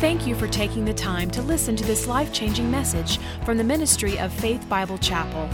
Thank 0.00 0.26
you 0.26 0.34
for 0.34 0.48
taking 0.48 0.86
the 0.86 0.94
time 0.94 1.30
to 1.32 1.42
listen 1.42 1.76
to 1.76 1.84
this 1.84 2.06
life 2.06 2.32
changing 2.32 2.70
message 2.70 3.18
from 3.44 3.58
the 3.58 3.64
ministry 3.64 4.18
of 4.18 4.32
Faith 4.32 4.66
Bible 4.66 4.96
Chapel. 4.96 5.46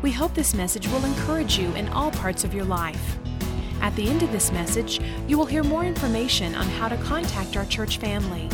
We 0.00 0.10
hope 0.10 0.32
this 0.32 0.54
message 0.54 0.88
will 0.88 1.04
encourage 1.04 1.58
you 1.58 1.70
in 1.74 1.90
all 1.90 2.10
parts 2.10 2.42
of 2.42 2.54
your 2.54 2.64
life. 2.64 3.18
At 3.82 3.94
the 3.94 4.08
end 4.08 4.22
of 4.22 4.32
this 4.32 4.50
message, 4.50 4.98
you 5.28 5.36
will 5.36 5.44
hear 5.44 5.62
more 5.62 5.84
information 5.84 6.54
on 6.54 6.64
how 6.68 6.88
to 6.88 6.96
contact 6.96 7.54
our 7.54 7.66
church 7.66 7.98
family, 7.98 8.48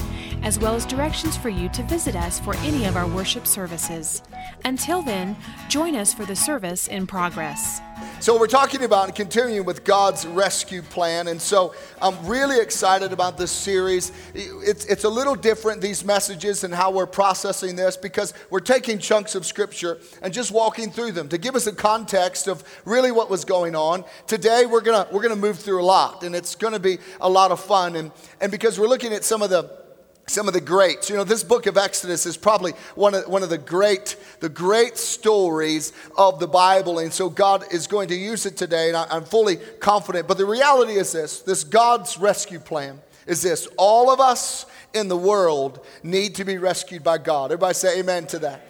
as 0.48 0.58
well 0.58 0.74
as 0.74 0.86
directions 0.86 1.36
for 1.36 1.50
you 1.50 1.68
to 1.68 1.82
visit 1.82 2.16
us 2.16 2.40
for 2.40 2.56
any 2.60 2.86
of 2.86 2.96
our 2.96 3.06
worship 3.06 3.46
services. 3.46 4.22
Until 4.64 5.02
then, 5.02 5.36
join 5.68 5.94
us 5.94 6.14
for 6.14 6.24
the 6.24 6.34
service 6.34 6.88
in 6.88 7.06
progress. 7.06 7.82
So, 8.20 8.40
we're 8.40 8.46
talking 8.46 8.82
about 8.82 9.08
and 9.08 9.14
continuing 9.14 9.66
with 9.66 9.84
God's 9.84 10.26
rescue 10.26 10.80
plan. 10.80 11.28
And 11.28 11.42
so, 11.42 11.74
I'm 12.00 12.26
really 12.26 12.60
excited 12.60 13.12
about 13.12 13.36
this 13.36 13.50
series. 13.50 14.10
It's, 14.34 14.86
it's 14.86 15.04
a 15.04 15.08
little 15.10 15.34
different, 15.34 15.82
these 15.82 16.02
messages, 16.02 16.64
and 16.64 16.72
how 16.72 16.92
we're 16.92 17.06
processing 17.06 17.76
this, 17.76 17.98
because 17.98 18.32
we're 18.48 18.60
taking 18.60 18.98
chunks 18.98 19.34
of 19.34 19.44
Scripture 19.44 19.98
and 20.22 20.32
just 20.32 20.50
walking 20.50 20.90
through 20.90 21.12
them 21.12 21.28
to 21.28 21.36
give 21.36 21.56
us 21.56 21.66
a 21.66 21.74
context 21.74 22.48
of 22.48 22.64
really 22.86 23.12
what 23.12 23.28
was 23.28 23.44
going 23.44 23.76
on. 23.76 24.02
Today, 24.26 24.64
we're 24.64 24.80
going 24.80 25.04
to 25.04 25.12
we're 25.12 25.22
gonna 25.22 25.36
move 25.36 25.58
through 25.58 25.82
a 25.82 25.84
lot, 25.84 26.22
and 26.22 26.34
it's 26.34 26.54
going 26.54 26.72
to 26.72 26.80
be 26.80 26.96
a 27.20 27.28
lot 27.28 27.50
of 27.50 27.60
fun. 27.60 27.96
And, 27.96 28.12
and 28.40 28.50
because 28.50 28.80
we're 28.80 28.88
looking 28.88 29.12
at 29.12 29.24
some 29.24 29.42
of 29.42 29.50
the 29.50 29.87
some 30.28 30.46
of 30.46 30.54
the 30.54 30.60
greats. 30.60 31.08
You 31.10 31.16
know, 31.16 31.24
this 31.24 31.42
book 31.42 31.66
of 31.66 31.76
Exodus 31.76 32.26
is 32.26 32.36
probably 32.36 32.72
one 32.94 33.14
of, 33.14 33.26
one 33.26 33.42
of 33.42 33.50
the 33.50 33.58
great, 33.58 34.16
the 34.40 34.48
great 34.48 34.96
stories 34.96 35.92
of 36.16 36.38
the 36.38 36.46
Bible. 36.46 36.98
And 36.98 37.12
so 37.12 37.28
God 37.28 37.64
is 37.72 37.86
going 37.86 38.08
to 38.08 38.14
use 38.14 38.46
it 38.46 38.56
today, 38.56 38.88
and 38.88 38.96
I, 38.96 39.06
I'm 39.10 39.24
fully 39.24 39.56
confident. 39.56 40.28
But 40.28 40.38
the 40.38 40.46
reality 40.46 40.94
is 40.94 41.12
this 41.12 41.40
this 41.40 41.64
God's 41.64 42.18
rescue 42.18 42.60
plan 42.60 43.00
is 43.26 43.42
this 43.42 43.68
all 43.76 44.10
of 44.10 44.20
us 44.20 44.66
in 44.94 45.08
the 45.08 45.16
world 45.16 45.84
need 46.02 46.34
to 46.36 46.44
be 46.44 46.58
rescued 46.58 47.04
by 47.04 47.18
God. 47.18 47.46
Everybody 47.46 47.74
say 47.74 48.00
amen 48.00 48.26
to 48.28 48.38
that. 48.40 48.64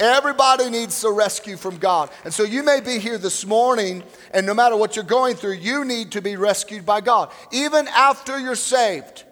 Everybody 0.00 0.70
needs 0.70 1.02
a 1.02 1.10
rescue 1.10 1.56
from 1.56 1.78
God. 1.78 2.10
And 2.24 2.32
so 2.32 2.44
you 2.44 2.62
may 2.62 2.80
be 2.80 2.98
here 2.98 3.18
this 3.18 3.44
morning, 3.44 4.04
and 4.32 4.46
no 4.46 4.54
matter 4.54 4.76
what 4.76 4.94
you're 4.94 5.04
going 5.04 5.34
through, 5.34 5.54
you 5.54 5.84
need 5.84 6.12
to 6.12 6.22
be 6.22 6.36
rescued 6.36 6.86
by 6.86 7.00
God. 7.00 7.32
Even 7.50 7.88
after 7.88 8.38
you're 8.38 8.54
saved, 8.54 9.24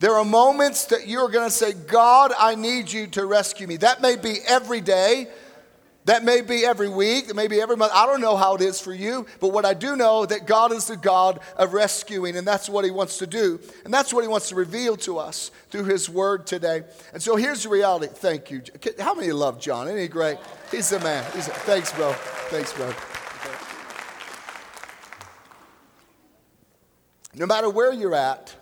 there 0.00 0.14
are 0.14 0.24
moments 0.24 0.86
that 0.86 1.08
you're 1.08 1.28
going 1.28 1.48
to 1.48 1.54
say, 1.54 1.72
God, 1.72 2.32
I 2.38 2.54
need 2.54 2.92
you 2.92 3.08
to 3.08 3.26
rescue 3.26 3.66
me. 3.66 3.78
That 3.78 4.00
may 4.00 4.16
be 4.16 4.36
every 4.46 4.80
day. 4.80 5.28
That 6.04 6.24
may 6.24 6.40
be 6.40 6.64
every 6.64 6.88
week, 6.88 7.26
that 7.26 7.36
may 7.36 7.48
be 7.48 7.60
every 7.60 7.76
month. 7.76 7.92
I 7.94 8.06
don't 8.06 8.22
know 8.22 8.34
how 8.34 8.54
it 8.54 8.62
is 8.62 8.80
for 8.80 8.94
you, 8.94 9.26
but 9.40 9.48
what 9.48 9.66
I 9.66 9.74
do 9.74 9.94
know 9.94 10.24
that 10.24 10.46
God 10.46 10.72
is 10.72 10.86
the 10.86 10.96
God 10.96 11.38
of 11.54 11.74
rescuing, 11.74 12.34
and 12.38 12.48
that's 12.48 12.66
what 12.66 12.86
He 12.86 12.90
wants 12.90 13.18
to 13.18 13.26
do. 13.26 13.60
And 13.84 13.92
that's 13.92 14.10
what 14.10 14.22
He 14.22 14.28
wants 14.28 14.48
to 14.48 14.54
reveal 14.54 14.96
to 14.98 15.18
us 15.18 15.50
through 15.68 15.84
His 15.84 16.08
Word 16.08 16.46
today. 16.46 16.84
And 17.12 17.22
so 17.22 17.36
here's 17.36 17.64
the 17.64 17.68
reality. 17.68 18.06
Thank 18.06 18.50
you. 18.50 18.62
How 18.98 19.12
many 19.14 19.32
love 19.32 19.60
John? 19.60 19.86
Isn't 19.86 20.00
he 20.00 20.08
great? 20.08 20.38
He's 20.70 20.88
the 20.88 20.98
man. 21.00 21.30
He's 21.34 21.46
a, 21.46 21.50
thanks, 21.50 21.92
bro. 21.92 22.14
Thanks, 22.48 22.72
bro. 22.72 22.90
No 27.34 27.44
matter 27.44 27.68
where 27.68 27.92
you're 27.92 28.14
at, 28.14 28.54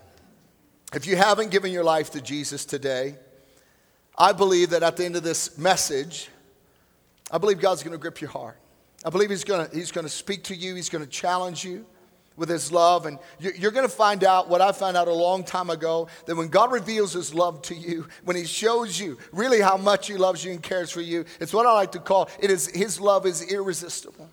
if 0.94 1.06
you 1.06 1.16
haven't 1.16 1.50
given 1.50 1.72
your 1.72 1.84
life 1.84 2.10
to 2.12 2.20
Jesus 2.20 2.64
today, 2.64 3.16
I 4.16 4.32
believe 4.32 4.70
that 4.70 4.82
at 4.82 4.96
the 4.96 5.04
end 5.04 5.16
of 5.16 5.22
this 5.22 5.58
message, 5.58 6.28
I 7.30 7.38
believe 7.38 7.60
God's 7.60 7.82
going 7.82 7.92
to 7.92 7.98
grip 7.98 8.20
your 8.20 8.30
heart. 8.30 8.58
I 9.04 9.10
believe 9.10 9.30
He's 9.30 9.44
going 9.44 9.68
to, 9.68 9.76
he's 9.76 9.92
going 9.92 10.06
to 10.06 10.12
speak 10.12 10.44
to 10.44 10.54
you, 10.54 10.74
He's 10.74 10.88
going 10.88 11.04
to 11.04 11.10
challenge 11.10 11.64
you 11.64 11.84
with 12.36 12.48
His 12.48 12.70
love. 12.70 13.06
And 13.06 13.18
you're 13.38 13.70
going 13.70 13.86
to 13.86 13.94
find 13.94 14.24
out 14.24 14.48
what 14.48 14.60
I 14.60 14.72
found 14.72 14.96
out 14.96 15.08
a 15.08 15.12
long 15.12 15.44
time 15.44 15.70
ago 15.70 16.08
that 16.26 16.36
when 16.36 16.48
God 16.48 16.72
reveals 16.72 17.12
His 17.12 17.34
love 17.34 17.62
to 17.62 17.74
you, 17.74 18.06
when 18.24 18.36
He 18.36 18.44
shows 18.44 18.98
you 18.98 19.18
really 19.32 19.60
how 19.60 19.76
much 19.76 20.06
He 20.06 20.16
loves 20.16 20.44
you 20.44 20.52
and 20.52 20.62
cares 20.62 20.90
for 20.90 21.00
you, 21.00 21.24
it's 21.40 21.52
what 21.52 21.66
I 21.66 21.72
like 21.72 21.92
to 21.92 22.00
call 22.00 22.28
it 22.40 22.50
is 22.50 22.68
His 22.68 23.00
love 23.00 23.26
is 23.26 23.42
irresistible. 23.42 24.28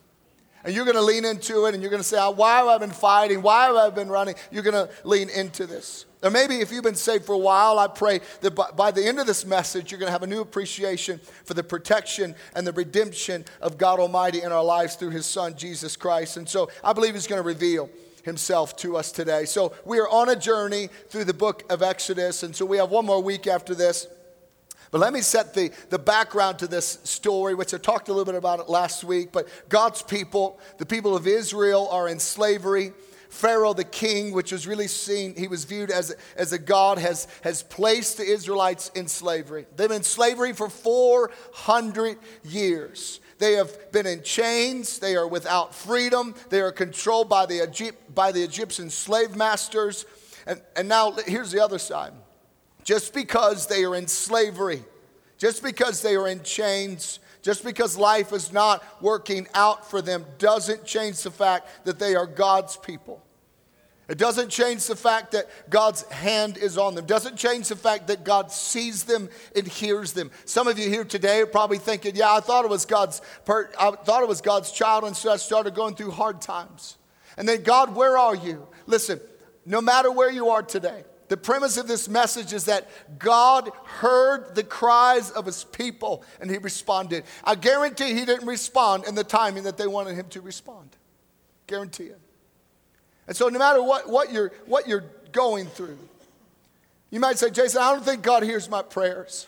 And 0.64 0.74
you're 0.74 0.86
going 0.86 0.96
to 0.96 1.02
lean 1.02 1.26
into 1.26 1.66
it 1.66 1.74
and 1.74 1.84
you're 1.84 1.90
going 1.90 2.02
to 2.02 2.08
say, 2.08 2.18
ah, 2.18 2.30
Why 2.30 2.58
have 2.58 2.68
I 2.68 2.78
been 2.78 2.92
fighting? 2.92 3.42
Why 3.42 3.66
have 3.66 3.76
I 3.76 3.90
been 3.90 4.10
running? 4.10 4.36
You're 4.52 4.64
going 4.64 4.88
to 4.88 4.90
lean 5.04 5.30
into 5.30 5.66
this. 5.66 6.06
Or 6.24 6.30
maybe 6.30 6.60
if 6.60 6.72
you've 6.72 6.86
been 6.86 6.96
saved 6.96 7.26
for 7.26 7.34
a 7.34 7.38
while, 7.38 7.78
I 7.78 7.88
pray 7.88 8.22
that 8.42 8.52
by, 8.56 8.72
by 8.72 8.92
the 8.92 9.06
end 9.06 9.20
of 9.20 9.28
this 9.28 9.46
message, 9.46 9.92
you're 9.92 10.00
going 10.00 10.08
to 10.08 10.14
have 10.14 10.24
a 10.24 10.28
new 10.28 10.40
appreciation 10.40 11.20
for 11.44 11.54
the 11.54 11.64
protection 11.64 12.34
and 12.56 12.66
the 12.66 12.72
redemption 12.72 13.44
of 13.60 13.78
God 13.78 14.00
Almighty 14.00 14.42
in 14.42 14.54
our 14.54 14.64
lives 14.64 14.96
through 14.96 15.10
His 15.10 15.26
Son, 15.26 15.54
Jesus 15.58 15.98
Christ. 15.98 16.38
And 16.38 16.48
so 16.48 16.72
I 16.82 16.94
believe 16.94 17.14
He's 17.14 17.28
going 17.28 17.42
to 17.42 17.48
reveal 17.48 17.90
himself 18.24 18.78
to 18.78 18.96
us 18.96 19.12
today. 19.12 19.44
So 19.44 19.74
we 19.84 20.00
are 20.00 20.08
on 20.08 20.30
a 20.30 20.36
journey 20.38 20.88
through 21.10 21.26
the 21.26 21.34
book 21.34 21.64
of 21.70 21.84
Exodus. 21.84 22.44
And 22.44 22.56
so 22.56 22.66
we 22.66 22.78
have 22.78 22.90
one 22.90 23.06
more 23.06 23.22
week 23.22 23.48
after 23.48 23.76
this. 23.76 24.08
But 24.94 25.02
let 25.02 25.12
me 25.12 25.22
set 25.22 25.56
the, 25.56 25.72
the 25.90 25.98
background 25.98 26.60
to 26.60 26.68
this 26.68 27.00
story, 27.04 27.56
which 27.56 27.74
I 27.74 27.80
talked 27.80 28.10
a 28.10 28.12
little 28.14 28.32
bit 28.32 28.36
about 28.36 28.60
it 28.60 28.70
last 28.70 29.04
week. 29.04 29.32
But 29.32 29.48
God's 29.68 30.04
people, 30.04 30.60
the 30.78 30.86
people 30.86 31.16
of 31.16 31.26
Israel, 31.26 31.88
are 31.90 32.08
in 32.08 32.20
slavery. 32.20 32.94
Pharaoh 33.28 33.74
the 33.74 33.86
king, 33.86 34.34
which 34.34 34.52
was 34.52 34.68
really 34.68 34.88
seen, 34.88 35.34
he 35.36 35.48
was 35.48 35.64
viewed 35.64 35.90
as, 35.90 36.16
as 36.38 36.54
a 36.54 36.60
god, 36.60 37.00
has, 37.00 37.28
has 37.42 37.64
placed 37.64 38.18
the 38.18 38.24
Israelites 38.24 38.92
in 38.94 39.08
slavery. 39.08 39.66
They've 39.76 39.88
been 39.88 39.98
in 39.98 40.04
slavery 40.04 40.54
for 40.54 40.70
400 40.70 42.20
years. 42.44 43.20
They 43.40 43.54
have 43.54 43.92
been 43.92 44.06
in 44.06 44.22
chains. 44.22 45.00
They 45.00 45.16
are 45.16 45.28
without 45.28 45.74
freedom. 45.74 46.36
They 46.52 46.62
are 46.62 46.72
controlled 46.72 47.30
by 47.30 47.48
the, 47.48 47.68
Egypt, 47.68 48.14
by 48.14 48.32
the 48.32 48.44
Egyptian 48.44 48.92
slave 48.92 49.36
masters. 49.36 50.06
And, 50.46 50.62
and 50.76 50.88
now 50.88 51.14
here's 51.26 51.52
the 51.52 51.64
other 51.64 51.80
side 51.80 52.14
just 52.84 53.14
because 53.14 53.68
they 53.68 53.84
are 53.86 53.96
in 53.96 54.08
slavery, 54.08 54.84
just 55.38 55.64
because 55.64 56.02
they 56.02 56.16
are 56.16 56.28
in 56.28 56.44
chains, 56.44 57.20
just 57.42 57.64
because 57.64 57.98
life 57.98 58.32
is 58.32 58.54
not 58.54 58.84
working 59.02 59.48
out 59.54 59.90
for 59.90 60.02
them 60.02 60.26
doesn't 60.38 60.86
change 60.86 61.22
the 61.24 61.32
fact 61.32 61.86
that 61.86 62.00
they 62.00 62.16
are 62.16 62.26
God's 62.26 62.78
people. 62.78 63.22
It 64.10 64.18
doesn't 64.18 64.50
change 64.50 64.86
the 64.88 64.98
fact 64.98 65.32
that 65.32 65.48
God's 65.70 66.04
hand 66.12 66.58
is 66.58 66.78
on 66.78 66.94
them. 66.94 67.06
Doesn't 67.06 67.38
change 67.38 67.70
the 67.70 67.76
fact 67.76 68.08
that 68.08 68.26
God 68.26 68.52
sees 68.52 69.04
them 69.04 69.30
and 69.56 69.66
hears 69.66 70.12
them. 70.12 70.30
Some 70.44 70.68
of 70.68 70.78
you 70.78 70.90
here 70.90 71.06
today 71.06 71.40
are 71.42 71.46
probably 71.46 71.78
thinking, 71.78 72.16
"Yeah, 72.16 72.34
I 72.34 72.42
thought 72.42 72.66
it 72.66 72.70
was 72.70 72.86
God's 72.86 73.22
per- 73.46 73.72
I 73.80 73.92
thought 73.92 74.22
it 74.22 74.28
was 74.28 74.42
God's 74.42 74.72
child 74.72 75.06
and 75.06 75.16
so 75.16 75.32
I 75.32 75.38
started 75.38 75.74
going 75.74 75.96
through 75.96 76.12
hard 76.12 76.42
times." 76.42 76.98
And 77.38 77.48
then, 77.48 77.64
"God, 77.64 77.96
where 77.96 78.18
are 78.18 78.36
you?" 78.36 78.68
Listen, 78.88 79.22
no 79.66 79.80
matter 79.80 80.12
where 80.12 80.30
you 80.30 80.50
are 80.50 80.64
today, 80.64 81.06
the 81.30 81.38
premise 81.38 81.78
of 81.78 81.88
this 81.88 82.08
message 82.08 82.54
is 82.54 82.66
that 82.66 82.90
God 83.18 83.72
heard 83.86 84.56
the 84.56 84.64
cries 84.64 85.32
of 85.32 85.46
his 85.46 85.64
people 85.64 86.24
and 86.42 86.50
he 86.50 86.58
responded. 86.58 87.24
I 87.44 87.56
guarantee 87.56 88.14
he 88.14 88.26
didn't 88.26 88.48
respond 88.48 89.06
in 89.06 89.16
the 89.16 89.24
timing 89.24 89.64
that 89.64 89.78
they 89.78 89.88
wanted 89.88 90.16
him 90.16 90.28
to 90.30 90.42
respond. 90.42 90.90
Guarantee 91.68 92.06
it. 92.06 92.20
And 93.28 93.36
so, 93.38 93.48
no 93.48 93.58
matter 93.58 93.82
what, 93.82 94.10
what, 94.10 94.32
you're, 94.32 94.52
what 94.66 94.88
you're 94.88 95.06
going 95.32 95.68
through, 95.68 95.98
you 97.10 97.20
might 97.20 97.38
say, 97.38 97.50
Jason, 97.50 97.82
I 97.82 97.94
don't 97.94 98.04
think 98.04 98.22
God 98.22 98.44
hears 98.44 98.70
my 98.70 98.82
prayers. 98.82 99.48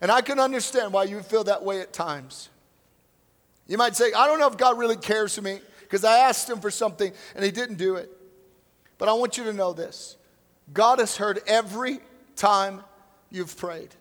And 0.00 0.12
I 0.12 0.20
can 0.20 0.38
understand 0.38 0.92
why 0.92 1.04
you 1.04 1.20
feel 1.22 1.44
that 1.44 1.64
way 1.64 1.80
at 1.80 1.92
times. 1.92 2.50
You 3.66 3.78
might 3.78 3.96
say, 3.96 4.12
I 4.12 4.26
don't 4.26 4.38
know 4.38 4.46
if 4.46 4.56
God 4.56 4.78
really 4.78 4.96
cares 4.96 5.34
for 5.34 5.42
me 5.42 5.60
because 5.80 6.04
I 6.04 6.18
asked 6.18 6.48
him 6.48 6.60
for 6.60 6.70
something 6.70 7.12
and 7.34 7.44
he 7.44 7.50
didn't 7.50 7.76
do 7.76 7.96
it. 7.96 8.10
But 8.96 9.08
I 9.08 9.14
want 9.14 9.38
you 9.38 9.44
to 9.44 9.52
know 9.52 9.72
this 9.72 10.17
God 10.72 10.98
has 10.98 11.16
heard 11.16 11.40
every 11.46 11.98
time 12.36 12.82
you've 13.30 13.56
prayed. 13.56 13.94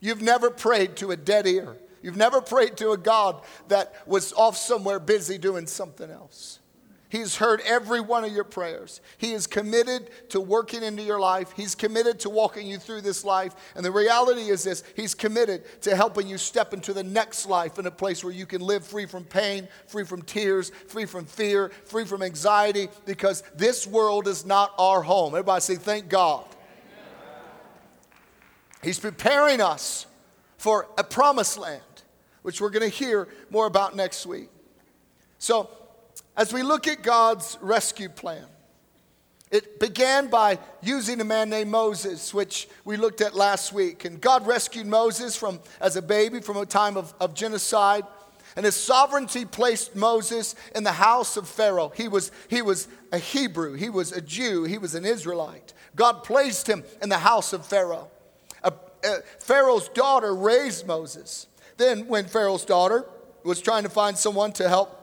You've 0.00 0.22
never 0.22 0.50
prayed 0.50 0.96
to 0.96 1.10
a 1.10 1.16
dead 1.16 1.46
ear. 1.46 1.76
You've 2.02 2.16
never 2.16 2.40
prayed 2.40 2.76
to 2.78 2.92
a 2.92 2.96
God 2.96 3.42
that 3.68 3.94
was 4.06 4.32
off 4.32 4.56
somewhere 4.56 5.00
busy 5.00 5.38
doing 5.38 5.66
something 5.66 6.10
else. 6.10 6.57
He's 7.10 7.36
heard 7.36 7.62
every 7.64 8.00
one 8.00 8.24
of 8.24 8.32
your 8.32 8.44
prayers. 8.44 9.00
He 9.16 9.32
is 9.32 9.46
committed 9.46 10.10
to 10.28 10.40
working 10.40 10.82
into 10.82 11.02
your 11.02 11.18
life. 11.18 11.52
He's 11.56 11.74
committed 11.74 12.20
to 12.20 12.30
walking 12.30 12.66
you 12.66 12.76
through 12.76 13.00
this 13.00 13.24
life. 13.24 13.54
And 13.74 13.82
the 13.82 13.90
reality 13.90 14.50
is 14.50 14.64
this 14.64 14.84
He's 14.94 15.14
committed 15.14 15.64
to 15.82 15.96
helping 15.96 16.26
you 16.26 16.36
step 16.36 16.74
into 16.74 16.92
the 16.92 17.02
next 17.02 17.46
life 17.46 17.78
in 17.78 17.86
a 17.86 17.90
place 17.90 18.22
where 18.22 18.32
you 18.32 18.44
can 18.44 18.60
live 18.60 18.86
free 18.86 19.06
from 19.06 19.24
pain, 19.24 19.68
free 19.86 20.04
from 20.04 20.20
tears, 20.20 20.70
free 20.86 21.06
from 21.06 21.24
fear, 21.24 21.70
free 21.86 22.04
from 22.04 22.22
anxiety, 22.22 22.88
because 23.06 23.42
this 23.56 23.86
world 23.86 24.28
is 24.28 24.44
not 24.44 24.74
our 24.78 25.00
home. 25.00 25.34
Everybody 25.34 25.62
say, 25.62 25.76
Thank 25.76 26.10
God. 26.10 26.44
He's 28.82 28.98
preparing 28.98 29.60
us 29.62 30.06
for 30.58 30.88
a 30.98 31.04
promised 31.04 31.56
land, 31.56 31.82
which 32.42 32.60
we're 32.60 32.70
going 32.70 32.88
to 32.88 32.94
hear 32.94 33.28
more 33.50 33.66
about 33.66 33.96
next 33.96 34.26
week. 34.26 34.50
So, 35.38 35.70
as 36.38 36.52
we 36.52 36.62
look 36.62 36.86
at 36.86 37.02
God's 37.02 37.58
rescue 37.60 38.08
plan, 38.08 38.46
it 39.50 39.80
began 39.80 40.28
by 40.28 40.58
using 40.80 41.20
a 41.20 41.24
man 41.24 41.50
named 41.50 41.70
Moses, 41.70 42.32
which 42.32 42.68
we 42.84 42.96
looked 42.96 43.20
at 43.20 43.34
last 43.34 43.72
week. 43.72 44.04
And 44.04 44.20
God 44.20 44.46
rescued 44.46 44.86
Moses 44.86 45.34
from, 45.34 45.58
as 45.80 45.96
a 45.96 46.02
baby 46.02 46.40
from 46.40 46.56
a 46.56 46.64
time 46.64 46.96
of, 46.96 47.12
of 47.20 47.34
genocide. 47.34 48.04
And 48.54 48.64
his 48.64 48.76
sovereignty 48.76 49.46
placed 49.46 49.96
Moses 49.96 50.54
in 50.76 50.84
the 50.84 50.92
house 50.92 51.36
of 51.36 51.48
Pharaoh. 51.48 51.92
He 51.96 52.06
was, 52.06 52.30
he 52.48 52.62
was 52.62 52.86
a 53.10 53.18
Hebrew, 53.18 53.74
he 53.74 53.90
was 53.90 54.12
a 54.12 54.20
Jew, 54.20 54.62
he 54.64 54.78
was 54.78 54.94
an 54.94 55.04
Israelite. 55.04 55.72
God 55.96 56.22
placed 56.22 56.68
him 56.68 56.84
in 57.02 57.08
the 57.08 57.18
house 57.18 57.52
of 57.52 57.66
Pharaoh. 57.66 58.10
A, 58.62 58.72
a, 59.04 59.16
Pharaoh's 59.40 59.88
daughter 59.88 60.32
raised 60.32 60.86
Moses. 60.86 61.48
Then, 61.78 62.06
when 62.06 62.26
Pharaoh's 62.26 62.64
daughter 62.64 63.06
was 63.44 63.60
trying 63.60 63.82
to 63.84 63.88
find 63.88 64.16
someone 64.16 64.52
to 64.52 64.68
help 64.68 64.97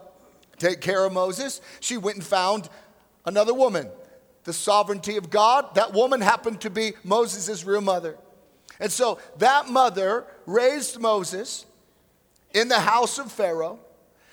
take 0.57 0.81
care 0.81 1.06
of 1.06 1.13
Moses, 1.13 1.62
she 1.80 1.98
went 1.98 2.18
and 2.18 2.25
found 2.25 2.69
another 3.25 3.54
woman. 3.54 3.90
The 4.44 4.54
sovereignty 4.54 5.18
of 5.18 5.30
God, 5.30 5.75
that 5.75 5.94
woman 5.94 6.22
happened 6.22 6.62
to 6.62 6.69
be 6.69 6.94
Moses' 7.04 7.63
real 7.66 7.81
mother. 7.81 8.18
And 8.80 8.92
so 8.92 9.19
that 9.38 9.69
mother 9.69 10.25
raised 10.46 11.00
Moses 11.00 11.66
in 12.54 12.68
the 12.68 12.80
house 12.80 13.18
of 13.18 13.31
Pharaoh. 13.31 13.80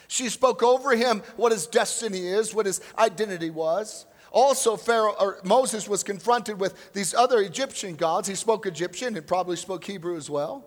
She 0.09 0.29
spoke 0.29 0.63
over 0.63 0.95
him 0.95 1.23
what 1.37 1.53
his 1.53 1.67
destiny 1.67 2.27
is, 2.27 2.55
what 2.55 2.67
his 2.67 2.81
identity 2.99 3.51
was. 3.51 4.05
Also, 4.31 4.77
Pharaoh 4.77 5.15
or 5.19 5.39
Moses 5.45 5.89
was 5.89 6.03
confronted 6.03 6.59
with 6.59 6.93
these 6.93 7.15
other 7.15 7.41
Egyptian 7.41 7.97
gods. 7.97 8.29
He 8.29 8.35
spoke 8.35 8.67
Egyptian 8.67 9.17
and 9.17 9.27
probably 9.27 9.57
spoke 9.57 9.85
Hebrew 9.85 10.17
as 10.17 10.29
well. 10.29 10.67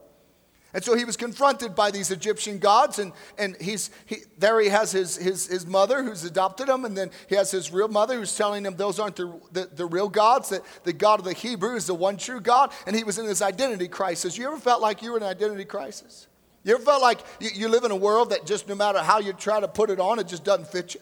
And 0.75 0.83
so 0.83 0.93
he 0.93 1.05
was 1.05 1.15
confronted 1.15 1.73
by 1.73 1.89
these 1.89 2.11
Egyptian 2.11 2.59
gods, 2.59 2.99
and, 2.99 3.13
and 3.37 3.55
he's, 3.61 3.91
he, 4.05 4.17
there 4.37 4.59
he 4.59 4.67
has 4.67 4.91
his, 4.91 5.15
his, 5.15 5.47
his 5.47 5.65
mother 5.65 6.03
who's 6.03 6.25
adopted 6.25 6.67
him, 6.67 6.83
and 6.83 6.97
then 6.97 7.11
he 7.29 7.35
has 7.35 7.49
his 7.49 7.71
real 7.71 7.87
mother 7.87 8.15
who's 8.19 8.35
telling 8.35 8.65
him 8.65 8.75
those 8.75 8.99
aren't 8.99 9.15
the, 9.15 9.39
the, 9.53 9.69
the 9.73 9.85
real 9.85 10.09
gods, 10.09 10.49
that 10.49 10.63
the 10.83 10.91
God 10.91 11.19
of 11.19 11.25
the 11.25 11.31
Hebrew 11.31 11.75
is 11.75 11.87
the 11.87 11.93
one 11.93 12.17
true 12.17 12.41
God, 12.41 12.73
and 12.85 12.93
he 12.93 13.05
was 13.05 13.17
in 13.17 13.25
this 13.25 13.41
identity 13.41 13.87
crisis. 13.87 14.37
You 14.37 14.47
ever 14.47 14.57
felt 14.57 14.81
like 14.81 15.01
you 15.01 15.11
were 15.11 15.17
in 15.17 15.23
an 15.23 15.29
identity 15.29 15.63
crisis? 15.63 16.27
You 16.65 16.75
ever 16.75 16.83
felt 16.83 17.01
like 17.01 17.21
you, 17.39 17.51
you 17.53 17.67
live 17.69 17.85
in 17.85 17.91
a 17.91 17.95
world 17.95 18.31
that 18.31 18.45
just 18.45 18.67
no 18.67 18.75
matter 18.75 18.99
how 18.99 19.19
you 19.19 19.31
try 19.31 19.61
to 19.61 19.69
put 19.69 19.89
it 19.89 20.01
on, 20.01 20.19
it 20.19 20.27
just 20.27 20.43
doesn't 20.43 20.67
fit 20.67 20.93
you? 20.93 21.01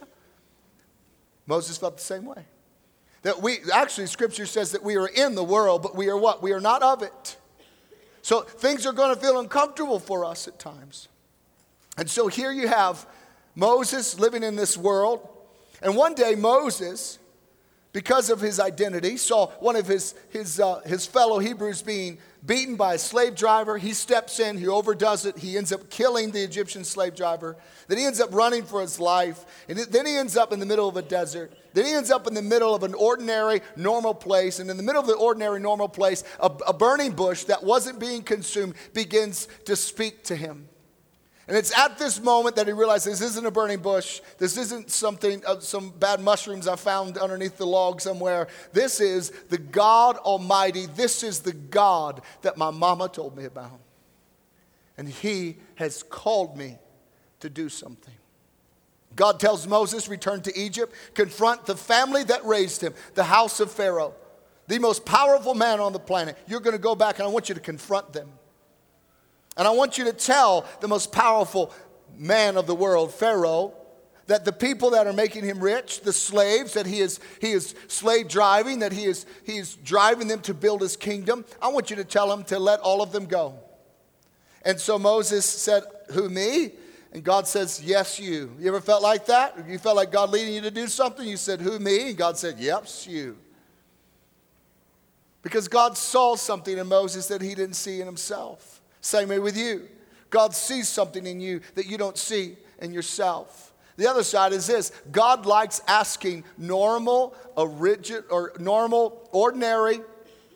Moses 1.48 1.80
felt 1.80 1.98
the 1.98 2.04
same 2.04 2.26
way. 2.26 2.46
That 3.24 3.42
we, 3.42 3.58
actually, 3.74 4.06
scripture 4.06 4.46
says 4.46 4.74
that 4.74 4.84
we 4.84 4.98
are 4.98 5.08
in 5.08 5.34
the 5.34 5.44
world, 5.44 5.82
but 5.82 5.96
we 5.96 6.10
are 6.10 6.18
what? 6.18 6.44
We 6.44 6.52
are 6.52 6.62
not 6.62 6.84
of 6.84 7.02
it. 7.02 7.38
So 8.24 8.42
things 8.42 8.86
are 8.86 8.94
going 8.94 9.14
to 9.14 9.22
feel 9.22 9.38
uncomfortable 9.40 10.00
for 10.00 10.24
us 10.24 10.48
at 10.48 10.58
times. 10.58 11.10
And 11.98 12.10
so 12.10 12.28
here 12.28 12.52
you 12.52 12.70
have 12.70 13.06
Moses 13.54 14.18
living 14.18 14.44
in 14.44 14.56
this 14.56 14.78
world. 14.78 15.28
And 15.82 15.98
one 15.98 16.16
day, 16.16 16.34
Moses, 16.34 17.20
because 17.92 18.30
of 18.30 18.40
his 18.40 18.62
identity, 18.62 19.18
saw 19.18 19.48
one 19.60 19.76
of 19.76 19.88
his, 19.88 20.16
his, 20.30 20.62
uh, 20.62 20.80
his 20.86 21.06
fellow 21.06 21.40
Hebrews 21.40 21.82
being 21.82 22.18
beaten 22.46 22.76
by 22.76 22.96
a 22.96 22.98
slave 22.98 23.36
driver. 23.36 23.78
He 23.78 23.94
steps 23.94 24.40
in, 24.40 24.58
he 24.58 24.68
overdoes 24.68 25.26
it, 25.26 25.38
he 25.38 25.58
ends 25.58 25.72
up 25.72 25.90
killing 25.90 26.32
the 26.32 26.44
Egyptian 26.44 26.84
slave 26.84 27.16
driver. 27.16 27.56
Then 27.88 27.98
he 27.98 28.06
ends 28.06 28.20
up 28.20 28.34
running 28.34 28.64
for 28.64 28.82
his 28.82 29.00
life. 29.00 29.46
And 29.70 29.78
then 29.78 30.06
he 30.06 30.16
ends 30.16 30.36
up 30.36 30.52
in 30.52 30.60
the 30.60 30.66
middle 30.66 30.90
of 30.90 30.98
a 30.98 31.02
desert. 31.02 31.54
Then 31.74 31.86
he 31.86 31.94
ends 31.94 32.12
up 32.12 32.28
in 32.28 32.34
the 32.34 32.42
middle 32.42 32.76
of 32.76 32.84
an 32.84 32.94
ordinary, 32.94 33.62
normal 33.76 34.14
place. 34.14 34.60
And 34.60 34.70
in 34.70 34.78
the 34.78 34.84
middle 34.84 35.02
of 35.02 35.08
the 35.08 35.16
ordinary, 35.16 35.60
normal 35.60 35.90
place, 35.90 36.24
a, 36.40 36.52
a 36.68 36.74
burning 36.74 37.12
bush 37.12 37.46
that 37.46 37.64
wasn't 37.64 38.00
being 38.00 38.24
consumed 38.24 38.76
begins 38.94 39.48
to 39.66 39.76
speak 39.76 40.24
to 40.26 40.36
him. 40.36 40.68
And 41.48 41.58
it's 41.58 41.78
at 41.78 41.98
this 41.98 42.22
moment 42.22 42.56
that 42.56 42.68
he 42.68 42.74
realizes 42.74 43.20
this 43.20 43.32
isn't 43.32 43.46
a 43.46 43.52
burning 43.52 43.80
bush. 43.80 44.22
This 44.38 44.58
isn't 44.58 44.90
something, 44.90 45.44
uh, 45.46 45.60
some 45.60 45.90
bad 45.90 46.22
mushrooms 46.22 46.68
I 46.68 46.78
found 46.78 47.18
underneath 47.18 47.58
the 47.58 47.68
log 47.68 48.00
somewhere. 48.00 48.48
This 48.72 49.02
is 49.02 49.32
the 49.50 49.58
God 49.58 50.18
Almighty. 50.18 50.86
This 50.86 51.22
is 51.22 51.42
the 51.42 51.52
God 51.52 52.22
that 52.44 52.58
my 52.58 52.72
mama 52.72 53.10
told 53.10 53.36
me 53.36 53.44
about. 53.44 53.80
And 54.98 55.10
he 55.10 55.58
has 55.76 56.04
called 56.04 56.56
me 56.56 56.78
to 57.42 57.50
do 57.50 57.68
something. 57.68 58.14
God 59.16 59.40
tells 59.40 59.68
Moses, 59.68 60.08
return 60.08 60.42
to 60.44 60.58
Egypt, 60.58 60.96
confront 61.14 61.66
the 61.66 61.76
family 61.76 62.24
that 62.24 62.46
raised 62.46 62.82
him, 62.82 62.94
the 63.16 63.24
house 63.26 63.60
of 63.60 63.70
Pharaoh, 63.70 64.16
the 64.68 64.80
most 64.80 65.06
powerful 65.06 65.54
man 65.54 65.82
on 65.82 65.94
the 65.94 66.00
planet. 66.00 66.38
You're 66.48 66.62
going 66.62 66.76
to 66.76 66.82
go 66.82 66.96
back 66.96 67.20
and 67.20 67.28
I 67.28 67.32
want 67.32 67.50
you 67.50 67.56
to 67.56 67.62
confront 67.62 68.14
them. 68.14 68.30
And 69.56 69.68
I 69.68 69.72
want 69.72 69.98
you 69.98 70.06
to 70.06 70.14
tell 70.14 70.66
the 70.80 70.88
most 70.88 71.12
powerful 71.12 71.74
man 72.18 72.58
of 72.58 72.68
the 72.68 72.76
world, 72.76 73.14
Pharaoh, 73.14 73.74
that 74.28 74.46
the 74.46 74.54
people 74.54 74.92
that 74.92 75.06
are 75.06 75.14
making 75.14 75.44
him 75.44 75.60
rich, 75.60 76.02
the 76.02 76.14
slaves, 76.14 76.74
that 76.74 76.86
he 76.86 77.00
is, 77.00 77.20
he 77.42 77.52
is 77.52 77.76
slave 77.88 78.28
driving, 78.28 78.80
that 78.80 78.94
he 78.94 79.04
is, 79.04 79.26
he 79.46 79.58
is 79.58 79.76
driving 79.76 80.28
them 80.28 80.40
to 80.42 80.54
build 80.54 80.82
his 80.82 80.96
kingdom, 80.96 81.44
I 81.62 81.68
want 81.68 81.90
you 81.90 81.98
to 81.98 82.06
tell 82.06 82.32
him 82.32 82.44
to 82.46 82.58
let 82.58 82.80
all 82.80 83.02
of 83.02 83.12
them 83.12 83.26
go. 83.26 83.60
And 84.64 84.80
so 84.80 84.98
Moses 84.98 85.46
said, 85.46 85.84
Who, 86.12 86.30
me? 86.30 86.72
And 87.12 87.24
God 87.24 87.48
says, 87.48 87.82
Yes, 87.84 88.20
you. 88.20 88.56
You 88.60 88.70
ever 88.70 88.82
felt 88.82 89.04
like 89.04 89.26
that? 89.26 89.58
You 89.68 89.78
felt 89.78 89.98
like 89.98 90.12
God 90.12 90.30
leading 90.30 90.54
you 90.54 90.62
to 90.62 90.72
do 90.72 90.88
something? 90.88 91.28
You 91.28 91.38
said, 91.38 91.60
Who, 91.60 91.78
me? 91.80 92.10
And 92.10 92.18
God 92.18 92.38
said, 92.38 92.60
Yep, 92.60 92.88
you. 93.06 93.38
Because 95.42 95.68
God 95.68 95.98
saw 95.98 96.36
something 96.36 96.78
in 96.78 96.88
Moses 96.88 97.28
that 97.28 97.42
he 97.42 97.50
didn't 97.50 97.76
see 97.76 98.00
in 98.00 98.06
himself. 98.06 98.73
Same 99.04 99.28
way 99.28 99.38
with 99.38 99.58
you. 99.58 99.90
God 100.30 100.56
sees 100.56 100.88
something 100.88 101.28
in 101.28 101.40
you 101.40 101.60
that 101.76 101.86
you 101.86 101.98
don't 101.98 102.18
see 102.18 102.56
in 102.80 102.94
yourself. 102.94 103.74
The 103.98 104.08
other 104.08 104.24
side 104.24 104.54
is 104.54 104.66
this 104.66 104.92
God 105.12 105.46
likes 105.46 105.82
asking 105.88 106.46
normal, 106.58 107.36
origin, 107.56 108.24
or 108.32 108.54
normal, 108.58 109.30
ordinary, 109.32 110.00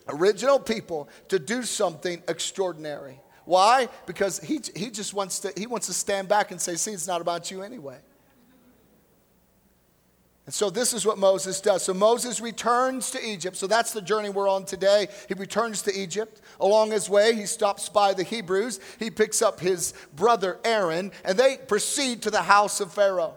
original 0.08 0.60
people 0.60 1.10
to 1.28 1.38
do 1.38 1.62
something 1.62 2.24
extraordinary. 2.28 3.20
Why? 3.44 3.90
Because 4.06 4.40
he, 4.40 4.62
he 4.76 4.90
just 4.90 5.14
wants 5.14 5.40
to, 5.40 5.54
he 5.56 5.68
wants 5.68 5.88
to 5.88 5.94
stand 5.94 6.28
back 6.28 6.52
and 6.52 6.60
say, 6.60 6.76
see, 6.76 6.92
it's 6.92 7.08
not 7.08 7.22
about 7.22 7.52
you 7.52 7.62
anyway. 7.64 7.98
And 10.48 10.54
so 10.54 10.70
this 10.70 10.94
is 10.94 11.06
what 11.06 11.18
Moses 11.18 11.60
does. 11.60 11.84
So 11.84 11.94
Moses 11.94 12.40
returns 12.40 13.12
to 13.12 13.22
Egypt. 13.22 13.58
So 13.58 13.68
that's 13.68 13.92
the 13.92 14.02
journey 14.02 14.30
we're 14.30 14.48
on 14.48 14.64
today. 14.64 15.10
He 15.28 15.34
returns 15.34 15.82
to 15.82 15.94
Egypt. 15.94 16.40
Along 16.62 16.90
his 16.90 17.10
way, 17.10 17.36
he 17.36 17.46
stops 17.46 17.90
by 17.90 18.14
the 18.14 18.24
Hebrews. 18.24 18.80
He 18.98 19.12
picks 19.12 19.42
up 19.42 19.60
his 19.60 19.94
brother 20.16 20.58
Aaron, 20.64 21.12
and 21.26 21.38
they 21.38 21.58
proceed 21.58 22.22
to 22.22 22.32
the 22.32 22.44
house 22.44 22.80
of 22.80 22.94
Pharaoh. 22.94 23.34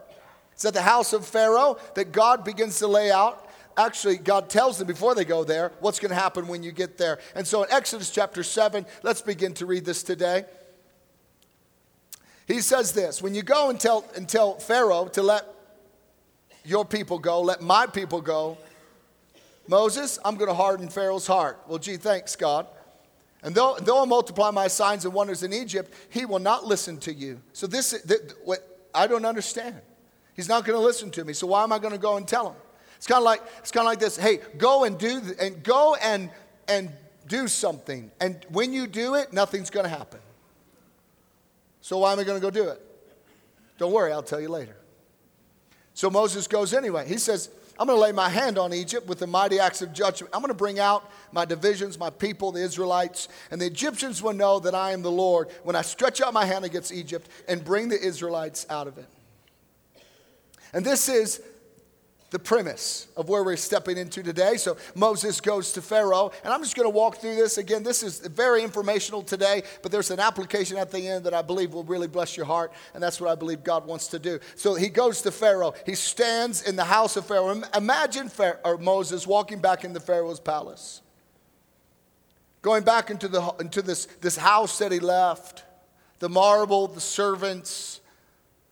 It's 0.52 0.64
at 0.64 0.72
the 0.72 0.82
house 0.82 1.12
of 1.12 1.26
Pharaoh 1.26 1.78
that 1.94 2.12
God 2.12 2.44
begins 2.44 2.78
to 2.78 2.86
lay 2.86 3.10
out. 3.10 3.50
Actually, 3.76 4.18
God 4.18 4.48
tells 4.48 4.78
them 4.78 4.86
before 4.86 5.16
they 5.16 5.24
go 5.24 5.42
there 5.42 5.72
what's 5.80 5.98
going 5.98 6.10
to 6.10 6.14
happen 6.14 6.46
when 6.46 6.62
you 6.62 6.70
get 6.70 6.96
there. 6.96 7.18
And 7.34 7.44
so 7.44 7.64
in 7.64 7.72
Exodus 7.72 8.10
chapter 8.10 8.44
7, 8.44 8.86
let's 9.02 9.20
begin 9.20 9.52
to 9.54 9.66
read 9.66 9.84
this 9.84 10.04
today. 10.04 10.44
He 12.46 12.60
says 12.60 12.92
this 12.92 13.20
When 13.20 13.34
you 13.34 13.42
go 13.42 13.68
and 13.68 13.80
tell, 13.80 14.04
and 14.14 14.28
tell 14.28 14.60
Pharaoh 14.60 15.06
to 15.08 15.22
let 15.22 15.44
your 16.70 16.84
people 16.84 17.18
go, 17.18 17.40
let 17.40 17.60
my 17.60 17.86
people 17.86 18.20
go. 18.20 18.56
Moses, 19.68 20.18
I'm 20.24 20.36
going 20.36 20.48
to 20.48 20.54
harden 20.54 20.88
Pharaoh's 20.88 21.26
heart. 21.26 21.60
Well, 21.68 21.78
gee, 21.78 21.96
thanks, 21.96 22.36
God. 22.36 22.66
And 23.42 23.54
though, 23.54 23.76
though 23.80 24.02
I 24.02 24.04
multiply 24.04 24.50
my 24.50 24.68
signs 24.68 25.04
and 25.04 25.14
wonders 25.14 25.42
in 25.42 25.52
Egypt, 25.52 25.92
he 26.10 26.24
will 26.24 26.38
not 26.38 26.64
listen 26.64 26.98
to 27.00 27.12
you. 27.12 27.40
So 27.52 27.66
this, 27.66 28.00
th- 28.06 28.20
what, 28.44 28.88
I 28.94 29.06
don't 29.06 29.24
understand. 29.24 29.76
He's 30.34 30.48
not 30.48 30.64
going 30.64 30.78
to 30.78 30.84
listen 30.84 31.10
to 31.12 31.24
me. 31.24 31.32
So 31.32 31.46
why 31.46 31.62
am 31.62 31.72
I 31.72 31.78
going 31.78 31.92
to 31.92 31.98
go 31.98 32.16
and 32.16 32.26
tell 32.26 32.50
him? 32.50 32.56
It's 32.96 33.06
kind 33.06 33.18
of 33.18 33.24
like 33.24 33.40
it's 33.58 33.70
kind 33.70 33.86
of 33.86 33.90
like 33.90 33.98
this. 33.98 34.16
Hey, 34.16 34.40
go 34.58 34.84
and 34.84 34.98
do 34.98 35.22
and 35.40 35.62
go 35.62 35.96
and 36.02 36.28
and 36.68 36.90
do 37.28 37.48
something. 37.48 38.10
And 38.20 38.44
when 38.50 38.74
you 38.74 38.86
do 38.86 39.14
it, 39.14 39.32
nothing's 39.32 39.70
going 39.70 39.84
to 39.84 39.90
happen. 39.90 40.20
So 41.80 41.96
why 41.98 42.12
am 42.12 42.18
I 42.18 42.24
going 42.24 42.38
to 42.38 42.42
go 42.42 42.50
do 42.50 42.68
it? 42.68 42.80
Don't 43.78 43.92
worry, 43.92 44.12
I'll 44.12 44.22
tell 44.22 44.40
you 44.40 44.50
later. 44.50 44.76
So 45.94 46.10
Moses 46.10 46.46
goes 46.46 46.72
anyway. 46.72 47.06
He 47.06 47.18
says, 47.18 47.50
I'm 47.78 47.86
going 47.86 47.96
to 47.96 48.02
lay 48.02 48.12
my 48.12 48.28
hand 48.28 48.58
on 48.58 48.74
Egypt 48.74 49.06
with 49.06 49.20
the 49.20 49.26
mighty 49.26 49.58
acts 49.58 49.80
of 49.80 49.94
judgment. 49.94 50.34
I'm 50.34 50.40
going 50.40 50.48
to 50.48 50.54
bring 50.54 50.78
out 50.78 51.10
my 51.32 51.46
divisions, 51.46 51.98
my 51.98 52.10
people, 52.10 52.52
the 52.52 52.62
Israelites, 52.62 53.28
and 53.50 53.58
the 53.58 53.66
Egyptians 53.66 54.22
will 54.22 54.34
know 54.34 54.60
that 54.60 54.74
I 54.74 54.92
am 54.92 55.00
the 55.00 55.10
Lord 55.10 55.48
when 55.62 55.74
I 55.74 55.80
stretch 55.80 56.20
out 56.20 56.34
my 56.34 56.44
hand 56.44 56.66
against 56.66 56.92
Egypt 56.92 57.28
and 57.48 57.64
bring 57.64 57.88
the 57.88 57.98
Israelites 57.98 58.66
out 58.68 58.86
of 58.86 58.98
it. 58.98 59.06
And 60.74 60.84
this 60.84 61.08
is 61.08 61.40
the 62.30 62.38
premise 62.38 63.08
of 63.16 63.28
where 63.28 63.42
we're 63.42 63.56
stepping 63.56 63.98
into 63.98 64.22
today. 64.22 64.56
So 64.56 64.76
Moses 64.94 65.40
goes 65.40 65.72
to 65.72 65.82
Pharaoh, 65.82 66.30
and 66.44 66.52
I'm 66.52 66.62
just 66.62 66.76
going 66.76 66.86
to 66.86 66.94
walk 66.94 67.16
through 67.16 67.34
this 67.34 67.58
again. 67.58 67.82
This 67.82 68.02
is 68.02 68.20
very 68.20 68.62
informational 68.62 69.22
today, 69.22 69.64
but 69.82 69.90
there's 69.90 70.10
an 70.10 70.20
application 70.20 70.76
at 70.76 70.90
the 70.90 71.08
end 71.08 71.24
that 71.24 71.34
I 71.34 71.42
believe 71.42 71.74
will 71.74 71.84
really 71.84 72.06
bless 72.06 72.36
your 72.36 72.46
heart, 72.46 72.72
and 72.94 73.02
that's 73.02 73.20
what 73.20 73.30
I 73.30 73.34
believe 73.34 73.64
God 73.64 73.84
wants 73.84 74.06
to 74.08 74.18
do. 74.18 74.38
So 74.54 74.74
he 74.74 74.88
goes 74.88 75.22
to 75.22 75.32
Pharaoh. 75.32 75.74
He 75.84 75.96
stands 75.96 76.62
in 76.62 76.76
the 76.76 76.84
house 76.84 77.16
of 77.16 77.26
Pharaoh. 77.26 77.62
Imagine 77.76 78.28
Pharaoh, 78.28 78.78
Moses 78.78 79.26
walking 79.26 79.60
back 79.60 79.84
into 79.84 79.98
Pharaoh's 79.98 80.40
palace, 80.40 81.02
going 82.62 82.84
back 82.84 83.10
into, 83.10 83.26
the, 83.26 83.54
into 83.58 83.82
this, 83.82 84.06
this 84.20 84.36
house 84.36 84.78
that 84.78 84.92
he 84.92 85.00
left, 85.00 85.64
the 86.20 86.28
marble, 86.28 86.86
the 86.86 87.00
servants 87.00 87.99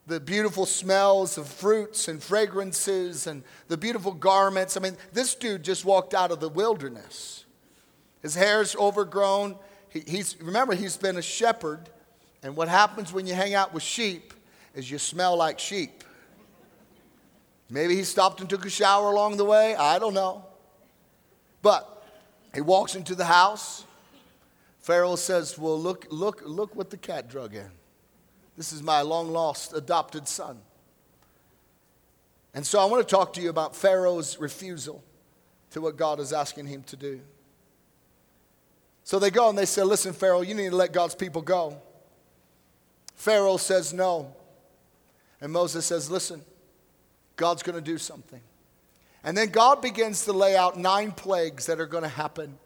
the 0.09 0.19
beautiful 0.19 0.65
smells 0.65 1.37
of 1.37 1.47
fruits 1.47 2.09
and 2.09 2.23
fragrances 2.23 3.27
and 3.27 3.45
the 3.69 3.77
beautiful 3.77 4.13
garments. 4.13 4.77
I 4.77 4.81
mean, 4.81 4.97
this 5.13 5.35
dude 5.35 5.63
just 5.63 5.85
walked 5.85 6.15
out 6.15 6.31
of 6.31 6.41
the 6.41 6.49
wilderness. 6.49 7.45
His 8.23 8.35
hair's 8.35 8.75
overgrown. 8.75 9.57
He, 9.91 10.01
he's, 10.01 10.41
remember, 10.41 10.75
he's 10.75 10.97
been 10.97 11.19
a 11.19 11.23
shepherd. 11.23 11.91
And 12.43 12.57
what 12.57 12.69
happens 12.69 13.13
when 13.13 13.27
you 13.27 13.35
hang 13.35 13.55
out 13.55 13.75
with 13.75 13.83
sheep 13.83 14.33
is 14.75 14.91
you 14.91 14.99
smell 14.99 15.37
like 15.37 15.59
sheep. 15.59 16.03
Maybe 17.69 17.95
he 17.95 18.03
stopped 18.03 18.41
and 18.41 18.49
took 18.49 18.65
a 18.65 18.71
shower 18.71 19.13
along 19.13 19.37
the 19.37 19.45
way. 19.45 19.77
I 19.77 19.99
don't 19.99 20.15
know. 20.15 20.47
But 21.61 22.03
he 22.55 22.63
walks 22.63 22.95
into 22.95 23.15
the 23.15 23.27
house. 23.27 23.85
Pharaoh 24.81 25.17
says, 25.17 25.59
Well, 25.59 25.79
look, 25.79 26.07
look, 26.11 26.43
look 26.47 26.75
what 26.75 26.89
the 26.89 26.97
cat 26.97 27.29
drug 27.29 27.55
in. 27.55 27.71
This 28.59 28.73
is 28.73 28.83
my 28.83 29.03
long 29.03 29.31
lost 29.31 29.73
adopted 29.73 30.27
son. 30.27 30.59
And 32.53 32.67
so 32.67 32.81
I 32.81 32.87
want 32.87 33.07
to 33.07 33.15
talk 33.15 33.33
to 33.35 33.41
you 33.41 33.51
about 33.51 33.77
Pharaoh's 33.77 34.41
refusal 34.41 35.05
to 35.71 35.81
what 35.81 35.97
God 35.97 36.19
is 36.19 36.33
asking 36.33 36.67
him 36.67 36.83
to 36.85 36.97
do. 36.97 37.21
So 39.05 39.21
they 39.21 39.31
go 39.31 39.49
and 39.49 39.57
they 39.57 39.65
say, 39.65 39.85
Listen, 39.85 40.13
Pharaoh, 40.13 40.41
you 40.41 40.55
need 40.55 40.71
to 40.71 40.77
let 40.77 40.93
God's 40.93 41.15
people 41.15 41.41
go. 41.41 41.81
Pharaoh 43.15 43.59
says 43.59 43.95
no. 43.95 44.35
And 45.41 45.53
Moses 45.53 45.87
says, 45.87 46.11
Listen, 46.11 46.43
God's 47.37 47.63
going 47.63 47.77
to 47.77 47.81
do 47.81 47.97
something. 47.97 48.41
And 49.23 49.37
then 49.37 49.51
God 49.51 49.81
begins 49.81 50.25
to 50.25 50.33
lay 50.33 50.57
out 50.57 50.77
nine 50.77 51.13
plagues 51.13 51.67
that 51.67 51.79
are 51.79 51.87
going 51.87 52.03
to 52.03 52.09
happen 52.09 52.59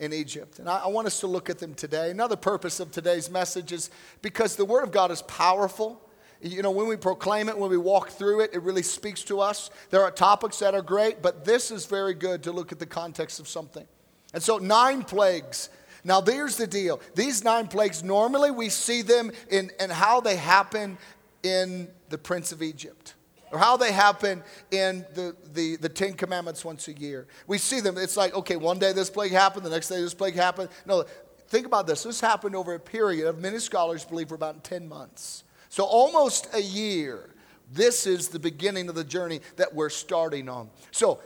in 0.00 0.12
Egypt. 0.12 0.58
And 0.58 0.68
I, 0.68 0.78
I, 0.84 0.86
want 0.88 1.06
us 1.06 1.20
to 1.20 1.26
look 1.26 1.50
at 1.50 1.58
them 1.58 1.74
today. 1.74 2.10
Another 2.10 2.36
purpose 2.36 2.80
of 2.80 2.90
today's 2.90 3.30
message 3.30 3.72
is 3.72 3.90
because 4.22 4.56
the 4.56 4.64
Word 4.64 4.84
of 4.84 4.92
God 4.92 5.10
is 5.10 5.22
powerful. 5.22 6.00
You 6.40 6.62
know, 6.62 6.70
when 6.70 6.86
we 6.86 6.96
proclaim 6.96 7.48
it, 7.48 7.58
when 7.58 7.70
we 7.70 7.76
walk 7.76 8.10
through 8.10 8.40
it, 8.40 8.50
it 8.52 8.62
really 8.62 8.82
speaks 8.82 9.22
to 9.24 9.40
us. 9.40 9.70
There 9.90 10.02
are 10.02 10.10
topics 10.10 10.60
that 10.60 10.74
are 10.74 10.82
great, 10.82 11.20
but 11.20 11.44
this 11.44 11.72
is 11.72 11.86
very 11.86 12.14
good 12.14 12.44
to 12.44 12.52
look 12.52 12.70
at 12.70 12.78
the 12.78 12.86
context 12.86 13.40
of 13.40 13.48
something. 13.48 13.86
And 14.32 14.42
so, 14.42 14.58
nine 14.58 15.02
plagues. 15.02 15.68
Now, 16.04 16.20
there's 16.20 16.56
the 16.56 16.66
deal. 16.66 17.00
These 17.16 17.42
nine 17.42 17.66
plagues, 17.66 18.04
normally 18.04 18.52
we 18.52 18.68
see 18.68 19.02
them 19.02 19.32
in, 19.50 19.72
in 19.80 19.90
how 19.90 20.20
they 20.20 20.36
happen 20.36 20.96
in 21.42 21.88
the 22.08 22.18
Prince 22.18 22.52
of 22.52 22.62
Egypt 22.62 23.14
or 23.50 23.58
how 23.58 23.76
they 23.76 23.92
happen 23.92 24.42
in 24.70 25.06
the, 25.14 25.34
the, 25.52 25.76
the 25.76 25.88
Ten 25.88 26.14
Commandments 26.14 26.64
once 26.64 26.88
a 26.88 26.92
year. 26.92 27.26
We 27.46 27.58
see 27.58 27.80
them, 27.80 27.96
it's 27.96 28.16
like, 28.16 28.34
okay, 28.34 28.56
one 28.56 28.78
day 28.78 28.92
this 28.92 29.10
plague 29.10 29.32
happened, 29.32 29.64
the 29.64 29.70
next 29.70 29.88
day 29.88 30.00
this 30.00 30.14
plague 30.14 30.34
happened. 30.34 30.68
No, 30.86 31.04
think 31.48 31.66
about 31.66 31.86
this. 31.86 32.02
This 32.02 32.20
happened 32.20 32.54
over 32.54 32.74
a 32.74 32.80
period 32.80 33.26
of 33.26 33.38
many 33.38 33.58
scholars 33.58 34.04
believe 34.04 34.28
for 34.28 34.34
about 34.34 34.64
10 34.64 34.88
months. 34.88 35.44
So 35.68 35.84
almost 35.84 36.54
a 36.54 36.62
year. 36.62 37.30
This 37.70 38.06
is 38.06 38.28
the 38.28 38.38
beginning 38.38 38.88
of 38.88 38.94
the 38.94 39.04
journey 39.04 39.40
that 39.56 39.74
we're 39.74 39.90
starting 39.90 40.48
on. 40.48 40.70
So, 40.90 41.20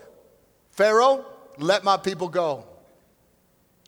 Pharaoh, 0.71 1.25
let 1.59 1.85
my 1.85 1.97
people 1.97 2.29
go. 2.29 2.65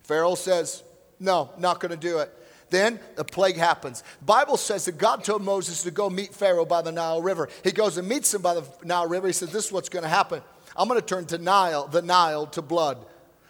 Pharaoh 0.03 0.35
says, 0.35 0.83
No, 1.19 1.49
not 1.57 1.79
going 1.79 1.91
to 1.91 1.97
do 1.97 2.19
it. 2.19 2.33
Then 2.69 2.99
the 3.15 3.23
plague 3.23 3.57
happens. 3.57 4.03
The 4.19 4.25
Bible 4.25 4.57
says 4.57 4.85
that 4.85 4.97
God 4.97 5.23
told 5.23 5.43
Moses 5.43 5.83
to 5.83 5.91
go 5.91 6.09
meet 6.09 6.33
Pharaoh 6.33 6.65
by 6.65 6.81
the 6.81 6.91
Nile 6.91 7.21
River. 7.21 7.49
He 7.63 7.71
goes 7.71 7.97
and 7.97 8.07
meets 8.07 8.33
him 8.33 8.41
by 8.41 8.55
the 8.55 8.63
Nile 8.83 9.07
River. 9.07 9.27
He 9.27 9.33
says, 9.33 9.51
This 9.51 9.67
is 9.67 9.71
what's 9.71 9.89
going 9.89 10.03
to 10.03 10.09
happen. 10.09 10.41
I'm 10.75 10.87
going 10.87 10.99
to 10.99 11.05
turn 11.05 11.25
to 11.27 11.37
Nile, 11.37 11.87
the 11.87 12.01
Nile 12.01 12.47
to 12.47 12.61
blood. 12.61 12.97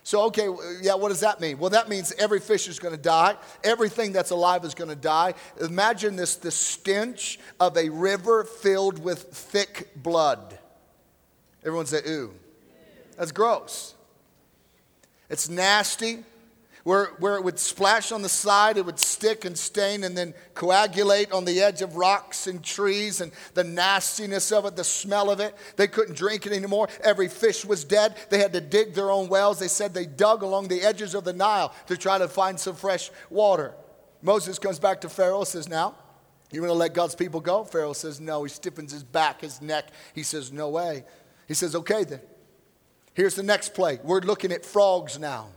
So, 0.04 0.26
okay, 0.26 0.48
yeah, 0.84 0.94
what 0.94 1.10
does 1.10 1.22
that 1.22 1.42
mean? 1.42 1.58
Well, 1.58 1.72
that 1.72 1.90
means 1.90 2.14
every 2.20 2.40
fish 2.40 2.68
is 2.68 2.78
going 2.78 2.96
to 2.96 3.02
die. 3.02 3.38
Everything 3.64 4.12
that's 4.12 4.30
alive 4.30 4.64
is 4.64 4.76
going 4.76 4.92
to 4.92 4.96
die. 4.96 5.34
Imagine 5.60 6.16
this 6.16 6.36
the 6.36 6.52
stench 6.52 7.40
of 7.60 7.76
a 7.76 7.90
river 7.90 8.44
filled 8.44 9.04
with 9.04 9.24
thick 9.24 9.90
blood. 9.96 10.60
Everyone 11.64 11.88
say, 11.88 12.02
ooh. 12.08 12.36
That's 13.18 13.32
gross. 13.32 13.96
It's 15.30 15.50
nasty 15.50 16.24
where, 16.86 17.08
where 17.18 17.36
it 17.36 17.44
would 17.44 17.58
splash 17.58 18.12
on 18.12 18.22
the 18.22 18.30
side, 18.30 18.78
it 18.78 18.86
would 18.86 19.00
stick 19.00 19.44
and 19.44 19.58
stain 19.58 20.04
and 20.04 20.16
then 20.16 20.36
coagulate 20.54 21.32
on 21.32 21.44
the 21.44 21.60
edge 21.60 21.82
of 21.82 21.96
rocks 21.96 22.46
and 22.46 22.64
trees 22.64 23.22
and 23.22 23.32
the 23.56 23.64
nastiness 23.64 24.52
of 24.52 24.66
it, 24.66 24.76
the 24.76 24.84
smell 24.84 25.32
of 25.32 25.40
it. 25.40 25.56
They 25.78 25.88
couldn't 25.88 26.16
drink 26.16 26.46
it 26.46 26.54
anymore. 26.54 26.88
Every 27.04 27.28
fish 27.28 27.66
was 27.66 27.84
dead. 27.84 28.16
They 28.30 28.38
had 28.38 28.54
to 28.54 28.62
dig 28.62 28.94
their 28.94 29.10
own 29.10 29.30
wells. 29.30 29.58
They 29.58 29.68
said 29.68 29.96
they 29.96 30.06
dug 30.06 30.44
along 30.44 30.68
the 30.68 30.84
edges 30.84 31.16
of 31.16 31.24
the 31.24 31.34
Nile 31.34 31.74
to 31.88 31.98
try 31.98 32.20
to 32.20 32.28
find 32.28 32.60
some 32.60 32.76
fresh 32.76 33.10
water. 33.32 33.74
Moses 34.22 34.60
comes 34.60 34.78
back 34.78 35.02
to 35.02 35.10
Pharaoh 35.10 35.40
and 35.40 35.48
says, 35.48 35.68
Now, 35.68 35.96
you 36.52 36.62
want 36.62 36.70
to 36.70 36.78
let 36.78 36.94
God's 36.94 37.16
people 37.16 37.42
go? 37.42 37.64
Pharaoh 37.64 37.94
says, 37.94 38.22
No. 38.22 38.44
He 38.44 38.50
stiffens 38.50 38.92
his 38.92 39.04
back, 39.04 39.42
his 39.42 39.60
neck. 39.60 39.88
He 40.14 40.22
says, 40.22 40.52
No 40.52 40.70
way. 40.70 41.04
He 41.48 41.56
says, 41.56 41.74
Okay 41.74 42.04
then. 42.04 42.22
Here's 43.16 43.34
the 43.34 43.42
next 43.42 43.74
play. 43.74 44.00
We're 44.04 44.22
looking 44.22 44.52
at 44.52 44.64
frogs 44.64 45.18
now. 45.18 45.48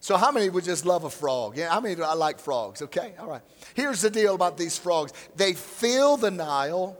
So, 0.00 0.16
how 0.16 0.30
many 0.30 0.48
would 0.50 0.64
just 0.64 0.84
love 0.84 1.04
a 1.04 1.10
frog? 1.10 1.56
Yeah, 1.56 1.70
how 1.70 1.80
many 1.80 2.00
I 2.00 2.14
like 2.14 2.38
frogs? 2.38 2.82
Okay, 2.82 3.14
all 3.18 3.26
right. 3.26 3.42
Here's 3.74 4.00
the 4.00 4.10
deal 4.10 4.34
about 4.34 4.56
these 4.56 4.78
frogs 4.78 5.12
they 5.36 5.52
fill 5.52 6.16
the 6.16 6.30
Nile. 6.30 6.96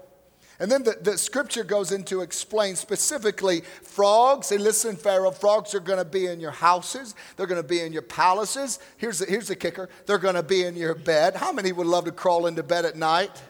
And 0.58 0.72
then 0.72 0.84
the, 0.84 0.96
the 1.00 1.18
scripture 1.18 1.64
goes 1.64 1.92
into 1.92 2.22
explain 2.22 2.76
specifically 2.76 3.60
frogs. 3.82 4.46
Say, 4.46 4.56
listen, 4.56 4.96
Pharaoh, 4.96 5.30
frogs 5.30 5.74
are 5.74 5.80
going 5.80 5.98
to 5.98 6.04
be 6.04 6.26
in 6.26 6.40
your 6.40 6.50
houses. 6.50 7.14
They're 7.36 7.46
going 7.46 7.60
to 7.60 7.68
be 7.68 7.82
in 7.82 7.92
your 7.92 8.02
palaces. 8.02 8.78
Here's 8.96 9.18
the, 9.18 9.26
here's 9.26 9.48
the 9.48 9.56
kicker 9.56 9.90
they're 10.06 10.18
going 10.18 10.34
to 10.34 10.42
be 10.42 10.64
in 10.64 10.74
your 10.74 10.94
bed. 10.94 11.36
How 11.36 11.52
many 11.52 11.72
would 11.72 11.86
love 11.86 12.06
to 12.06 12.12
crawl 12.12 12.46
into 12.46 12.62
bed 12.62 12.86
at 12.86 12.96
night 12.96 13.42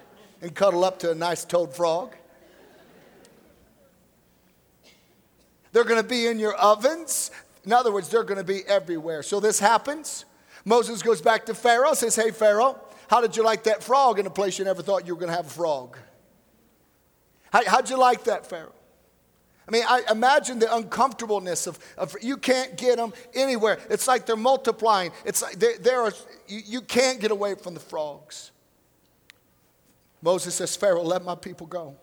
and 0.43 0.53
cuddle 0.55 0.85
up 0.85 0.99
to 1.01 1.13
a 1.13 1.15
nice 1.15 1.45
toad 1.45 1.75
frog? 1.75 2.15
They're 5.71 5.85
going 5.85 6.03
to 6.03 6.09
be 6.09 6.27
in 6.27 6.39
your 6.39 6.55
ovens. 6.55 7.31
In 7.67 7.73
other 7.73 7.93
words, 7.93 8.09
they're 8.09 8.23
going 8.23 8.39
to 8.39 8.45
be 8.45 8.63
everywhere. 8.67 9.25
So 9.25 9.41
this 9.41 9.59
happens. 9.59 10.25
Moses 10.65 11.03
goes 11.03 11.21
back 11.21 11.47
to 11.47 11.55
Pharaoh, 11.55 11.95
says, 11.95 12.15
Hey, 12.15 12.31
Pharaoh, 12.31 12.81
how 13.11 13.21
did 13.21 13.37
you 13.37 13.43
like 13.43 13.65
that 13.65 13.83
frog 13.83 14.21
in 14.21 14.27
a 14.27 14.31
place 14.31 14.59
you 14.59 14.65
never 14.65 14.83
thought 14.83 15.07
you 15.07 15.15
were 15.15 15.21
going 15.21 15.31
to 15.31 15.37
have 15.37 15.47
a 15.47 15.51
frog? 15.51 15.99
How, 17.53 17.63
how'd 17.67 17.91
you 17.91 17.99
like 17.99 18.25
that, 18.25 18.47
Pharaoh? 18.47 18.73
I 19.69 19.73
mean, 19.73 19.83
I 19.87 20.03
imagine 20.09 20.61
the 20.61 20.73
uncomfortableness 20.73 21.67
of, 21.67 21.79
of 21.99 22.15
you 22.23 22.37
can't 22.37 22.77
get 22.77 22.99
them 22.99 23.13
anywhere. 23.35 23.79
It's 23.91 24.07
like 24.07 24.27
they're 24.27 24.37
multiplying. 24.37 25.11
It's 25.25 25.43
like 25.43 25.59
there, 25.59 26.03
are, 26.03 26.13
you, 26.47 26.61
you 26.65 26.81
can't 26.81 27.19
get 27.19 27.33
away 27.33 27.57
from 27.57 27.75
the 27.75 27.81
frogs. 27.81 28.53
Moses 30.23 30.55
says, 30.55 30.77
Pharaoh, 30.77 31.03
let 31.03 31.25
my 31.25 31.35
people 31.35 31.67
go. 31.67 31.97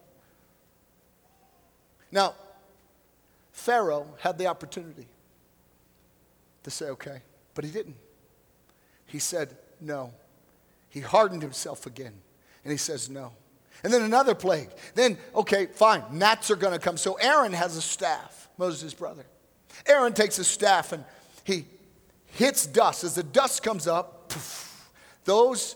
Now, 2.11 2.35
Pharaoh 3.53 4.07
had 4.19 4.37
the 4.37 4.47
opportunity 4.47 5.07
to 6.63 6.71
say, 6.71 6.85
okay. 6.87 7.21
But 7.53 7.65
he 7.65 7.71
didn't. 7.71 7.95
He 9.05 9.19
said, 9.19 9.55
no. 9.79 10.13
He 10.89 10.99
hardened 10.99 11.41
himself 11.41 11.85
again. 11.85 12.13
And 12.63 12.71
he 12.71 12.77
says, 12.77 13.09
no. 13.09 13.33
And 13.83 13.91
then 13.91 14.01
another 14.01 14.33
plague. 14.33 14.69
Then, 14.95 15.17
okay, 15.35 15.65
fine, 15.65 16.03
gnats 16.11 16.49
are 16.49 16.55
going 16.55 16.73
to 16.73 16.79
come. 16.79 16.97
So 16.97 17.13
Aaron 17.15 17.53
has 17.53 17.75
a 17.75 17.81
staff, 17.81 18.49
Moses' 18.57 18.93
brother. 18.93 19.25
Aaron 19.85 20.13
takes 20.13 20.39
a 20.39 20.43
staff 20.43 20.93
and 20.93 21.03
he 21.43 21.65
hits 22.27 22.65
dust. 22.65 23.03
As 23.03 23.15
the 23.15 23.23
dust 23.23 23.63
comes 23.63 23.87
up, 23.87 24.29
poof, 24.29 24.91
those, 25.25 25.75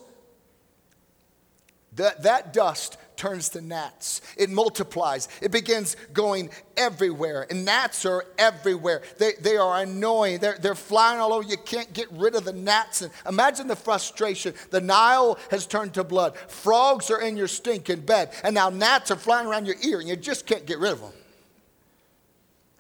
that, 1.94 2.24
that 2.24 2.54
dust 2.54 2.98
turns 3.18 3.50
to 3.50 3.62
gnats. 3.62 4.22
It 4.38 4.50
multiplies. 4.50 5.28
It 5.42 5.52
begins 5.52 5.96
going 6.14 6.50
everywhere. 6.78 7.48
And 7.50 7.66
gnats 7.66 8.06
are 8.06 8.26
everywhere. 8.38 9.02
They, 9.18 9.34
they 9.42 9.58
are 9.58 9.82
annoying. 9.82 10.40
They're, 10.40 10.58
they're 10.58 10.76
flying 10.76 11.20
all 11.20 11.34
over. 11.34 11.48
You 11.48 11.58
can't 11.58 11.92
get 11.94 12.12
rid 12.12 12.36
of 12.36 12.46
the 12.46 12.54
gnats. 12.54 13.02
And 13.02 13.12
imagine 13.28 13.68
the 13.68 13.76
frustration. 13.76 14.54
The 14.70 14.82
Nile 14.82 15.38
has 15.52 15.66
turned 15.66 15.96
to 15.96 16.04
blood. 16.04 16.38
Frogs 16.38 17.12
are 17.12 17.20
in 17.20 17.36
your 17.36 17.48
stinking 17.48 18.02
bed. 18.02 18.32
And 18.44 18.56
now 18.56 18.70
gnats 18.70 19.12
are 19.12 19.18
flying 19.18 19.48
around 19.48 19.66
your 19.66 19.78
ear 19.84 20.00
and 20.00 20.08
you 20.08 20.16
just 20.16 20.46
can't 20.46 20.66
get 20.66 20.80
rid 20.80 20.94
of 20.94 21.02
them. 21.02 21.14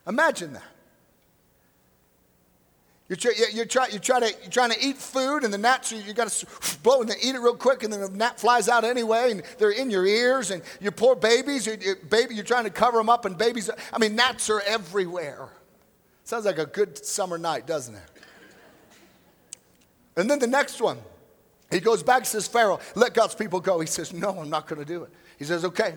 Imagine 0.07 0.53
that. 0.53 0.76
You're, 3.09 3.15
try, 3.15 3.31
you're, 3.53 3.65
try, 3.65 3.87
you're, 3.87 3.99
try 4.01 4.19
to, 4.19 4.35
you're 4.41 4.51
trying 4.51 4.71
to 4.71 4.85
eat 4.85 4.97
food, 4.97 5.45
and 5.45 5.53
the 5.53 5.57
gnats, 5.57 5.93
you 5.93 6.13
got 6.13 6.27
to 6.27 6.45
blow 6.83 7.01
and 7.01 7.09
eat 7.23 7.35
it 7.35 7.39
real 7.39 7.55
quick, 7.55 7.83
and 7.83 7.93
then 7.93 8.01
the 8.01 8.09
gnat 8.09 8.37
flies 8.37 8.67
out 8.67 8.83
anyway, 8.83 9.31
and 9.31 9.43
they're 9.57 9.71
in 9.71 9.89
your 9.89 10.05
ears, 10.05 10.51
and 10.51 10.61
your 10.81 10.91
poor 10.91 11.15
babies, 11.15 11.65
you, 11.65 11.77
you, 11.79 11.95
baby, 12.09 12.35
you're 12.35 12.43
trying 12.43 12.65
to 12.65 12.69
cover 12.69 12.97
them 12.97 13.07
up, 13.07 13.23
and 13.23 13.37
babies, 13.37 13.69
I 13.93 13.97
mean, 13.97 14.15
gnats 14.15 14.49
are 14.49 14.61
everywhere. 14.61 15.47
Sounds 16.25 16.43
like 16.43 16.57
a 16.57 16.65
good 16.65 17.05
summer 17.05 17.37
night, 17.37 17.65
doesn't 17.65 17.95
it? 17.95 18.01
And 20.17 20.29
then 20.29 20.39
the 20.39 20.47
next 20.47 20.81
one, 20.81 20.97
he 21.71 21.79
goes 21.79 22.03
back 22.03 22.25
says, 22.25 22.47
Pharaoh, 22.47 22.79
let 22.95 23.13
God's 23.13 23.35
people 23.35 23.61
go. 23.61 23.79
He 23.79 23.87
says, 23.87 24.11
No, 24.11 24.31
I'm 24.31 24.49
not 24.49 24.67
going 24.67 24.79
to 24.79 24.85
do 24.85 25.03
it. 25.03 25.09
He 25.37 25.45
says, 25.45 25.63
Okay, 25.63 25.95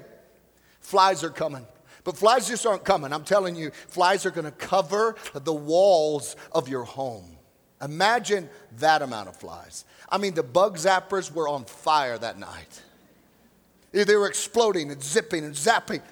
flies 0.80 1.24
are 1.24 1.30
coming. 1.30 1.66
But 2.04 2.16
flies 2.16 2.48
just 2.48 2.66
aren't 2.66 2.84
coming. 2.84 3.12
I'm 3.12 3.24
telling 3.24 3.56
you, 3.56 3.70
flies 3.88 4.24
are 4.26 4.30
going 4.30 4.46
to 4.46 4.50
cover 4.52 5.16
the 5.34 5.52
walls 5.52 6.36
of 6.52 6.68
your 6.68 6.84
home. 6.84 7.36
Imagine 7.82 8.48
that 8.78 9.02
amount 9.02 9.28
of 9.28 9.36
flies. 9.36 9.84
I 10.08 10.18
mean, 10.18 10.34
the 10.34 10.42
bug 10.42 10.76
zappers 10.76 11.32
were 11.32 11.48
on 11.48 11.64
fire 11.64 12.18
that 12.18 12.38
night. 12.38 12.82
They 13.92 14.16
were 14.16 14.28
exploding 14.28 14.90
and 14.90 15.02
zipping 15.02 15.44
and 15.44 15.54
zapping. 15.54 16.02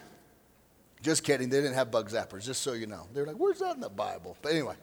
Just 1.02 1.22
kidding, 1.22 1.48
they 1.48 1.58
didn't 1.60 1.74
have 1.74 1.90
bug 1.90 2.10
zappers, 2.10 2.44
just 2.44 2.62
so 2.62 2.72
you 2.72 2.86
know. 2.86 3.06
They're 3.14 3.26
like, 3.26 3.36
where's 3.36 3.60
that 3.60 3.74
in 3.74 3.80
the 3.80 3.88
Bible? 3.88 4.36
But 4.42 4.52
anyway, 4.52 4.74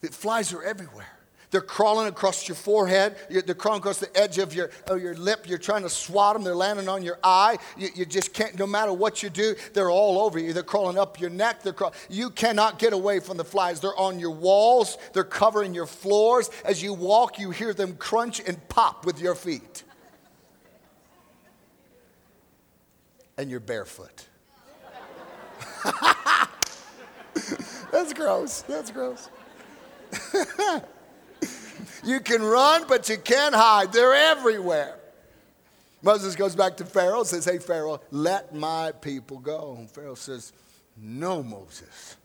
the 0.00 0.08
flies 0.08 0.52
are 0.52 0.62
everywhere. 0.62 1.17
They're 1.50 1.60
crawling 1.62 2.08
across 2.08 2.46
your 2.46 2.56
forehead. 2.56 3.16
They're 3.30 3.54
crawling 3.54 3.80
across 3.80 3.98
the 3.98 4.14
edge 4.16 4.36
of 4.38 4.54
your, 4.54 4.70
of 4.86 5.00
your 5.00 5.14
lip. 5.14 5.48
You're 5.48 5.56
trying 5.56 5.82
to 5.82 5.88
swat 5.88 6.34
them. 6.34 6.44
They're 6.44 6.54
landing 6.54 6.88
on 6.88 7.02
your 7.02 7.18
eye. 7.24 7.56
You, 7.76 7.88
you 7.94 8.04
just 8.04 8.34
can't, 8.34 8.58
no 8.58 8.66
matter 8.66 8.92
what 8.92 9.22
you 9.22 9.30
do, 9.30 9.54
they're 9.72 9.90
all 9.90 10.20
over 10.20 10.38
you. 10.38 10.52
They're 10.52 10.62
crawling 10.62 10.98
up 10.98 11.18
your 11.18 11.30
neck. 11.30 11.62
They're 11.62 11.72
crawl, 11.72 11.94
you 12.10 12.28
cannot 12.30 12.78
get 12.78 12.92
away 12.92 13.20
from 13.20 13.38
the 13.38 13.44
flies. 13.44 13.80
They're 13.80 13.98
on 13.98 14.18
your 14.18 14.32
walls. 14.32 14.98
They're 15.14 15.24
covering 15.24 15.74
your 15.74 15.86
floors. 15.86 16.50
As 16.64 16.82
you 16.82 16.92
walk, 16.92 17.38
you 17.38 17.50
hear 17.50 17.72
them 17.72 17.96
crunch 17.96 18.40
and 18.46 18.68
pop 18.68 19.06
with 19.06 19.18
your 19.18 19.34
feet. 19.34 19.84
And 23.38 23.50
you're 23.50 23.60
barefoot. 23.60 24.26
That's 27.90 28.12
gross. 28.12 28.62
That's 28.62 28.90
gross. 28.90 29.30
You 32.04 32.20
can 32.20 32.42
run, 32.42 32.84
but 32.88 33.08
you 33.08 33.18
can't 33.18 33.54
hide. 33.54 33.92
They're 33.92 34.14
everywhere. 34.14 34.98
Moses 36.02 36.36
goes 36.36 36.54
back 36.54 36.76
to 36.76 36.84
Pharaoh 36.84 37.20
and 37.20 37.26
says, 37.26 37.44
Hey, 37.44 37.58
Pharaoh, 37.58 38.00
let 38.10 38.54
my 38.54 38.92
people 38.92 39.38
go. 39.38 39.76
And 39.78 39.90
Pharaoh 39.90 40.14
says, 40.14 40.52
No, 40.96 41.42
Moses. 41.42 42.16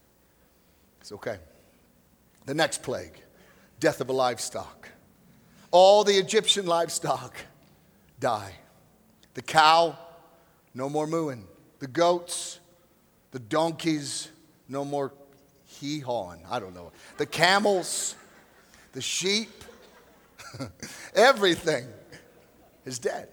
It's 1.02 1.12
okay. 1.12 1.38
The 2.46 2.54
next 2.54 2.84
plague 2.84 3.20
death 3.80 4.00
of 4.00 4.08
a 4.08 4.14
livestock. 4.14 4.88
All 5.70 6.06
the 6.06 6.14
Egyptian 6.14 6.66
livestock 6.66 7.36
die. 8.18 8.54
The 9.34 9.42
cow, 9.42 9.98
no 10.74 10.88
more 10.88 11.06
mooing. 11.06 11.46
The 11.80 11.88
goats, 11.88 12.60
the 13.32 13.40
donkeys, 13.40 14.30
no 14.70 14.86
more 14.86 15.12
hee 15.66 16.00
hawing. 16.00 16.40
I 16.50 16.60
don't 16.60 16.74
know. 16.74 16.94
The 17.18 17.26
camels, 17.26 18.16
the 18.94 19.02
sheep, 19.02 19.50
everything 21.16 21.86
is 22.86 23.00
dead. 23.00 23.28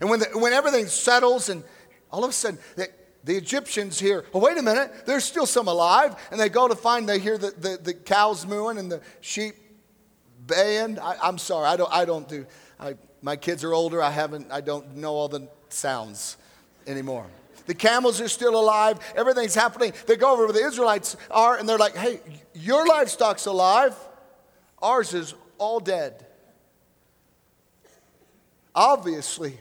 And 0.00 0.10
when, 0.10 0.20
the, 0.20 0.26
when 0.34 0.52
everything 0.52 0.86
settles, 0.86 1.48
and 1.48 1.62
all 2.10 2.24
of 2.24 2.30
a 2.30 2.32
sudden, 2.32 2.58
the, 2.76 2.88
the 3.22 3.36
Egyptians 3.36 3.98
hear, 3.98 4.24
oh, 4.34 4.40
wait 4.40 4.58
a 4.58 4.62
minute, 4.62 5.06
there's 5.06 5.24
still 5.24 5.46
some 5.46 5.68
alive. 5.68 6.14
And 6.30 6.38
they 6.38 6.48
go 6.48 6.68
to 6.68 6.74
find, 6.74 7.08
they 7.08 7.18
hear 7.18 7.38
the, 7.38 7.52
the, 7.52 7.78
the 7.82 7.94
cows 7.94 8.46
mooing 8.46 8.78
and 8.78 8.90
the 8.90 9.00
sheep 9.20 9.54
baying. 10.46 10.98
I, 10.98 11.28
am 11.28 11.38
sorry, 11.38 11.66
I 11.66 11.76
don't, 11.76 11.92
I 11.92 12.04
don't 12.04 12.28
do, 12.28 12.46
I, 12.78 12.96
my 13.22 13.36
kids 13.36 13.64
are 13.64 13.72
older, 13.72 14.02
I 14.02 14.10
haven't, 14.10 14.50
I 14.50 14.60
don't 14.60 14.96
know 14.96 15.14
all 15.14 15.28
the 15.28 15.48
sounds 15.68 16.36
anymore. 16.86 17.26
The 17.66 17.74
camels 17.74 18.20
are 18.20 18.28
still 18.28 18.60
alive. 18.60 18.98
Everything's 19.16 19.54
happening. 19.54 19.94
They 20.06 20.16
go 20.16 20.32
over 20.32 20.44
where 20.44 20.52
the 20.52 20.66
Israelites 20.66 21.16
are 21.30 21.56
and 21.56 21.66
they're 21.66 21.78
like, 21.78 21.96
hey, 21.96 22.20
your 22.52 22.86
livestock's 22.86 23.46
alive. 23.46 23.96
Ours 24.82 25.14
is 25.14 25.34
all 25.58 25.80
dead. 25.80 26.26
Obviously, 28.74 29.56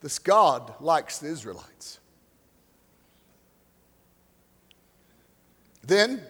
this 0.00 0.18
God 0.18 0.74
likes 0.80 1.18
the 1.18 1.28
Israelites. 1.28 2.00
Then 5.86 6.20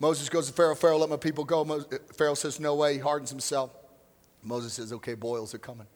Moses 0.00 0.28
goes 0.28 0.46
to 0.46 0.52
Pharaoh, 0.52 0.74
Pharaoh, 0.74 0.98
let 0.98 1.10
my 1.10 1.16
people 1.16 1.44
go. 1.44 1.64
Pharaoh 2.16 2.34
says, 2.34 2.60
No 2.60 2.74
way. 2.74 2.94
He 2.94 2.98
hardens 3.00 3.30
himself. 3.30 3.70
Moses 4.42 4.74
says, 4.74 4.92
Okay, 4.92 5.14
boils 5.14 5.54
are 5.54 5.58
coming. 5.58 5.86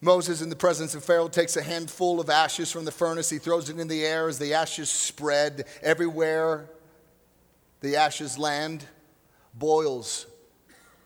Moses, 0.00 0.42
in 0.42 0.48
the 0.48 0.56
presence 0.56 0.94
of 0.94 1.02
Pharaoh, 1.02 1.28
takes 1.28 1.56
a 1.56 1.62
handful 1.62 2.20
of 2.20 2.30
ashes 2.30 2.70
from 2.70 2.84
the 2.84 2.92
furnace. 2.92 3.30
He 3.30 3.38
throws 3.38 3.68
it 3.68 3.80
in 3.80 3.88
the 3.88 4.04
air 4.04 4.28
as 4.28 4.38
the 4.38 4.54
ashes 4.54 4.88
spread 4.88 5.66
everywhere. 5.82 6.70
The 7.80 7.96
ashes 7.96 8.38
land, 8.38 8.84
boils 9.58 10.26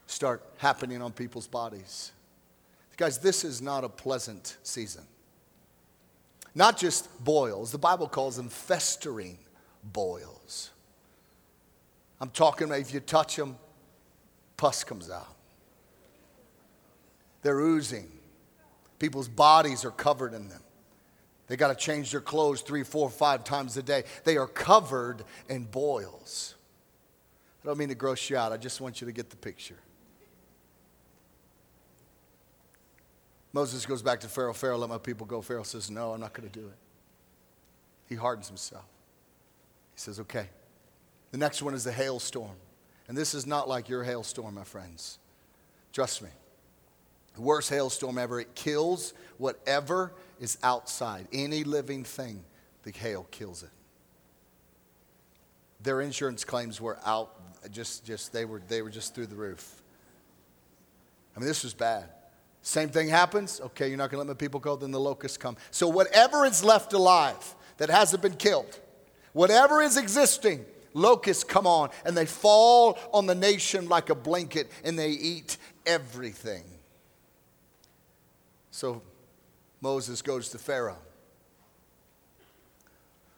start 0.06 0.42
happening 0.58 1.00
on 1.02 1.12
people's 1.12 1.46
bodies. 1.46 2.12
Guys, 2.96 3.18
this 3.18 3.44
is 3.44 3.62
not 3.62 3.84
a 3.84 3.88
pleasant 3.88 4.58
season. 4.62 5.04
Not 6.54 6.76
just 6.76 7.24
boils, 7.24 7.72
the 7.72 7.78
Bible 7.78 8.06
calls 8.06 8.36
them 8.36 8.48
festering 8.48 9.38
boils. 9.82 10.70
I'm 12.20 12.30
talking 12.30 12.70
if 12.70 12.92
you 12.92 13.00
touch 13.00 13.36
them, 13.36 13.56
pus 14.56 14.84
comes 14.84 15.10
out. 15.10 15.34
They're 17.42 17.58
oozing. 17.58 18.08
People's 18.98 19.28
bodies 19.28 19.84
are 19.84 19.90
covered 19.90 20.32
in 20.32 20.48
them. 20.48 20.62
They 21.48 21.56
got 21.56 21.68
to 21.68 21.74
change 21.74 22.12
their 22.12 22.20
clothes 22.20 22.60
three, 22.60 22.84
four, 22.84 23.10
five 23.10 23.42
times 23.42 23.76
a 23.76 23.82
day. 23.82 24.04
They 24.24 24.36
are 24.36 24.46
covered 24.46 25.24
in 25.48 25.64
boils. 25.64 26.54
I 27.62 27.66
don't 27.66 27.78
mean 27.78 27.88
to 27.88 27.94
gross 27.94 28.28
you 28.28 28.36
out, 28.36 28.52
I 28.52 28.56
just 28.56 28.80
want 28.80 29.00
you 29.00 29.06
to 29.06 29.12
get 29.12 29.30
the 29.30 29.36
picture. 29.36 29.78
Moses 33.52 33.84
goes 33.84 34.02
back 34.02 34.20
to 34.20 34.28
Pharaoh. 34.28 34.54
Pharaoh, 34.54 34.78
let 34.78 34.88
my 34.88 34.98
people 34.98 35.26
go. 35.26 35.42
Pharaoh 35.42 35.62
says, 35.62 35.90
No, 35.90 36.12
I'm 36.12 36.20
not 36.20 36.32
going 36.32 36.48
to 36.48 36.58
do 36.58 36.66
it. 36.66 36.76
He 38.08 38.14
hardens 38.14 38.48
himself. 38.48 38.86
He 39.94 40.00
says, 40.00 40.18
Okay. 40.20 40.48
The 41.32 41.38
next 41.38 41.62
one 41.62 41.74
is 41.74 41.84
the 41.84 41.92
hailstorm. 41.92 42.56
And 43.08 43.16
this 43.16 43.34
is 43.34 43.46
not 43.46 43.68
like 43.68 43.88
your 43.88 44.04
hailstorm, 44.04 44.54
my 44.54 44.64
friends. 44.64 45.18
Trust 45.92 46.22
me. 46.22 46.28
The 47.34 47.42
worst 47.42 47.70
hailstorm 47.70 48.18
ever. 48.18 48.40
It 48.40 48.54
kills 48.54 49.14
whatever 49.38 50.12
is 50.40 50.58
outside. 50.62 51.26
Any 51.32 51.64
living 51.64 52.04
thing, 52.04 52.44
the 52.82 52.90
hail 52.90 53.26
kills 53.30 53.62
it. 53.62 53.70
Their 55.82 56.00
insurance 56.00 56.44
claims 56.44 56.80
were 56.80 56.98
out, 57.04 57.34
just, 57.70 58.04
just 58.04 58.32
they, 58.32 58.44
were, 58.44 58.60
they 58.68 58.82
were 58.82 58.90
just 58.90 59.14
through 59.14 59.26
the 59.26 59.36
roof. 59.36 59.82
I 61.36 61.40
mean, 61.40 61.48
this 61.48 61.64
was 61.64 61.74
bad. 61.74 62.08
Same 62.62 62.88
thing 62.88 63.08
happens. 63.08 63.60
Okay, 63.60 63.88
you're 63.88 63.98
not 63.98 64.10
going 64.10 64.24
to 64.24 64.28
let 64.28 64.36
my 64.36 64.38
people 64.38 64.60
go, 64.60 64.76
then 64.76 64.92
the 64.92 65.00
locusts 65.00 65.36
come. 65.36 65.56
So, 65.70 65.88
whatever 65.88 66.44
is 66.44 66.62
left 66.62 66.92
alive 66.92 67.54
that 67.78 67.90
hasn't 67.90 68.22
been 68.22 68.36
killed, 68.36 68.78
whatever 69.32 69.82
is 69.82 69.96
existing, 69.96 70.64
locusts 70.94 71.42
come 71.42 71.66
on 71.66 71.90
and 72.04 72.16
they 72.16 72.26
fall 72.26 72.98
on 73.12 73.26
the 73.26 73.34
nation 73.34 73.88
like 73.88 74.10
a 74.10 74.14
blanket 74.14 74.70
and 74.84 74.98
they 74.98 75.10
eat 75.10 75.56
everything. 75.86 76.62
So, 78.70 79.02
Moses 79.80 80.22
goes 80.22 80.50
to 80.50 80.58
Pharaoh. 80.58 80.98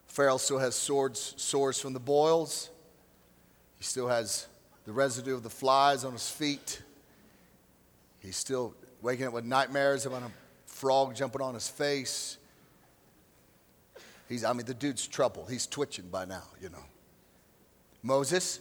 Pharaoh 0.07 0.37
still 0.37 0.59
has 0.59 0.75
swords, 0.75 1.35
sores 1.39 1.81
from 1.81 1.95
the 1.95 2.01
boils. 2.01 2.71
He 3.85 3.87
still 3.87 4.09
has 4.09 4.47
the 4.87 4.93
residue 4.95 5.35
of 5.35 5.43
the 5.43 5.51
flies 5.51 6.07
on 6.07 6.15
his 6.15 6.31
feet. 6.31 6.81
He's 8.19 8.35
still 8.35 8.75
waking 9.03 9.27
up 9.27 9.35
with 9.35 9.45
nightmares 9.45 10.07
about 10.07 10.23
a 10.23 10.31
frog 10.65 11.15
jumping 11.15 11.43
on 11.43 11.53
his 11.53 11.69
face. 11.69 12.39
He's, 14.27 14.43
I 14.43 14.55
mean, 14.55 14.65
the 14.65 14.73
dude's 14.73 15.07
trouble. 15.07 15.45
He's 15.45 15.67
twitching 15.67 16.09
by 16.09 16.25
now, 16.25 16.45
you 16.63 16.71
know. 16.71 16.83
Moses 18.03 18.59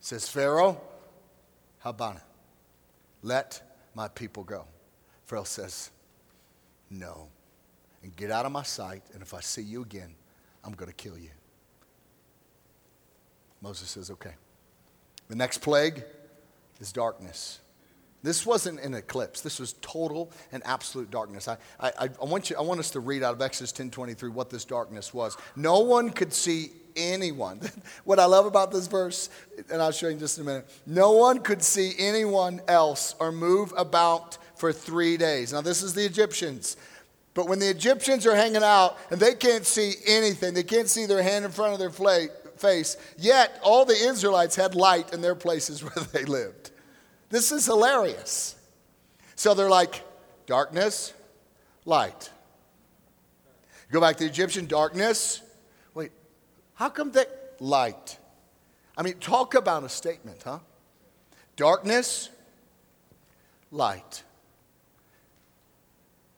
says, 0.00 0.28
Pharaoh, 0.28 0.80
how 1.78 1.90
about 1.90 2.16
it? 2.16 2.22
Let 3.22 3.62
my 3.94 4.08
people 4.08 4.42
go. 4.42 4.64
Pharaoh 5.26 5.44
says, 5.44 5.92
No. 6.90 7.28
And 8.02 8.16
get 8.16 8.32
out 8.32 8.44
of 8.44 8.50
my 8.50 8.64
sight, 8.64 9.04
and 9.12 9.22
if 9.22 9.34
I 9.34 9.40
see 9.40 9.62
you 9.62 9.82
again, 9.82 10.16
I'm 10.64 10.72
going 10.72 10.90
to 10.90 10.96
kill 10.96 11.16
you. 11.16 11.30
Moses 13.62 13.88
says, 13.88 14.10
Okay. 14.10 14.32
The 15.28 15.36
next 15.36 15.58
plague 15.58 16.04
is 16.80 16.92
darkness. 16.92 17.60
This 18.22 18.46
wasn't 18.46 18.80
an 18.80 18.94
eclipse. 18.94 19.40
This 19.40 19.58
was 19.58 19.72
total 19.80 20.30
and 20.52 20.62
absolute 20.64 21.10
darkness. 21.10 21.48
I, 21.48 21.56
I, 21.80 21.90
I, 22.20 22.24
want, 22.24 22.50
you, 22.50 22.56
I 22.56 22.60
want 22.60 22.78
us 22.78 22.90
to 22.92 23.00
read 23.00 23.22
out 23.22 23.34
of 23.34 23.42
Exodus 23.42 23.72
10.23 23.72 24.30
what 24.30 24.48
this 24.48 24.64
darkness 24.64 25.12
was. 25.12 25.36
No 25.56 25.80
one 25.80 26.10
could 26.10 26.32
see 26.32 26.70
anyone. 26.94 27.60
what 28.04 28.20
I 28.20 28.26
love 28.26 28.46
about 28.46 28.70
this 28.70 28.86
verse, 28.86 29.28
and 29.70 29.82
I'll 29.82 29.90
show 29.90 30.06
you 30.06 30.12
in 30.12 30.18
just 30.20 30.38
a 30.38 30.44
minute, 30.44 30.68
no 30.86 31.12
one 31.12 31.40
could 31.40 31.62
see 31.62 31.94
anyone 31.98 32.60
else 32.68 33.16
or 33.18 33.32
move 33.32 33.72
about 33.76 34.38
for 34.54 34.72
three 34.72 35.16
days. 35.16 35.52
Now, 35.52 35.62
this 35.62 35.82
is 35.82 35.94
the 35.94 36.04
Egyptians. 36.04 36.76
But 37.34 37.48
when 37.48 37.58
the 37.58 37.70
Egyptians 37.70 38.26
are 38.26 38.36
hanging 38.36 38.62
out 38.62 38.98
and 39.10 39.18
they 39.18 39.34
can't 39.34 39.66
see 39.66 39.94
anything, 40.06 40.54
they 40.54 40.62
can't 40.62 40.88
see 40.88 41.06
their 41.06 41.22
hand 41.22 41.44
in 41.44 41.50
front 41.50 41.72
of 41.72 41.80
their 41.80 41.90
face, 42.62 42.96
yet 43.18 43.60
all 43.62 43.84
the 43.84 43.92
Israelites 43.92 44.56
had 44.56 44.74
light 44.74 45.12
in 45.12 45.20
their 45.20 45.34
places 45.34 45.82
where 45.84 46.04
they 46.12 46.24
lived. 46.24 46.70
This 47.28 47.52
is 47.52 47.66
hilarious. 47.66 48.56
So 49.34 49.54
they're 49.54 49.68
like, 49.68 50.04
darkness, 50.46 51.12
light. 51.84 52.30
Go 53.90 54.00
back 54.00 54.16
to 54.16 54.24
the 54.24 54.30
Egyptian, 54.30 54.66
darkness. 54.66 55.42
Wait, 55.94 56.12
how 56.74 56.88
come 56.88 57.12
that 57.12 57.56
light? 57.60 58.18
I 58.96 59.02
mean, 59.02 59.14
talk 59.18 59.54
about 59.54 59.84
a 59.84 59.88
statement, 59.88 60.42
huh? 60.44 60.60
Darkness, 61.56 62.30
light. 63.70 64.22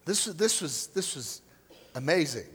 This, 0.05 0.25
this, 0.25 0.61
was, 0.61 0.89
this 0.89 1.15
was 1.15 1.43
amazing. 1.95 2.47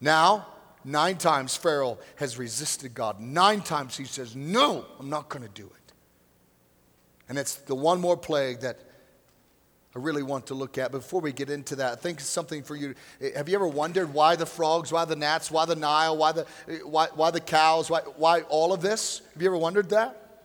Now, 0.00 0.46
Nine 0.84 1.16
times 1.16 1.56
Pharaoh 1.56 1.98
has 2.16 2.38
resisted 2.38 2.94
God. 2.94 3.20
Nine 3.20 3.60
times 3.60 3.96
he 3.96 4.04
says, 4.04 4.36
No, 4.36 4.84
I'm 4.98 5.10
not 5.10 5.28
going 5.28 5.42
to 5.42 5.48
do 5.48 5.66
it. 5.66 5.92
And 7.28 7.38
it's 7.38 7.56
the 7.56 7.74
one 7.74 8.00
more 8.00 8.16
plague 8.16 8.60
that 8.60 8.78
I 9.94 9.98
really 9.98 10.22
want 10.22 10.46
to 10.46 10.54
look 10.54 10.78
at. 10.78 10.92
Before 10.92 11.20
we 11.20 11.32
get 11.32 11.50
into 11.50 11.76
that, 11.76 11.92
I 11.92 11.96
think 11.96 12.20
something 12.20 12.62
for 12.62 12.76
you. 12.76 12.94
Eh, 13.20 13.30
have 13.34 13.48
you 13.48 13.54
ever 13.54 13.66
wondered 13.66 14.12
why 14.12 14.36
the 14.36 14.46
frogs, 14.46 14.92
why 14.92 15.04
the 15.04 15.16
gnats, 15.16 15.50
why 15.50 15.64
the 15.64 15.76
Nile, 15.76 16.16
why 16.16 16.32
the, 16.32 16.46
eh, 16.68 16.78
why, 16.84 17.08
why 17.14 17.30
the 17.30 17.40
cows, 17.40 17.90
why, 17.90 18.00
why 18.16 18.42
all 18.42 18.72
of 18.72 18.80
this? 18.80 19.22
Have 19.32 19.42
you 19.42 19.48
ever 19.48 19.56
wondered 19.56 19.90
that? 19.90 20.42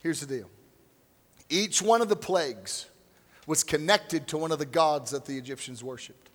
Here's 0.00 0.20
the 0.20 0.26
deal 0.26 0.48
each 1.50 1.80
one 1.80 2.02
of 2.02 2.08
the 2.08 2.16
plagues 2.16 2.86
was 3.46 3.64
connected 3.64 4.26
to 4.28 4.36
one 4.36 4.52
of 4.52 4.58
the 4.58 4.66
gods 4.66 5.12
that 5.12 5.24
the 5.24 5.38
Egyptians 5.38 5.82
worshiped. 5.82 6.27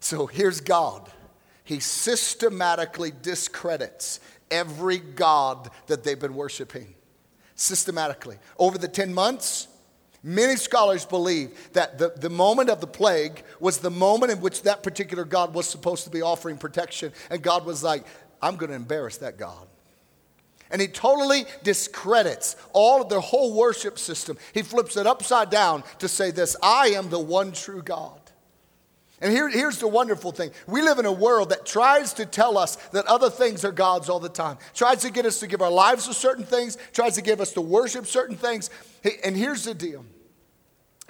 So 0.00 0.26
here's 0.26 0.60
God. 0.60 1.10
He 1.64 1.80
systematically 1.80 3.12
discredits 3.22 4.20
every 4.50 4.98
god 4.98 5.70
that 5.88 6.04
they've 6.04 6.18
been 6.18 6.34
worshiping. 6.34 6.94
Systematically. 7.54 8.36
Over 8.58 8.78
the 8.78 8.88
10 8.88 9.12
months, 9.14 9.68
Many 10.22 10.56
scholars 10.56 11.04
believe 11.04 11.72
that 11.72 11.98
the, 11.98 12.12
the 12.16 12.30
moment 12.30 12.68
of 12.68 12.80
the 12.80 12.86
plague 12.88 13.44
was 13.60 13.78
the 13.78 13.92
moment 13.92 14.32
in 14.32 14.40
which 14.40 14.62
that 14.62 14.82
particular 14.82 15.24
God 15.24 15.54
was 15.54 15.68
supposed 15.68 16.02
to 16.02 16.10
be 16.10 16.20
offering 16.20 16.58
protection. 16.58 17.12
And 17.30 17.40
God 17.40 17.64
was 17.64 17.84
like, 17.84 18.04
I'm 18.42 18.56
going 18.56 18.70
to 18.70 18.74
embarrass 18.74 19.18
that 19.18 19.38
God. 19.38 19.68
And 20.68 20.80
he 20.80 20.88
totally 20.88 21.44
discredits 21.62 22.56
all 22.72 23.02
of 23.02 23.08
their 23.08 23.20
whole 23.20 23.54
worship 23.54 24.00
system. 24.00 24.36
He 24.52 24.62
flips 24.62 24.96
it 24.96 25.06
upside 25.06 25.48
down 25.48 25.84
to 26.00 26.08
say 26.08 26.32
this 26.32 26.56
I 26.60 26.88
am 26.88 27.08
the 27.08 27.20
one 27.20 27.52
true 27.52 27.82
God. 27.82 28.20
And 29.20 29.32
here, 29.32 29.48
here's 29.48 29.78
the 29.78 29.88
wonderful 29.88 30.30
thing. 30.30 30.50
We 30.66 30.82
live 30.82 30.98
in 30.98 31.06
a 31.06 31.12
world 31.12 31.48
that 31.48 31.64
tries 31.64 32.12
to 32.14 32.26
tell 32.26 32.58
us 32.58 32.76
that 32.92 33.06
other 33.06 33.30
things 33.30 33.64
are 33.64 33.72
God's 33.72 34.10
all 34.10 34.20
the 34.20 34.28
time, 34.28 34.58
tries 34.74 35.02
to 35.02 35.10
get 35.10 35.24
us 35.24 35.40
to 35.40 35.46
give 35.46 35.62
our 35.62 35.70
lives 35.70 36.06
to 36.06 36.14
certain 36.14 36.44
things, 36.44 36.76
tries 36.92 37.14
to 37.14 37.22
give 37.22 37.40
us 37.40 37.52
to 37.52 37.62
worship 37.62 38.06
certain 38.06 38.36
things. 38.36 38.68
And 39.24 39.36
here's 39.36 39.64
the 39.64 39.74
deal 39.74 40.04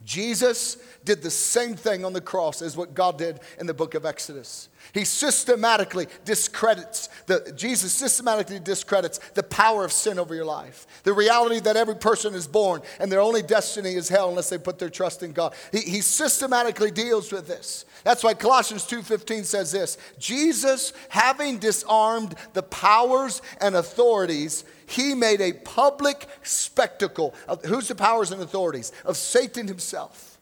Jesus 0.04 0.76
did 1.06 1.22
the 1.22 1.30
same 1.30 1.74
thing 1.74 2.04
on 2.04 2.12
the 2.12 2.20
cross 2.20 2.60
as 2.60 2.76
what 2.76 2.92
God 2.92 3.16
did 3.16 3.40
in 3.58 3.66
the 3.66 3.72
book 3.72 3.94
of 3.94 4.04
Exodus. 4.04 4.68
He 4.92 5.04
systematically 5.04 6.06
discredits, 6.24 7.08
the, 7.26 7.52
Jesus 7.56 7.92
systematically 7.92 8.58
discredits 8.58 9.18
the 9.34 9.42
power 9.42 9.84
of 9.84 9.92
sin 9.92 10.18
over 10.18 10.34
your 10.34 10.44
life. 10.44 10.86
The 11.04 11.12
reality 11.12 11.60
that 11.60 11.76
every 11.76 11.96
person 11.96 12.34
is 12.34 12.46
born 12.46 12.82
and 13.00 13.10
their 13.10 13.20
only 13.20 13.42
destiny 13.42 13.94
is 13.94 14.08
hell 14.08 14.28
unless 14.28 14.50
they 14.50 14.58
put 14.58 14.78
their 14.78 14.90
trust 14.90 15.22
in 15.22 15.32
God. 15.32 15.54
He, 15.72 15.80
he 15.80 16.00
systematically 16.00 16.90
deals 16.90 17.32
with 17.32 17.48
this. 17.48 17.84
That's 18.04 18.22
why 18.22 18.34
Colossians 18.34 18.84
2.15 18.84 19.44
says 19.44 19.72
this, 19.72 19.98
Jesus 20.18 20.92
having 21.08 21.58
disarmed 21.58 22.34
the 22.52 22.62
powers 22.62 23.42
and 23.60 23.74
authorities, 23.74 24.64
he 24.86 25.14
made 25.14 25.40
a 25.40 25.52
public 25.52 26.28
spectacle 26.42 27.34
of 27.48 27.64
who's 27.64 27.88
the 27.88 27.94
powers 27.94 28.30
and 28.30 28.42
authorities? 28.42 28.92
Of 29.04 29.16
Satan 29.16 29.66
himself. 29.66 30.35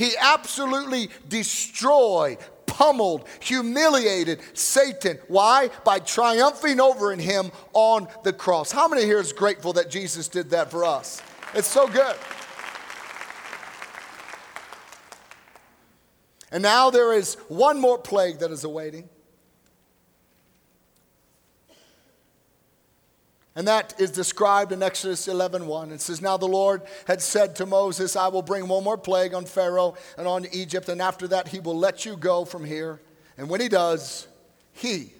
He 0.00 0.16
absolutely 0.18 1.10
destroyed, 1.28 2.38
pummeled, 2.64 3.28
humiliated 3.38 4.40
Satan. 4.54 5.18
Why? 5.28 5.68
By 5.84 5.98
triumphing 5.98 6.80
over 6.80 7.12
in 7.12 7.18
him 7.18 7.52
on 7.74 8.08
the 8.24 8.32
cross. 8.32 8.72
How 8.72 8.88
many 8.88 9.04
here 9.04 9.18
is 9.18 9.34
grateful 9.34 9.74
that 9.74 9.90
Jesus 9.90 10.26
did 10.26 10.48
that 10.50 10.70
for 10.70 10.86
us? 10.86 11.20
It's 11.54 11.68
so 11.68 11.86
good. 11.86 12.16
And 16.50 16.62
now 16.62 16.88
there 16.88 17.12
is 17.12 17.34
one 17.48 17.78
more 17.78 17.98
plague 17.98 18.38
that 18.38 18.50
is 18.50 18.64
awaiting. 18.64 19.06
And 23.60 23.68
that 23.68 24.00
is 24.00 24.10
described 24.10 24.72
in 24.72 24.82
Exodus 24.82 25.28
11 25.28 25.66
1. 25.66 25.92
It 25.92 26.00
says, 26.00 26.22
Now 26.22 26.38
the 26.38 26.48
Lord 26.48 26.80
had 27.06 27.20
said 27.20 27.54
to 27.56 27.66
Moses, 27.66 28.16
I 28.16 28.28
will 28.28 28.40
bring 28.40 28.66
one 28.66 28.82
more 28.82 28.96
plague 28.96 29.34
on 29.34 29.44
Pharaoh 29.44 29.96
and 30.16 30.26
on 30.26 30.46
Egypt, 30.50 30.88
and 30.88 31.02
after 31.02 31.28
that 31.28 31.48
he 31.48 31.60
will 31.60 31.76
let 31.76 32.06
you 32.06 32.16
go 32.16 32.46
from 32.46 32.64
here. 32.64 33.02
And 33.36 33.50
when 33.50 33.60
he 33.60 33.68
does, 33.68 34.26
he 34.72 35.12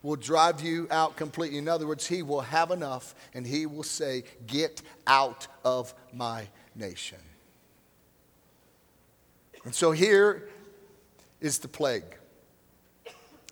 will 0.00 0.16
drive 0.16 0.62
you 0.62 0.88
out 0.90 1.16
completely. 1.16 1.58
In 1.58 1.68
other 1.68 1.86
words, 1.86 2.06
he 2.06 2.22
will 2.22 2.40
have 2.40 2.70
enough 2.70 3.14
and 3.34 3.46
he 3.46 3.66
will 3.66 3.82
say, 3.82 4.24
Get 4.46 4.80
out 5.06 5.46
of 5.62 5.92
my 6.14 6.48
nation. 6.74 7.18
And 9.66 9.74
so 9.74 9.92
here 9.92 10.48
is 11.42 11.58
the 11.58 11.68
plague 11.68 12.16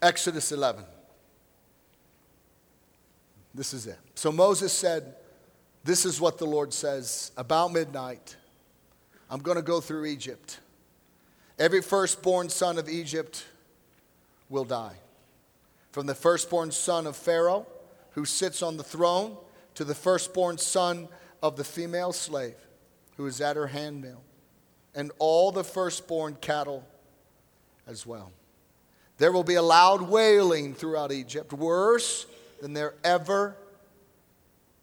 Exodus 0.01 0.51
11. 0.51 0.85
This 3.55 3.75
is 3.75 3.87
it. 3.87 3.99
So 4.15 4.31
Moses 4.31 4.73
said, 4.73 5.15
This 5.85 6.05
is 6.05 6.21
what 6.21 6.39
the 6.39 6.47
Lord 6.47 6.73
says 6.73 7.33
about 7.37 7.73
midnight. 7.73 8.37
I'm 9.29 9.41
going 9.41 9.57
to 9.57 9.63
go 9.63 9.81
through 9.81 10.07
Egypt. 10.07 10.61
Every 11.59 11.83
firstborn 11.83 12.49
son 12.49 12.79
of 12.79 12.89
Egypt 12.89 13.45
will 14.49 14.65
die. 14.65 14.97
From 15.93 16.07
the 16.07 16.15
firstborn 16.15 16.71
son 16.71 17.07
of 17.07 17.17
Pharaoh, 17.17 17.67
who 18.13 18.25
sits 18.25 18.63
on 18.63 18.77
the 18.77 18.83
throne, 18.83 19.37
to 19.75 19.85
the 19.85 19.95
firstborn 19.95 20.59
son 20.59 21.09
of 21.43 21.57
the 21.57 21.65
female 21.65 22.13
slave, 22.13 22.57
who 23.17 23.27
is 23.27 23.41
at 23.41 23.57
her 23.57 23.69
handmill, 23.69 24.23
and 24.95 25.13
all 25.19 25.53
the 25.53 25.65
firstborn 25.65 26.37
cattle 26.41 26.85
as 27.87 28.07
well. 28.07 28.33
There 29.19 29.33
will 29.33 29.45
be 29.45 29.55
a 29.55 29.63
loud 29.63 30.03
wailing 30.03 30.75
throughout 30.75 31.13
Egypt, 31.13 31.53
worse 31.53 32.27
than 32.61 32.73
there 32.73 32.95
ever 33.03 33.57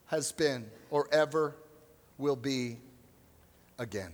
has 0.08 0.32
been 0.32 0.70
or 0.90 1.08
ever 1.12 1.56
will 2.18 2.36
be 2.36 2.78
again. 3.78 4.12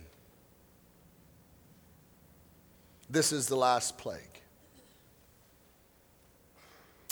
This 3.08 3.32
is 3.32 3.46
the 3.46 3.56
last 3.56 3.98
plague. 3.98 4.20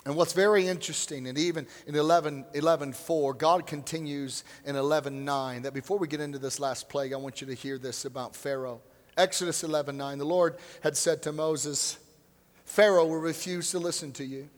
And 0.04 0.16
what's 0.16 0.32
very 0.32 0.66
interesting, 0.66 1.28
and 1.28 1.38
even 1.38 1.66
in 1.86 1.94
11, 1.94 2.44
11 2.54 2.92
4, 2.92 3.34
God 3.34 3.66
continues 3.66 4.42
in 4.64 4.74
11 4.74 5.24
9, 5.24 5.62
that 5.62 5.74
before 5.74 5.96
we 5.96 6.08
get 6.08 6.20
into 6.20 6.40
this 6.40 6.58
last 6.58 6.88
plague, 6.88 7.12
I 7.12 7.16
want 7.16 7.40
you 7.40 7.46
to 7.46 7.54
hear 7.54 7.78
this 7.78 8.04
about 8.04 8.34
Pharaoh. 8.34 8.80
Exodus 9.16 9.62
11 9.62 9.96
9, 9.96 10.18
the 10.18 10.24
Lord 10.24 10.56
had 10.82 10.96
said 10.96 11.22
to 11.22 11.32
Moses, 11.32 11.98
Pharaoh 12.64 13.06
will 13.06 13.18
refuse 13.18 13.70
to 13.70 13.78
listen 13.78 14.10
to 14.12 14.24
you 14.24 14.48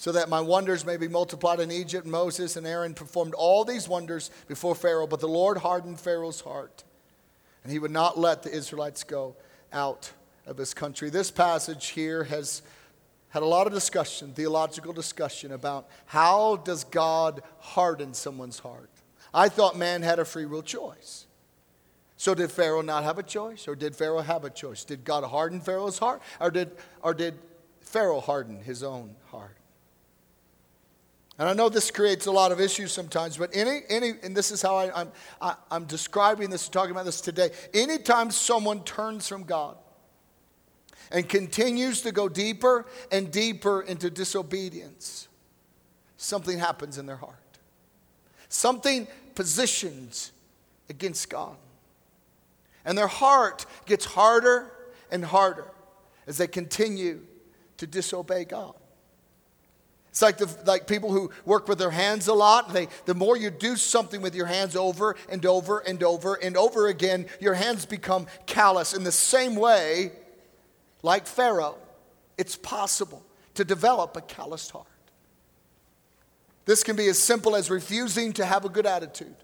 so 0.00 0.12
that 0.12 0.30
my 0.30 0.40
wonders 0.40 0.86
may 0.86 0.96
be 0.96 1.08
multiplied 1.08 1.60
in 1.60 1.70
Egypt. 1.70 2.06
Moses 2.06 2.56
and 2.56 2.66
Aaron 2.66 2.94
performed 2.94 3.34
all 3.34 3.66
these 3.66 3.86
wonders 3.86 4.30
before 4.48 4.74
Pharaoh, 4.74 5.06
but 5.06 5.20
the 5.20 5.28
Lord 5.28 5.58
hardened 5.58 6.00
Pharaoh's 6.00 6.40
heart, 6.40 6.84
and 7.62 7.70
he 7.70 7.78
would 7.78 7.90
not 7.90 8.18
let 8.18 8.42
the 8.42 8.50
Israelites 8.50 9.04
go 9.04 9.36
out 9.74 10.10
of 10.46 10.56
his 10.56 10.72
country. 10.72 11.10
This 11.10 11.30
passage 11.30 11.88
here 11.88 12.24
has 12.24 12.62
had 13.28 13.42
a 13.42 13.46
lot 13.46 13.66
of 13.66 13.74
discussion, 13.74 14.32
theological 14.32 14.94
discussion 14.94 15.52
about 15.52 15.86
how 16.06 16.56
does 16.56 16.84
God 16.84 17.42
harden 17.58 18.14
someone's 18.14 18.60
heart? 18.60 18.88
I 19.34 19.50
thought 19.50 19.76
man 19.76 20.00
had 20.00 20.18
a 20.18 20.24
free 20.24 20.46
will 20.46 20.62
choice. 20.62 21.26
So 22.16 22.34
did 22.34 22.50
Pharaoh 22.50 22.80
not 22.80 23.04
have 23.04 23.18
a 23.18 23.22
choice 23.22 23.68
or 23.68 23.76
did 23.76 23.94
Pharaoh 23.94 24.22
have 24.22 24.46
a 24.46 24.50
choice? 24.50 24.82
Did 24.82 25.04
God 25.04 25.24
harden 25.24 25.60
Pharaoh's 25.60 25.98
heart 25.98 26.22
or 26.40 26.50
did 26.50 26.70
or 27.02 27.12
did 27.12 27.38
Pharaoh 27.82 28.20
harden 28.20 28.62
his 28.62 28.82
own 28.82 29.16
heart? 29.26 29.59
And 31.40 31.48
I 31.48 31.54
know 31.54 31.70
this 31.70 31.90
creates 31.90 32.26
a 32.26 32.30
lot 32.30 32.52
of 32.52 32.60
issues 32.60 32.92
sometimes, 32.92 33.38
but 33.38 33.48
any, 33.56 33.80
any 33.88 34.12
and 34.22 34.36
this 34.36 34.50
is 34.50 34.60
how 34.60 34.76
I, 34.76 35.00
I'm, 35.00 35.12
I, 35.40 35.54
I'm 35.70 35.86
describing 35.86 36.50
this, 36.50 36.68
talking 36.68 36.90
about 36.90 37.06
this 37.06 37.22
today. 37.22 37.48
Anytime 37.72 38.30
someone 38.30 38.84
turns 38.84 39.26
from 39.26 39.44
God 39.44 39.78
and 41.10 41.26
continues 41.26 42.02
to 42.02 42.12
go 42.12 42.28
deeper 42.28 42.84
and 43.10 43.30
deeper 43.30 43.80
into 43.80 44.10
disobedience, 44.10 45.28
something 46.18 46.58
happens 46.58 46.98
in 46.98 47.06
their 47.06 47.16
heart. 47.16 47.36
Something 48.50 49.08
positions 49.34 50.32
against 50.90 51.30
God. 51.30 51.56
And 52.84 52.98
their 52.98 53.06
heart 53.06 53.64
gets 53.86 54.04
harder 54.04 54.70
and 55.10 55.24
harder 55.24 55.70
as 56.26 56.36
they 56.36 56.48
continue 56.48 57.22
to 57.78 57.86
disobey 57.86 58.44
God. 58.44 58.74
It's 60.10 60.22
like, 60.22 60.38
the, 60.38 60.48
like 60.66 60.86
people 60.86 61.12
who 61.12 61.30
work 61.44 61.68
with 61.68 61.78
their 61.78 61.90
hands 61.90 62.28
a 62.28 62.34
lot. 62.34 62.72
They, 62.72 62.88
the 63.06 63.14
more 63.14 63.36
you 63.36 63.50
do 63.50 63.76
something 63.76 64.20
with 64.20 64.34
your 64.34 64.46
hands 64.46 64.76
over 64.76 65.16
and 65.28 65.46
over 65.46 65.78
and 65.78 66.02
over 66.02 66.34
and 66.34 66.56
over 66.56 66.88
again, 66.88 67.26
your 67.40 67.54
hands 67.54 67.86
become 67.86 68.26
callous. 68.44 68.92
In 68.92 69.04
the 69.04 69.12
same 69.12 69.54
way, 69.54 70.12
like 71.02 71.26
Pharaoh, 71.26 71.78
it's 72.36 72.56
possible 72.56 73.24
to 73.54 73.64
develop 73.64 74.16
a 74.16 74.20
calloused 74.20 74.72
heart. 74.72 74.86
This 76.64 76.82
can 76.82 76.96
be 76.96 77.08
as 77.08 77.18
simple 77.18 77.56
as 77.56 77.70
refusing 77.70 78.32
to 78.34 78.44
have 78.44 78.64
a 78.64 78.68
good 78.68 78.86
attitude. 78.86 79.36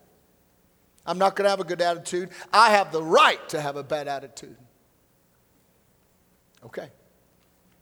I'm 1.07 1.19
not 1.19 1.37
going 1.37 1.45
to 1.45 1.51
have 1.51 1.61
a 1.61 1.65
good 1.65 1.81
attitude. 1.81 2.31
I 2.53 2.71
have 2.71 2.91
the 2.91 3.03
right 3.03 3.49
to 3.51 3.61
have 3.61 3.77
a 3.77 3.83
bad 3.85 4.09
attitude. 4.09 4.57
Okay. 6.65 6.89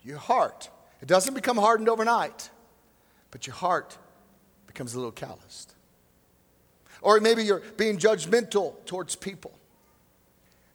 Your 0.02 0.18
heart 0.18 0.68
It 1.00 1.08
doesn't 1.08 1.34
become 1.34 1.58
hardened 1.58 1.88
overnight, 1.88 2.48
but 3.34 3.48
your 3.48 3.56
heart 3.56 3.98
becomes 4.68 4.94
a 4.94 4.96
little 4.96 5.10
calloused. 5.10 5.74
Or 7.02 7.18
maybe 7.18 7.42
you're 7.42 7.62
being 7.76 7.98
judgmental 7.98 8.74
towards 8.86 9.16
people. 9.16 9.50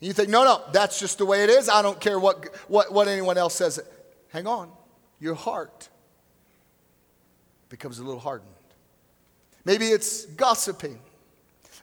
You 0.02 0.12
think, 0.12 0.28
no, 0.28 0.44
no, 0.44 0.62
that's 0.74 1.00
just 1.00 1.20
the 1.20 1.26
way 1.26 1.46
it 1.46 1.50
is. 1.50 1.70
I 1.70 1.82
don't 1.82 2.02
care 2.02 2.20
what, 2.20 2.54
what, 2.68 2.92
what 2.92 3.08
anyone 3.08 3.38
else 3.38 3.56
says. 3.56 3.80
Hang 4.34 4.46
on. 4.46 4.70
Your 5.22 5.36
heart 5.36 5.88
becomes 7.70 8.00
a 8.00 8.04
little 8.04 8.20
hardened. 8.20 8.52
Maybe 9.64 9.86
it's 9.88 10.26
gossiping. 10.26 11.00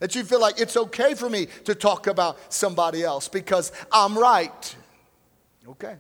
That 0.01 0.15
you 0.15 0.25
feel 0.25 0.43
like 0.43 0.61
it's 0.61 0.77
okay 0.77 1.15
for 1.15 1.31
me 1.31 1.47
to 1.65 1.75
talk 1.75 2.07
about 2.07 2.53
somebody 2.53 3.03
else 3.03 3.29
because 3.29 3.73
I'm 3.91 4.19
right. 4.19 4.77
Okay. 5.67 5.97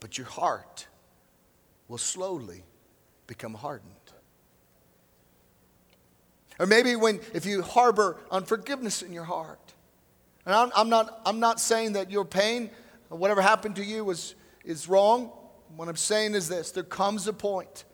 But 0.00 0.18
your 0.18 0.26
heart 0.26 0.88
will 1.86 1.96
slowly 1.96 2.64
become 3.30 3.54
hardened. 3.54 3.94
Or 6.58 6.66
maybe 6.66 6.96
when 6.96 7.20
if 7.32 7.46
you 7.46 7.62
harbor 7.62 8.18
unforgiveness 8.30 9.02
in 9.02 9.12
your 9.12 9.24
heart. 9.24 9.72
And 10.44 10.52
I'm, 10.54 10.72
I'm, 10.74 10.88
not, 10.88 11.22
I'm 11.24 11.38
not 11.38 11.60
saying 11.60 11.92
that 11.92 12.10
your 12.10 12.24
pain, 12.24 12.70
whatever 13.08 13.40
happened 13.40 13.76
to 13.76 13.84
you, 13.84 14.04
was, 14.04 14.34
is 14.64 14.88
wrong. 14.88 15.30
What 15.76 15.88
I'm 15.88 15.94
saying 15.94 16.34
is 16.34 16.48
this 16.48 16.72
there 16.72 16.82
comes 16.82 17.28
a 17.28 17.32
point 17.32 17.84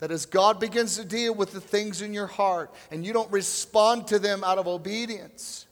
that 0.00 0.10
as 0.10 0.26
God 0.26 0.60
begins 0.60 0.96
to 0.98 1.04
deal 1.04 1.34
with 1.34 1.52
the 1.52 1.62
things 1.62 2.02
in 2.02 2.12
your 2.12 2.26
heart 2.26 2.72
and 2.90 3.06
you 3.06 3.14
don't 3.14 3.32
respond 3.32 4.06
to 4.08 4.18
them 4.18 4.44
out 4.44 4.58
of 4.58 4.68
obedience, 4.68 5.66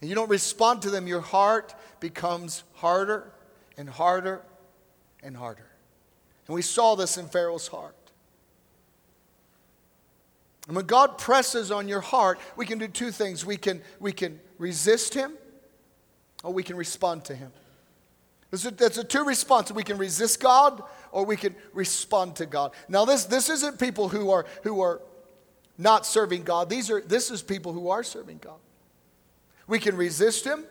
and 0.00 0.10
you 0.10 0.14
don't 0.14 0.30
respond 0.30 0.82
to 0.82 0.90
them, 0.90 1.06
your 1.06 1.22
heart 1.22 1.74
becomes 2.00 2.64
harder 2.74 3.32
and 3.78 3.88
harder 3.88 4.42
and 5.22 5.36
harder. 5.36 5.66
And 6.46 6.54
we 6.54 6.62
saw 6.62 6.96
this 6.96 7.16
in 7.16 7.26
Pharaoh's 7.26 7.66
heart. 7.66 7.96
And 10.66 10.76
when 10.76 10.86
God 10.86 11.18
presses 11.18 11.70
on 11.70 11.88
your 11.88 12.00
heart, 12.00 12.38
we 12.56 12.66
can 12.66 12.78
do 12.78 12.88
two 12.88 13.10
things. 13.10 13.44
We 13.44 13.56
can, 13.56 13.82
we 13.98 14.12
can 14.12 14.40
resist 14.58 15.14
Him 15.14 15.32
or 16.44 16.52
we 16.52 16.62
can 16.62 16.76
respond 16.76 17.24
to 17.26 17.34
Him. 17.34 17.52
There's 18.50 18.66
a, 18.66 18.70
there's 18.70 18.98
a 18.98 19.04
two 19.04 19.24
response. 19.24 19.70
We 19.72 19.84
can 19.84 19.96
resist 19.96 20.40
God 20.40 20.82
or 21.12 21.24
we 21.24 21.36
can 21.36 21.54
respond 21.72 22.36
to 22.36 22.46
God. 22.46 22.72
Now, 22.88 23.04
this, 23.04 23.24
this 23.24 23.48
isn't 23.48 23.78
people 23.78 24.08
who 24.08 24.30
are, 24.30 24.44
who 24.62 24.80
are 24.80 25.00
not 25.78 26.04
serving 26.04 26.42
God. 26.42 26.68
These 26.68 26.90
are, 26.90 27.00
this 27.00 27.30
is 27.30 27.42
people 27.42 27.72
who 27.72 27.88
are 27.88 28.02
serving 28.02 28.38
God. 28.38 28.58
We 29.66 29.78
can 29.78 29.96
resist 29.96 30.44
Him 30.44 30.64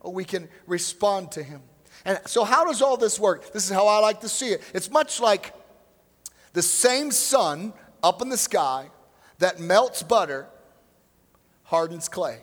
or 0.00 0.12
we 0.12 0.24
can 0.24 0.48
respond 0.66 1.32
to 1.32 1.42
Him. 1.42 1.62
And 2.04 2.20
so, 2.26 2.44
how 2.44 2.64
does 2.64 2.82
all 2.82 2.96
this 2.96 3.18
work? 3.18 3.52
This 3.52 3.64
is 3.64 3.70
how 3.70 3.86
I 3.86 3.98
like 3.98 4.20
to 4.20 4.28
see 4.28 4.48
it. 4.48 4.62
It's 4.74 4.90
much 4.90 5.20
like 5.20 5.52
the 6.52 6.62
same 6.62 7.10
sun 7.10 7.72
up 8.02 8.22
in 8.22 8.28
the 8.28 8.36
sky 8.36 8.90
that 9.38 9.60
melts 9.60 10.02
butter 10.02 10.46
hardens 11.64 12.08
clay. 12.08 12.38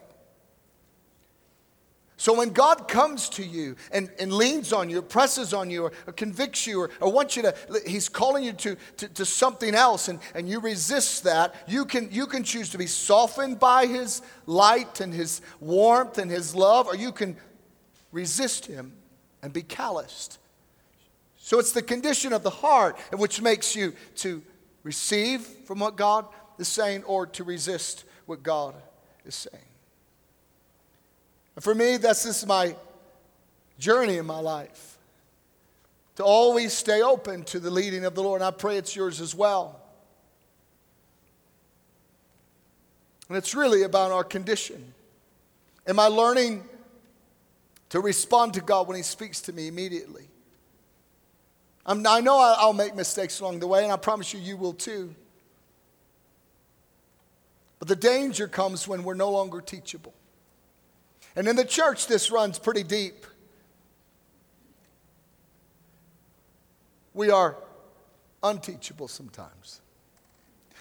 So 2.23 2.33
when 2.37 2.51
God 2.51 2.87
comes 2.87 3.27
to 3.31 3.43
you 3.43 3.75
and, 3.91 4.09
and 4.17 4.31
leans 4.31 4.71
on 4.71 4.89
you, 4.89 5.01
presses 5.01 5.53
on 5.53 5.69
you, 5.69 5.83
or, 5.83 5.91
or 6.07 6.13
convicts 6.13 6.65
you, 6.65 6.79
or, 6.79 6.89
or, 7.01 7.11
wants 7.11 7.35
you 7.35 7.41
to, 7.41 7.53
he's 7.85 8.07
calling 8.07 8.45
you 8.45 8.53
to, 8.53 8.77
to, 8.95 9.07
to, 9.09 9.25
something 9.25 9.75
else, 9.75 10.07
and, 10.07 10.19
and 10.33 10.47
you 10.47 10.61
resist 10.61 11.25
that, 11.25 11.53
you 11.67 11.83
can, 11.83 12.07
you 12.13 12.25
can 12.25 12.43
choose 12.43 12.69
to 12.69 12.77
be 12.77 12.87
softened 12.87 13.59
by 13.59 13.87
his 13.87 14.21
light 14.45 15.01
and 15.01 15.13
his 15.13 15.41
warmth 15.59 16.17
and 16.17 16.31
his 16.31 16.55
love, 16.55 16.87
or 16.87 16.95
you 16.95 17.11
can 17.11 17.35
resist 18.13 18.67
him 18.67 18.93
and 19.41 19.51
be 19.51 19.61
calloused. 19.61 20.37
So 21.37 21.59
it's 21.59 21.73
the 21.73 21.81
condition 21.81 22.31
of 22.31 22.41
the 22.41 22.49
heart 22.49 22.97
which 23.11 23.41
makes 23.41 23.75
you 23.75 23.93
to 24.17 24.41
receive 24.83 25.41
from 25.41 25.79
what 25.79 25.97
God 25.97 26.25
is 26.57 26.67
saying 26.67 27.03
or 27.03 27.25
to 27.27 27.43
resist 27.43 28.05
what 28.25 28.43
God 28.43 28.75
is 29.25 29.35
saying. 29.35 29.63
And 31.55 31.63
for 31.63 31.75
me, 31.75 31.97
that's 31.97 32.23
just 32.23 32.47
my 32.47 32.75
journey 33.77 34.17
in 34.17 34.25
my 34.25 34.39
life. 34.39 34.97
To 36.15 36.23
always 36.23 36.73
stay 36.73 37.01
open 37.01 37.43
to 37.45 37.59
the 37.59 37.71
leading 37.71 38.05
of 38.05 38.15
the 38.15 38.21
Lord. 38.21 38.41
And 38.41 38.47
I 38.47 38.51
pray 38.51 38.77
it's 38.77 38.95
yours 38.95 39.19
as 39.19 39.33
well. 39.33 39.79
And 43.29 43.37
it's 43.37 43.55
really 43.55 43.83
about 43.83 44.11
our 44.11 44.23
condition. 44.23 44.93
Am 45.87 45.99
I 45.99 46.07
learning 46.07 46.63
to 47.89 47.99
respond 47.99 48.53
to 48.55 48.61
God 48.61 48.87
when 48.87 48.95
He 48.95 49.03
speaks 49.03 49.41
to 49.41 49.53
me 49.53 49.67
immediately? 49.67 50.27
I'm, 51.85 52.05
i 52.07 52.21
know 52.21 52.37
I'll 52.39 52.73
make 52.73 52.95
mistakes 52.95 53.39
along 53.39 53.59
the 53.59 53.67
way, 53.67 53.83
and 53.83 53.91
I 53.91 53.97
promise 53.97 54.33
you, 54.33 54.39
you 54.39 54.55
will 54.55 54.73
too. 54.73 55.13
But 57.83 57.89
the 57.89 57.95
danger 57.97 58.47
comes 58.47 58.87
when 58.87 59.03
we're 59.03 59.13
no 59.13 59.29
longer 59.29 59.59
teachable. 59.59 60.13
And 61.35 61.49
in 61.49 61.57
the 61.57 61.65
church, 61.65 62.07
this 62.07 62.31
runs 62.31 62.57
pretty 62.57 62.83
deep. 62.83 63.25
We 67.13 67.29
are 67.29 67.57
unteachable 68.41 69.09
sometimes. 69.09 69.81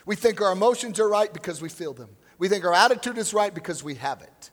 We 0.06 0.14
think 0.14 0.40
our 0.40 0.52
emotions 0.52 1.00
are 1.00 1.08
right 1.08 1.32
because 1.32 1.60
we 1.60 1.68
feel 1.68 1.92
them. 1.92 2.10
We 2.38 2.48
think 2.48 2.64
our 2.64 2.72
attitude 2.72 3.18
is 3.18 3.34
right 3.34 3.52
because 3.52 3.82
we 3.82 3.96
have 3.96 4.22
it. 4.22 4.50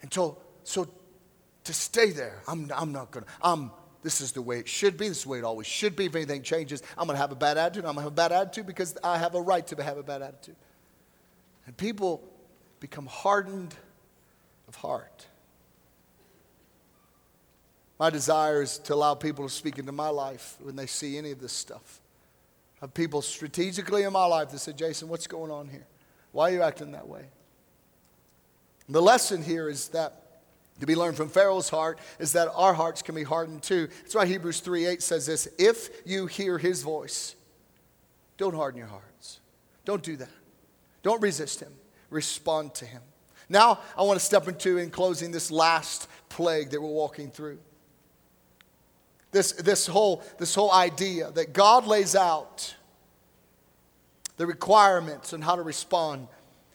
And 0.00 0.10
so, 0.10 0.38
so 0.64 0.88
to 1.64 1.74
stay 1.74 2.12
there, 2.12 2.40
I'm, 2.48 2.72
I'm 2.74 2.90
not 2.90 3.10
going 3.10 3.26
to, 3.26 3.30
I'm, 3.42 3.70
this 4.06 4.20
is 4.20 4.30
the 4.30 4.40
way 4.40 4.60
it 4.60 4.68
should 4.68 4.96
be. 4.96 5.08
This 5.08 5.16
is 5.18 5.22
the 5.24 5.30
way 5.30 5.38
it 5.38 5.44
always 5.44 5.66
should 5.66 5.96
be. 5.96 6.04
If 6.04 6.14
anything 6.14 6.42
changes, 6.42 6.80
I'm 6.96 7.08
going 7.08 7.16
to 7.16 7.20
have 7.20 7.32
a 7.32 7.34
bad 7.34 7.58
attitude. 7.58 7.84
I'm 7.84 7.94
going 7.94 7.96
to 7.96 8.02
have 8.02 8.12
a 8.12 8.14
bad 8.14 8.30
attitude 8.30 8.64
because 8.64 8.96
I 9.02 9.18
have 9.18 9.34
a 9.34 9.40
right 9.40 9.66
to 9.66 9.82
have 9.82 9.98
a 9.98 10.02
bad 10.04 10.22
attitude. 10.22 10.54
And 11.66 11.76
people 11.76 12.22
become 12.78 13.06
hardened 13.06 13.74
of 14.68 14.76
heart. 14.76 15.26
My 17.98 18.08
desire 18.08 18.62
is 18.62 18.78
to 18.78 18.94
allow 18.94 19.16
people 19.16 19.48
to 19.48 19.52
speak 19.52 19.76
into 19.76 19.90
my 19.90 20.10
life 20.10 20.56
when 20.62 20.76
they 20.76 20.86
see 20.86 21.18
any 21.18 21.32
of 21.32 21.40
this 21.40 21.52
stuff. 21.52 22.00
I 22.80 22.84
have 22.84 22.94
people 22.94 23.22
strategically 23.22 24.04
in 24.04 24.12
my 24.12 24.26
life 24.26 24.50
that 24.50 24.60
say, 24.60 24.72
Jason, 24.72 25.08
what's 25.08 25.26
going 25.26 25.50
on 25.50 25.66
here? 25.66 25.88
Why 26.30 26.50
are 26.50 26.52
you 26.52 26.62
acting 26.62 26.92
that 26.92 27.08
way? 27.08 27.24
The 28.88 29.02
lesson 29.02 29.42
here 29.42 29.68
is 29.68 29.88
that 29.88 30.25
to 30.80 30.86
be 30.86 30.96
learned 30.96 31.16
from 31.16 31.28
Pharaoh's 31.28 31.68
heart 31.68 31.98
is 32.18 32.32
that 32.32 32.50
our 32.54 32.74
hearts 32.74 33.02
can 33.02 33.14
be 33.14 33.22
hardened 33.22 33.62
too. 33.62 33.88
That's 34.02 34.14
why 34.14 34.26
Hebrews 34.26 34.60
3 34.60 34.86
8 34.86 35.02
says 35.02 35.26
this 35.26 35.48
if 35.58 35.88
you 36.04 36.26
hear 36.26 36.58
his 36.58 36.82
voice, 36.82 37.34
don't 38.36 38.54
harden 38.54 38.78
your 38.78 38.88
hearts. 38.88 39.40
Don't 39.84 40.02
do 40.02 40.16
that. 40.16 40.28
Don't 41.02 41.22
resist 41.22 41.60
him 41.60 41.72
respond 42.10 42.74
to 42.74 42.84
him. 42.84 43.02
Now, 43.48 43.80
I 43.96 44.02
want 44.02 44.18
to 44.18 44.24
step 44.24 44.48
into, 44.48 44.78
in 44.78 44.90
closing, 44.90 45.30
this 45.30 45.50
last 45.50 46.08
plague 46.28 46.70
that 46.70 46.80
we're 46.80 46.88
walking 46.88 47.30
through. 47.30 47.58
This, 49.30 49.52
this, 49.52 49.86
whole, 49.86 50.22
this 50.38 50.54
whole 50.54 50.72
idea 50.72 51.30
that 51.32 51.52
God 51.52 51.86
lays 51.86 52.16
out 52.16 52.74
the 54.36 54.46
requirements 54.46 55.32
on 55.32 55.42
how 55.42 55.56
to 55.56 55.62
respond 55.62 56.28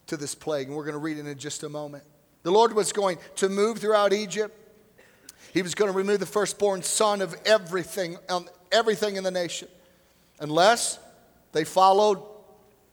to 0.08 0.18
this 0.18 0.36
plague. 0.36 0.68
And 0.68 0.76
we're 0.76 0.84
going 0.84 0.94
to 0.94 1.00
read 1.00 1.18
it 1.18 1.26
in 1.26 1.38
just 1.38 1.64
a 1.64 1.70
moment. 1.70 2.04
The 2.44 2.52
Lord 2.52 2.74
was 2.74 2.92
going 2.92 3.18
to 3.36 3.50
move 3.50 3.80
throughout 3.80 4.14
Egypt. 4.14 4.58
He 5.54 5.62
was 5.62 5.76
going 5.76 5.92
to 5.92 5.98
remove 5.98 6.20
the 6.20 6.26
firstborn 6.26 6.82
son 6.82 7.22
of 7.22 7.36
everything, 7.46 8.18
um, 8.30 8.50
everything 8.72 9.16
in 9.16 9.24
the 9.24 9.32
nation, 9.32 9.68
unless 10.40 10.98
they 11.52 11.64
followed 11.64 12.24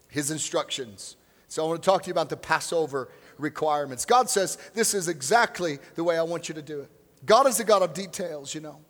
his 0.09 0.31
instructions. 0.31 1.17
So 1.47 1.65
I 1.65 1.69
want 1.69 1.83
to 1.83 1.87
talk 1.87 2.03
to 2.03 2.09
you 2.09 2.13
about 2.13 2.29
the 2.29 2.37
Passover 2.37 3.09
requirements. 3.39 4.05
God 4.05 4.29
says, 4.29 4.59
This 4.75 4.93
is 4.93 5.09
exactly 5.09 5.79
the 5.95 6.05
way 6.05 6.19
I 6.19 6.23
want 6.23 6.49
you 6.49 6.55
to 6.57 6.63
do 6.63 6.81
it. 6.81 6.91
God 7.25 7.47
is 7.47 7.57
the 7.57 7.65
God 7.65 7.83
of 7.83 7.95
details, 7.95 8.55
you 8.55 8.61
know. 8.61 8.81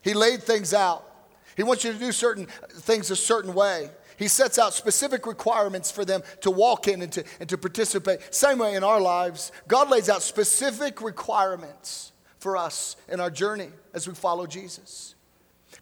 He 0.00 0.14
laid 0.14 0.42
things 0.42 0.74
out. 0.74 1.04
He 1.56 1.62
wants 1.62 1.84
you 1.84 1.92
to 1.92 1.98
do 1.98 2.12
certain 2.12 2.46
things 2.68 3.10
a 3.10 3.16
certain 3.16 3.54
way. 3.54 3.90
He 4.16 4.28
sets 4.28 4.58
out 4.58 4.74
specific 4.74 5.26
requirements 5.26 5.90
for 5.90 6.04
them 6.04 6.22
to 6.42 6.50
walk 6.50 6.88
in 6.88 7.02
and 7.02 7.12
to, 7.12 7.24
and 7.40 7.48
to 7.48 7.58
participate. 7.58 8.34
Same 8.34 8.58
way 8.58 8.74
in 8.74 8.84
our 8.84 9.00
lives, 9.00 9.52
God 9.68 9.90
lays 9.90 10.08
out 10.08 10.22
specific 10.22 11.02
requirements 11.02 12.12
for 12.38 12.56
us 12.56 12.96
in 13.08 13.20
our 13.20 13.30
journey 13.30 13.70
as 13.92 14.06
we 14.06 14.14
follow 14.14 14.46
Jesus. 14.46 15.14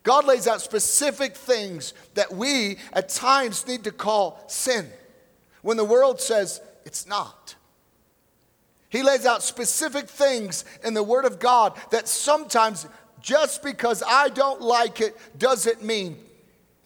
God 0.03 0.25
lays 0.25 0.47
out 0.47 0.61
specific 0.61 1.37
things 1.37 1.95
that 2.15 2.33
we 2.33 2.79
at 2.93 3.09
times 3.09 3.67
need 3.67 3.85
to 3.85 3.93
call 3.93 4.43
sin 4.49 4.89
when 5.63 5.77
the 5.77 5.85
world 5.85 6.21
says 6.21 6.61
it's 6.85 7.07
not. 7.07 7.55
He 8.89 9.03
lays 9.03 9.25
out 9.25 9.43
specific 9.43 10.09
things 10.09 10.65
in 10.85 10.93
the 10.95 11.03
Word 11.03 11.25
of 11.25 11.39
God 11.39 11.79
that 11.91 12.09
sometimes 12.09 12.87
just 13.21 13.63
because 13.63 14.03
I 14.07 14.29
don't 14.29 14.61
like 14.61 15.01
it 15.01 15.17
doesn't 15.39 15.83
mean 15.83 16.19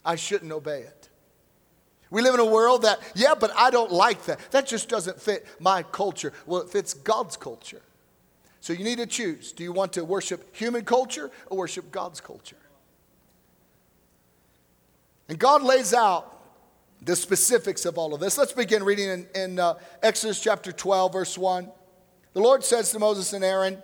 I 0.04 0.14
shouldn't 0.14 0.52
obey 0.52 0.82
it. 0.82 0.95
We 2.10 2.22
live 2.22 2.34
in 2.34 2.40
a 2.40 2.46
world 2.46 2.82
that, 2.82 3.00
yeah, 3.14 3.34
but 3.38 3.50
I 3.56 3.70
don't 3.70 3.90
like 3.90 4.24
that. 4.26 4.38
That 4.52 4.66
just 4.66 4.88
doesn't 4.88 5.20
fit 5.20 5.46
my 5.58 5.82
culture. 5.82 6.32
Well, 6.46 6.62
it 6.62 6.70
fits 6.70 6.94
God's 6.94 7.36
culture. 7.36 7.82
So 8.60 8.72
you 8.72 8.84
need 8.84 8.98
to 8.98 9.06
choose. 9.06 9.52
Do 9.52 9.64
you 9.64 9.72
want 9.72 9.92
to 9.94 10.04
worship 10.04 10.54
human 10.54 10.84
culture 10.84 11.30
or 11.46 11.58
worship 11.58 11.90
God's 11.90 12.20
culture? 12.20 12.56
And 15.28 15.38
God 15.38 15.62
lays 15.62 15.92
out 15.92 16.32
the 17.02 17.16
specifics 17.16 17.84
of 17.84 17.98
all 17.98 18.14
of 18.14 18.20
this. 18.20 18.38
Let's 18.38 18.52
begin 18.52 18.82
reading 18.82 19.08
in, 19.08 19.26
in 19.34 19.58
uh, 19.58 19.74
Exodus 20.02 20.40
chapter 20.40 20.72
12, 20.72 21.12
verse 21.12 21.36
1. 21.36 21.68
The 22.32 22.40
Lord 22.40 22.64
says 22.64 22.90
to 22.92 22.98
Moses 22.98 23.32
and 23.32 23.44
Aaron, 23.44 23.82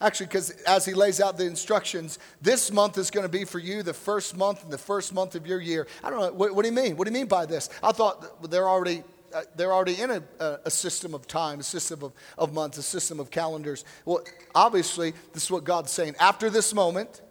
Actually, 0.00 0.26
because 0.26 0.50
as 0.66 0.84
he 0.84 0.92
lays 0.92 1.22
out 1.22 1.38
the 1.38 1.46
instructions, 1.46 2.18
this 2.42 2.70
month 2.70 2.98
is 2.98 3.10
going 3.10 3.24
to 3.24 3.30
be 3.30 3.44
for 3.44 3.58
you 3.58 3.82
the 3.82 3.94
first 3.94 4.36
month 4.36 4.62
and 4.62 4.70
the 4.70 4.78
first 4.78 5.14
month 5.14 5.34
of 5.34 5.46
your 5.46 5.58
year. 5.58 5.86
I 6.04 6.10
don't 6.10 6.20
know. 6.20 6.32
What, 6.32 6.54
what 6.54 6.62
do 6.62 6.68
you 6.68 6.74
mean? 6.74 6.96
What 6.96 7.06
do 7.06 7.10
you 7.10 7.18
mean 7.18 7.28
by 7.28 7.46
this? 7.46 7.70
I 7.82 7.92
thought 7.92 8.50
they're 8.50 8.68
already, 8.68 9.02
uh, 9.34 9.42
they're 9.56 9.72
already 9.72 9.98
in 9.98 10.10
a, 10.10 10.22
a, 10.66 10.70
system 10.70 11.14
of 11.14 11.26
time, 11.26 11.60
a 11.60 11.62
system 11.62 12.02
of, 12.02 12.12
of 12.36 12.52
months, 12.52 12.76
a 12.76 12.82
system 12.82 13.20
of 13.20 13.30
calendars. 13.30 13.86
Well, 14.04 14.22
obviously, 14.54 15.14
this 15.32 15.44
is 15.44 15.50
what 15.50 15.64
God's 15.64 15.92
saying. 15.92 16.14
After 16.20 16.50
this 16.50 16.74
moment, 16.74 17.22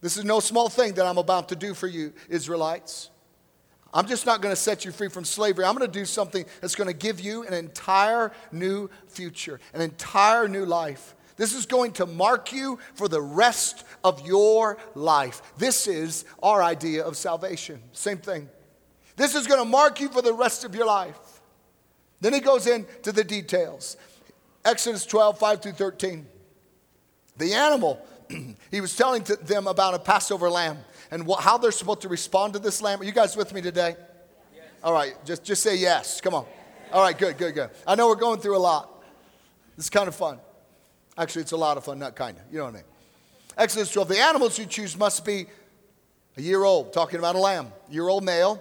this 0.00 0.16
is 0.16 0.24
no 0.24 0.38
small 0.38 0.68
thing 0.68 0.94
that 0.94 1.06
I'm 1.06 1.18
about 1.18 1.48
to 1.48 1.56
do 1.56 1.74
for 1.74 1.88
you, 1.88 2.12
Israelites. 2.28 3.10
I'm 3.92 4.06
just 4.06 4.26
not 4.26 4.40
going 4.42 4.52
to 4.52 4.60
set 4.60 4.84
you 4.84 4.92
free 4.92 5.08
from 5.08 5.24
slavery. 5.24 5.64
I'm 5.64 5.74
going 5.76 5.90
to 5.90 5.98
do 5.98 6.04
something 6.04 6.44
that's 6.60 6.76
going 6.76 6.88
to 6.88 6.94
give 6.94 7.18
you 7.18 7.44
an 7.44 7.52
entire 7.52 8.30
new 8.52 8.90
future, 9.08 9.58
an 9.72 9.80
entire 9.80 10.46
new 10.46 10.66
life. 10.66 11.16
This 11.36 11.54
is 11.54 11.66
going 11.66 11.92
to 11.92 12.06
mark 12.06 12.52
you 12.52 12.78
for 12.94 13.08
the 13.08 13.20
rest 13.20 13.84
of 14.04 14.26
your 14.26 14.78
life. 14.94 15.42
This 15.58 15.86
is 15.86 16.24
our 16.42 16.62
idea 16.62 17.04
of 17.04 17.16
salvation. 17.16 17.80
Same 17.92 18.18
thing. 18.18 18.48
This 19.16 19.34
is 19.34 19.46
going 19.46 19.60
to 19.60 19.68
mark 19.68 20.00
you 20.00 20.08
for 20.08 20.22
the 20.22 20.32
rest 20.32 20.64
of 20.64 20.74
your 20.74 20.86
life. 20.86 21.18
Then 22.20 22.32
he 22.32 22.40
goes 22.40 22.66
into 22.66 23.12
the 23.12 23.24
details. 23.24 23.96
Exodus 24.64 25.04
12, 25.06 25.38
5 25.38 25.62
through 25.62 25.72
13. 25.72 26.26
The 27.36 27.52
animal, 27.52 28.00
he 28.70 28.80
was 28.80 28.96
telling 28.96 29.24
them 29.42 29.66
about 29.66 29.94
a 29.94 29.98
Passover 29.98 30.48
lamb 30.48 30.78
and 31.10 31.28
how 31.40 31.58
they're 31.58 31.72
supposed 31.72 32.02
to 32.02 32.08
respond 32.08 32.54
to 32.54 32.58
this 32.58 32.80
lamb. 32.80 33.00
Are 33.00 33.04
you 33.04 33.12
guys 33.12 33.36
with 33.36 33.52
me 33.52 33.60
today? 33.60 33.96
Yes. 34.54 34.64
All 34.82 34.92
right, 34.92 35.14
just, 35.24 35.44
just 35.44 35.62
say 35.62 35.76
yes. 35.76 36.20
Come 36.20 36.34
on. 36.34 36.46
All 36.92 37.02
right, 37.02 37.16
good, 37.16 37.36
good, 37.36 37.54
good. 37.54 37.70
I 37.86 37.94
know 37.94 38.06
we're 38.06 38.14
going 38.14 38.40
through 38.40 38.56
a 38.56 38.58
lot. 38.58 39.04
It's 39.76 39.90
kind 39.90 40.08
of 40.08 40.14
fun. 40.14 40.38
Actually, 41.16 41.42
it's 41.42 41.52
a 41.52 41.56
lot 41.56 41.76
of 41.76 41.84
fun, 41.84 41.98
not 41.98 42.16
kind 42.16 42.36
of. 42.36 42.42
You 42.50 42.58
know 42.58 42.64
what 42.64 42.74
I 42.74 42.76
mean? 42.78 42.84
Exodus 43.56 43.90
12. 43.92 44.08
The 44.08 44.18
animals 44.18 44.58
you 44.58 44.66
choose 44.66 44.96
must 44.96 45.24
be 45.24 45.46
a 46.36 46.42
year 46.42 46.64
old, 46.64 46.92
talking 46.92 47.18
about 47.18 47.36
a 47.36 47.38
lamb, 47.38 47.72
year 47.88 48.08
old 48.08 48.24
male, 48.24 48.60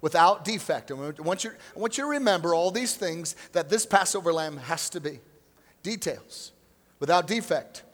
without 0.00 0.44
defect. 0.44 0.90
I 0.90 0.94
want, 0.94 1.44
you, 1.44 1.50
I 1.74 1.78
want 1.78 1.96
you 1.96 2.04
to 2.04 2.10
remember 2.10 2.54
all 2.54 2.70
these 2.70 2.94
things 2.94 3.36
that 3.52 3.68
this 3.68 3.86
Passover 3.86 4.32
lamb 4.32 4.56
has 4.56 4.90
to 4.90 5.00
be. 5.00 5.20
Details, 5.82 6.52
without 6.98 7.26
defect. 7.26 7.84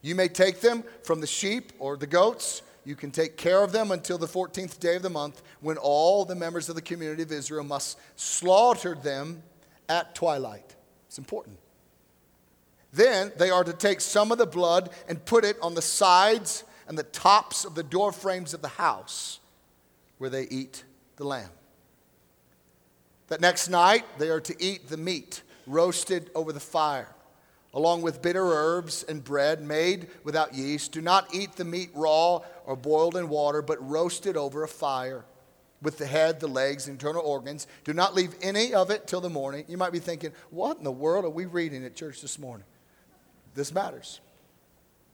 You 0.00 0.14
may 0.14 0.28
take 0.28 0.60
them 0.60 0.84
from 1.02 1.20
the 1.20 1.26
sheep 1.26 1.72
or 1.78 1.96
the 1.96 2.06
goats. 2.06 2.62
You 2.84 2.96
can 2.96 3.10
take 3.10 3.36
care 3.36 3.62
of 3.62 3.72
them 3.72 3.90
until 3.90 4.18
the 4.18 4.26
14th 4.26 4.78
day 4.78 4.96
of 4.96 5.02
the 5.02 5.10
month 5.10 5.42
when 5.60 5.76
all 5.78 6.24
the 6.24 6.34
members 6.34 6.68
of 6.68 6.74
the 6.74 6.82
community 6.82 7.22
of 7.22 7.32
Israel 7.32 7.64
must 7.64 7.98
slaughter 8.16 8.94
them 8.94 9.42
at 9.88 10.14
twilight. 10.14 10.74
It's 11.06 11.18
important. 11.18 11.58
Then 12.94 13.32
they 13.36 13.50
are 13.50 13.64
to 13.64 13.72
take 13.72 14.00
some 14.00 14.30
of 14.30 14.38
the 14.38 14.46
blood 14.46 14.90
and 15.08 15.24
put 15.24 15.44
it 15.44 15.56
on 15.60 15.74
the 15.74 15.82
sides 15.82 16.62
and 16.86 16.96
the 16.96 17.02
tops 17.02 17.64
of 17.64 17.74
the 17.74 17.82
door 17.82 18.12
frames 18.12 18.54
of 18.54 18.62
the 18.62 18.68
house 18.68 19.40
where 20.18 20.30
they 20.30 20.44
eat 20.44 20.84
the 21.16 21.24
lamb. 21.24 21.50
That 23.28 23.40
next 23.40 23.68
night 23.68 24.04
they 24.18 24.28
are 24.28 24.40
to 24.40 24.54
eat 24.62 24.88
the 24.88 24.96
meat 24.96 25.42
roasted 25.66 26.30
over 26.36 26.52
the 26.52 26.60
fire, 26.60 27.08
along 27.72 28.02
with 28.02 28.22
bitter 28.22 28.44
herbs 28.44 29.02
and 29.02 29.24
bread 29.24 29.60
made 29.60 30.08
without 30.22 30.54
yeast. 30.54 30.92
Do 30.92 31.00
not 31.00 31.34
eat 31.34 31.56
the 31.56 31.64
meat 31.64 31.90
raw 31.94 32.42
or 32.64 32.76
boiled 32.76 33.16
in 33.16 33.28
water, 33.28 33.60
but 33.60 33.84
roasted 33.88 34.36
over 34.36 34.62
a 34.62 34.68
fire 34.68 35.24
with 35.82 35.98
the 35.98 36.06
head, 36.06 36.38
the 36.38 36.46
legs, 36.46 36.86
internal 36.86 37.22
organs. 37.22 37.66
Do 37.82 37.92
not 37.92 38.14
leave 38.14 38.36
any 38.40 38.72
of 38.72 38.90
it 38.90 39.08
till 39.08 39.20
the 39.20 39.30
morning. 39.30 39.64
You 39.66 39.78
might 39.78 39.92
be 39.92 39.98
thinking, 39.98 40.32
what 40.50 40.78
in 40.78 40.84
the 40.84 40.92
world 40.92 41.24
are 41.24 41.30
we 41.30 41.46
reading 41.46 41.84
at 41.84 41.96
church 41.96 42.20
this 42.22 42.38
morning? 42.38 42.66
This 43.54 43.72
matters. 43.72 44.20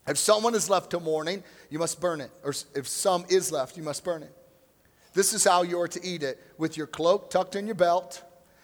If 0.06 0.18
someone 0.18 0.54
is 0.54 0.70
left 0.70 0.90
till 0.90 1.00
morning, 1.00 1.44
you 1.68 1.78
must 1.78 2.00
burn 2.00 2.20
it. 2.20 2.30
Or 2.42 2.54
if 2.74 2.88
some 2.88 3.24
is 3.28 3.52
left, 3.52 3.76
you 3.76 3.82
must 3.82 4.02
burn 4.02 4.22
it. 4.22 4.34
This 5.12 5.32
is 5.32 5.44
how 5.44 5.62
you 5.62 5.80
are 5.80 5.88
to 5.88 6.04
eat 6.04 6.22
it 6.22 6.38
with 6.56 6.76
your 6.76 6.86
cloak 6.86 7.30
tucked 7.30 7.56
in 7.56 7.66
your 7.66 7.74
belt 7.74 8.22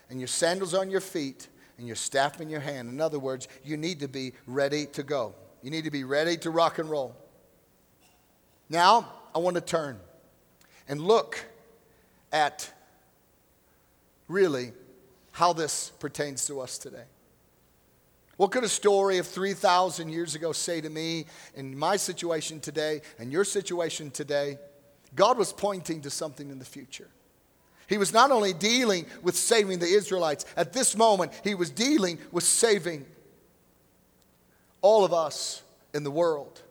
and 0.08 0.20
your 0.20 0.28
sandals 0.28 0.74
on 0.74 0.90
your 0.90 1.00
feet 1.00 1.48
and 1.78 1.86
your 1.86 1.96
staff 1.96 2.40
in 2.40 2.48
your 2.48 2.60
hand. 2.60 2.88
In 2.88 3.00
other 3.00 3.18
words, 3.18 3.48
you 3.64 3.76
need 3.76 4.00
to 4.00 4.08
be 4.08 4.32
ready 4.46 4.86
to 4.86 5.02
go. 5.02 5.34
You 5.62 5.70
need 5.70 5.84
to 5.84 5.90
be 5.90 6.04
ready 6.04 6.36
to 6.38 6.50
rock 6.50 6.78
and 6.78 6.88
roll. 6.88 7.16
Now, 8.68 9.12
I 9.34 9.38
want 9.38 9.56
to 9.56 9.60
turn 9.60 10.00
and 10.88 11.00
look 11.00 11.44
at 12.32 12.72
really 14.28 14.72
how 15.32 15.52
this 15.52 15.90
pertains 15.98 16.46
to 16.46 16.60
us 16.60 16.78
today. 16.78 17.04
What 18.36 18.50
could 18.50 18.64
a 18.64 18.68
story 18.68 19.18
of 19.18 19.26
3,000 19.26 20.10
years 20.10 20.34
ago 20.34 20.52
say 20.52 20.80
to 20.80 20.90
me 20.90 21.26
in 21.54 21.78
my 21.78 21.96
situation 21.96 22.60
today 22.60 23.00
and 23.18 23.32
your 23.32 23.44
situation 23.44 24.10
today? 24.10 24.58
God 25.14 25.38
was 25.38 25.52
pointing 25.52 26.02
to 26.02 26.10
something 26.10 26.50
in 26.50 26.58
the 26.58 26.64
future. 26.64 27.08
He 27.86 27.98
was 27.98 28.12
not 28.12 28.30
only 28.30 28.52
dealing 28.52 29.06
with 29.22 29.36
saving 29.36 29.78
the 29.78 29.86
Israelites, 29.86 30.44
at 30.56 30.72
this 30.72 30.96
moment, 30.96 31.32
he 31.44 31.54
was 31.54 31.70
dealing 31.70 32.18
with 32.32 32.44
saving 32.44 33.06
all 34.82 35.04
of 35.04 35.14
us 35.14 35.62
in 35.94 36.04
the 36.04 36.10
world 36.10 36.62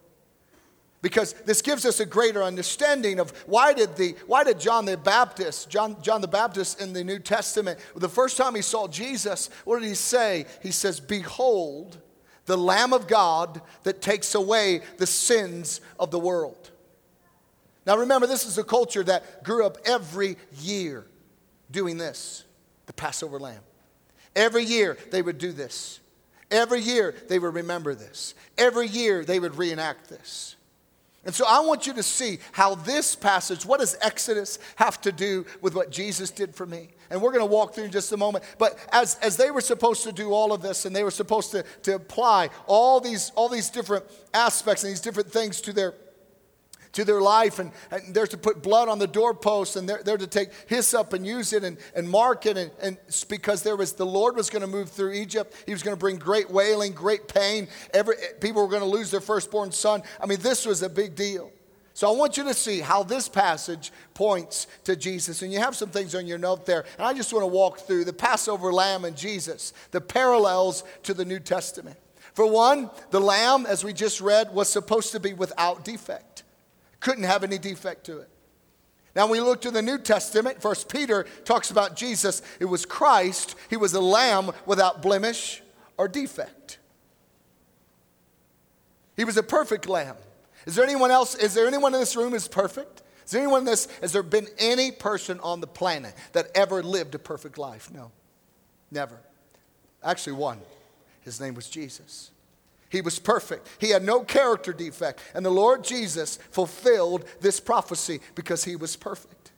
because 1.06 1.34
this 1.46 1.62
gives 1.62 1.86
us 1.86 2.00
a 2.00 2.06
greater 2.08 2.42
understanding 2.42 3.20
of 3.20 3.30
why 3.46 3.74
did, 3.74 3.96
the, 3.96 4.16
why 4.26 4.44
did 4.44 4.60
John 4.60 4.86
the 4.86 4.98
Baptist, 4.98 5.70
John, 5.70 6.02
John 6.02 6.20
the 6.20 6.28
Baptist 6.28 6.82
in 6.82 6.94
the 6.94 7.04
New 7.04 7.20
Testament, 7.20 7.80
the 7.96 8.10
first 8.10 8.38
time 8.38 8.56
he 8.56 8.64
saw 8.64 8.88
Jesus, 8.88 9.52
what 9.66 9.80
did 9.80 9.88
he 9.88 9.94
say? 9.94 10.48
He 10.64 10.72
says, 10.72 11.00
Behold, 11.00 12.00
the 12.48 12.58
Lamb 12.58 12.92
of 12.92 13.08
God 13.08 13.62
that 13.84 14.02
takes 14.02 14.34
away 14.34 14.82
the 14.98 15.06
sins 15.06 15.80
of 16.00 16.10
the 16.10 16.18
world. 16.18 16.72
Now 17.86 17.98
remember, 17.98 18.26
this 18.26 18.48
is 18.48 18.58
a 18.58 18.64
culture 18.64 19.04
that 19.04 19.44
grew 19.44 19.64
up 19.64 19.78
every 19.86 20.38
year 20.60 21.06
doing 21.70 22.00
this 22.00 22.46
the 22.88 22.94
Passover 22.94 23.40
lamb. 23.40 23.62
Every 24.36 24.64
year 24.64 24.98
they 25.12 25.22
would 25.22 25.38
do 25.38 25.52
this. 25.52 26.00
Every 26.50 26.80
year 26.80 27.14
they 27.28 27.38
would 27.38 27.54
remember 27.54 27.94
this. 27.94 28.34
Every 28.58 28.88
year 28.88 29.24
they 29.24 29.40
would 29.40 29.56
reenact 29.60 30.10
this. 30.10 30.56
And 31.26 31.34
so 31.34 31.46
I 31.48 31.60
want 31.62 31.88
you 31.88 31.94
to 31.94 32.04
see 32.04 32.38
how 32.52 32.76
this 32.76 33.16
passage, 33.16 33.66
what 33.66 33.80
does 33.80 33.98
Exodus 34.02 34.60
have 34.76 35.02
to 35.02 35.12
do 35.12 35.46
with 35.60 35.74
what 35.74 35.90
Jesus 35.90 36.30
did 36.30 36.56
for 36.56 36.68
me? 36.68 36.90
And 37.10 37.20
we're 37.20 37.32
going 37.32 37.46
to 37.46 37.52
walk 37.52 37.74
through 37.74 37.86
in 37.86 37.92
just 37.92 38.12
a 38.12 38.18
moment. 38.18 38.46
But 38.60 38.78
as, 38.92 39.16
as 39.24 39.36
they 39.36 39.50
were 39.50 39.62
supposed 39.62 40.04
to 40.04 40.12
do 40.12 40.32
all 40.32 40.54
of 40.54 40.62
this 40.62 40.86
and 40.86 40.96
they 40.96 41.04
were 41.04 41.12
supposed 41.12 41.52
to, 41.52 41.64
to 41.84 41.96
apply 41.96 42.50
all 42.68 43.00
these, 43.00 43.32
all 43.36 43.50
these 43.50 43.70
different 43.70 44.06
aspects 44.34 44.84
and 44.84 44.92
these 44.92 45.02
different 45.02 45.32
things 45.32 45.62
to 45.62 45.74
their 45.74 45.96
to 46.96 47.06
their 47.06 47.22
life, 47.22 47.60
and, 47.60 47.72
and 47.92 48.14
they're 48.14 48.26
to 48.28 48.38
put 48.38 48.64
blood 48.64 48.90
on 48.90 49.00
the 49.00 49.08
doorposts, 49.08 49.76
and 49.76 49.88
they're, 49.88 50.02
they're 50.04 50.18
to 50.18 50.28
take 50.28 50.50
hyssop 50.68 51.14
and 51.14 51.26
use 51.26 51.54
it 51.54 51.64
and, 51.64 51.78
and 51.94 52.10
mark 52.10 52.46
it, 52.46 52.58
and, 52.58 52.72
and 52.82 52.98
because 53.30 53.64
there 53.64 53.76
was 53.76 53.94
the 53.94 54.06
Lord 54.06 54.36
was 54.36 54.50
going 54.50 54.62
to 54.62 54.68
move 54.68 54.90
through 54.90 55.14
Egypt. 55.14 55.54
He 55.66 55.74
was 55.74 55.84
going 55.84 55.96
to 55.96 56.00
bring 56.00 56.18
great 56.18 56.50
wailing, 56.50 56.94
great 56.94 57.28
pain. 57.28 57.68
Every, 57.94 58.16
eh, 58.16 58.34
people 58.40 58.62
were 58.62 58.70
going 58.70 58.82
to 58.82 58.88
lose 58.88 59.12
their 59.12 59.22
firstborn 59.22 59.72
son. 59.72 60.04
I 60.22 60.26
mean, 60.26 60.40
this 60.40 60.66
was 60.66 60.82
a 60.82 60.90
big 60.90 61.16
deal. 61.16 61.52
So 61.94 62.10
I 62.10 62.16
want 62.16 62.36
you 62.36 62.44
to 62.46 62.54
see 62.54 62.80
how 62.82 63.04
this 63.04 63.30
passage 63.30 63.92
points 64.14 64.68
to 64.84 64.96
Jesus. 64.96 65.42
And 65.42 65.52
you 65.52 65.60
have 65.60 65.76
some 65.78 65.90
things 65.90 66.14
on 66.14 66.28
your 66.28 66.38
note 66.38 66.66
there. 66.66 66.86
And 66.98 67.08
I 67.08 67.14
just 67.14 67.32
want 67.32 67.44
to 67.44 67.48
walk 67.48 67.80
through 67.80 68.04
the 68.04 68.14
Passover 68.14 68.74
lamb 68.74 69.06
and 69.06 69.16
Jesus, 69.16 69.72
the 69.92 70.02
parallels 70.02 70.84
to 71.04 71.14
the 71.14 71.24
New 71.24 71.40
Testament. 71.40 71.98
For 72.34 72.46
one, 72.46 72.90
the 73.12 73.22
lamb, 73.22 73.66
as 73.66 73.86
we 73.86 73.94
just 73.94 74.20
read, 74.20 74.54
was 74.54 74.68
supposed 74.68 75.14
to 75.14 75.22
be 75.22 75.34
without 75.34 75.86
defect 75.86 76.44
couldn't 77.06 77.26
have 77.26 77.44
any 77.44 77.60
defect 77.60 78.08
to 78.08 78.18
it. 78.18 78.28
Now, 79.16 79.28
when 79.28 79.40
we 79.40 79.48
look 79.48 79.62
to 79.62 79.70
the 79.70 79.84
New 79.84 80.00
Testament, 80.00 80.60
First 80.60 80.90
Peter 80.90 81.28
talks 81.44 81.70
about 81.70 81.96
Jesus. 81.96 82.42
It 82.60 82.66
was 82.66 82.84
Christ. 82.84 83.56
He 83.70 83.78
was 83.78 83.94
a 83.94 84.02
lamb 84.02 84.50
without 84.66 85.04
blemish 85.04 85.62
or 85.98 86.08
defect. 86.08 86.80
He 89.16 89.24
was 89.24 89.38
a 89.38 89.44
perfect 89.44 89.88
lamb. 89.88 90.16
Is 90.66 90.74
there 90.74 90.84
anyone 90.84 91.12
else? 91.12 91.36
Is 91.36 91.54
there 91.54 91.68
anyone 91.68 91.94
in 91.94 92.00
this 92.00 92.16
room 92.16 92.34
is 92.34 92.48
perfect? 92.48 93.04
Is 93.24 93.32
there 93.32 93.42
anyone 93.42 93.60
in 93.60 93.66
this? 93.66 93.88
Has 94.02 94.12
there 94.12 94.24
been 94.24 94.48
any 94.58 94.92
person 94.92 95.40
on 95.42 95.62
the 95.62 95.68
planet 95.68 96.16
that 96.32 96.48
ever 96.56 96.82
lived 96.82 97.14
a 97.14 97.20
perfect 97.20 97.60
life? 97.60 97.92
No, 97.94 98.12
never. 98.90 99.20
Actually, 100.04 100.34
one. 100.34 100.60
His 101.22 101.40
name 101.40 101.54
was 101.54 101.70
Jesus. 101.70 102.32
He 102.96 103.02
was 103.02 103.20
perfect. 103.20 103.68
He 103.78 103.90
had 103.90 104.04
no 104.04 104.22
character 104.22 104.72
defect. 104.72 105.20
And 105.34 105.46
the 105.46 105.50
Lord 105.50 105.84
Jesus 105.84 106.38
fulfilled 106.50 107.26
this 107.42 107.60
prophecy 107.60 108.22
because 108.36 108.64
he 108.64 108.78
was 108.78 108.96
perfect. 108.96 109.52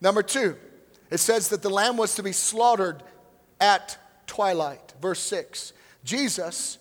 Number 0.00 0.24
two, 0.24 0.56
it 1.08 1.18
says 1.18 1.50
that 1.50 1.62
the 1.62 1.70
lamb 1.70 1.96
was 1.96 2.16
to 2.16 2.24
be 2.24 2.32
slaughtered 2.32 3.04
at 3.60 3.96
twilight. 4.26 4.92
Verse 5.00 5.20
6. 5.20 5.72
Jesus 6.02 6.78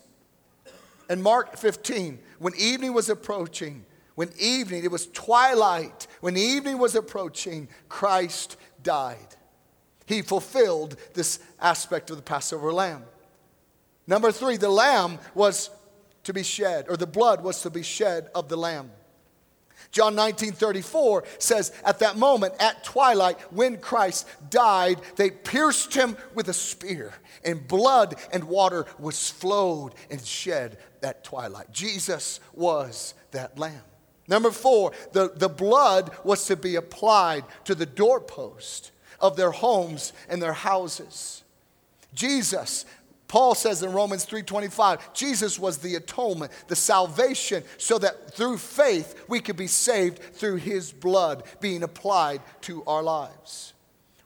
And 1.07 1.21
Mark 1.21 1.57
15, 1.57 2.17
when 2.39 2.53
evening 2.57 2.93
was 2.93 3.07
approaching, 3.07 3.85
when 4.15 4.31
evening, 4.39 4.83
it 4.83 4.91
was 4.91 5.05
twilight, 5.07 6.07
when 6.21 6.37
evening 6.37 6.79
was 6.79 6.95
approaching, 6.95 7.67
Christ 7.87 8.57
died. 8.81 9.35
He 10.07 10.23
fulfilled 10.23 10.95
this 11.13 11.37
aspect 11.61 12.09
of 12.09 12.15
the 12.15 12.23
Passover 12.23 12.73
lamb. 12.73 13.03
Number 14.07 14.31
three, 14.31 14.57
the 14.57 14.69
lamb 14.69 15.19
was 15.35 15.69
to 16.23 16.33
be 16.33 16.43
shed, 16.43 16.85
or 16.89 16.97
the 16.97 17.07
blood 17.07 17.43
was 17.43 17.61
to 17.61 17.69
be 17.69 17.83
shed 17.83 18.29
of 18.33 18.49
the 18.49 18.57
lamb. 18.57 18.91
John 19.91 20.15
19 20.15 20.53
34 20.53 21.23
says, 21.37 21.71
At 21.85 21.99
that 21.99 22.17
moment, 22.17 22.55
at 22.59 22.83
twilight, 22.83 23.39
when 23.53 23.77
Christ 23.77 24.27
died, 24.49 24.99
they 25.17 25.29
pierced 25.29 25.93
him 25.93 26.17
with 26.33 26.47
a 26.49 26.53
spear, 26.53 27.13
and 27.45 27.67
blood 27.67 28.15
and 28.31 28.45
water 28.45 28.85
was 28.97 29.29
flowed 29.29 29.93
and 30.09 30.21
shed 30.21 30.77
at 31.03 31.23
twilight. 31.23 31.71
Jesus 31.71 32.39
was 32.53 33.13
that 33.31 33.59
lamb. 33.59 33.81
Number 34.27 34.51
four, 34.51 34.93
the, 35.11 35.31
the 35.35 35.49
blood 35.49 36.11
was 36.23 36.45
to 36.47 36.55
be 36.55 36.75
applied 36.75 37.43
to 37.65 37.75
the 37.75 37.85
doorpost 37.85 38.91
of 39.19 39.35
their 39.35 39.51
homes 39.51 40.13
and 40.29 40.41
their 40.41 40.53
houses. 40.53 41.43
Jesus 42.13 42.85
Paul 43.33 43.55
says 43.55 43.81
in 43.81 43.93
Romans 43.93 44.25
3:25, 44.25 44.99
Jesus 45.15 45.57
was 45.57 45.79
the 45.79 45.95
atonement, 45.95 46.51
the 46.67 46.75
salvation 46.75 47.63
so 47.79 47.97
that 47.97 48.35
through 48.35 48.59
faith 48.59 49.23
we 49.27 49.39
could 49.39 49.55
be 49.55 49.65
saved 49.65 50.19
through 50.35 50.57
his 50.57 50.91
blood 50.91 51.41
being 51.59 51.81
applied 51.81 52.43
to 52.61 52.83
our 52.85 53.01
lives. 53.01 53.73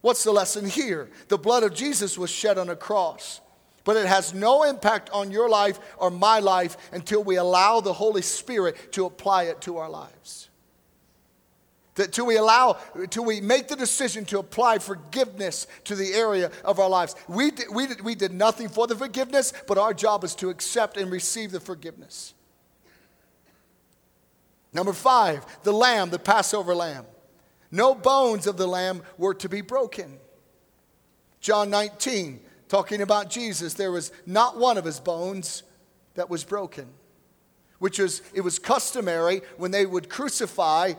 What's 0.01 0.25
the 0.25 0.33
lesson 0.33 0.67
here? 0.67 1.09
The 1.29 1.37
blood 1.37 1.63
of 1.63 1.73
Jesus 1.73 2.17
was 2.17 2.29
shed 2.29 2.57
on 2.57 2.67
a 2.67 2.75
cross. 2.75 3.39
But 3.85 3.95
it 3.95 4.07
has 4.07 4.33
no 4.33 4.63
impact 4.63 5.09
on 5.11 5.31
your 5.31 5.47
life 5.47 5.79
or 5.97 6.11
my 6.11 6.39
life 6.39 6.75
until 6.91 7.23
we 7.23 7.37
allow 7.37 7.79
the 7.79 7.93
Holy 7.93 8.21
Spirit 8.21 8.91
to 8.91 9.05
apply 9.05 9.43
it 9.43 9.61
to 9.61 9.77
our 9.77 9.89
lives. 9.89 10.49
That 11.97 12.13
till 12.13 12.27
we 12.27 12.37
allow, 12.37 12.77
till 13.09 13.25
we 13.25 13.41
make 13.41 13.67
the 13.67 13.75
decision 13.75 14.23
to 14.25 14.37
apply 14.37 14.77
forgiveness 14.77 15.65
to 15.85 15.95
the 15.95 16.13
area 16.13 16.51
of 16.63 16.79
our 16.79 16.89
lives. 16.89 17.15
We 17.27 17.49
did, 17.49 17.73
we, 17.73 17.87
did, 17.87 18.01
we 18.01 18.13
did 18.13 18.31
nothing 18.31 18.69
for 18.69 18.85
the 18.85 18.95
forgiveness, 18.95 19.51
but 19.67 19.79
our 19.79 19.95
job 19.95 20.23
is 20.23 20.35
to 20.35 20.49
accept 20.49 20.97
and 20.97 21.11
receive 21.11 21.51
the 21.51 21.59
forgiveness. 21.59 22.35
Number 24.73 24.93
five, 24.93 25.43
the 25.63 25.73
lamb, 25.73 26.11
the 26.11 26.19
Passover 26.19 26.75
lamb. 26.75 27.05
No 27.71 27.95
bones 27.95 28.45
of 28.45 28.57
the 28.57 28.67
lamb 28.67 29.01
were 29.17 29.33
to 29.33 29.49
be 29.49 29.61
broken. 29.61 30.19
John 31.39 31.71
19, 31.71 32.39
talking 32.67 33.01
about 33.01 33.31
Jesus, 33.31 33.73
there 33.73 33.91
was 33.91 34.11
not 34.27 34.55
one 34.55 34.77
of 34.77 34.85
his 34.85 34.99
bones 34.99 35.63
that 36.13 36.29
was 36.29 36.43
broken, 36.43 36.89
which 37.79 37.97
was, 37.97 38.21
it 38.35 38.41
was 38.41 38.59
customary 38.59 39.41
when 39.57 39.71
they 39.71 39.87
would 39.87 40.09
crucify 40.09 40.93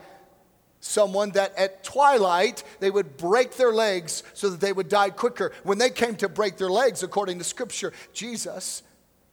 someone 0.79 1.31
that 1.31 1.57
at 1.57 1.83
twilight 1.83 2.63
they 2.79 2.89
would 2.89 3.17
break 3.17 3.55
their 3.57 3.73
legs 3.73 4.23
so 4.33 4.49
that 4.49 4.61
they 4.61 4.73
would 4.73 4.89
die 4.89 5.09
quicker. 5.09 5.51
When 5.63 5.77
they 5.77 5.89
came 5.89 6.15
to 6.17 6.29
break 6.29 6.57
their 6.57 6.69
legs, 6.69 7.03
according 7.03 7.37
to 7.39 7.43
Scripture, 7.43 7.93
Jesus 8.13 8.83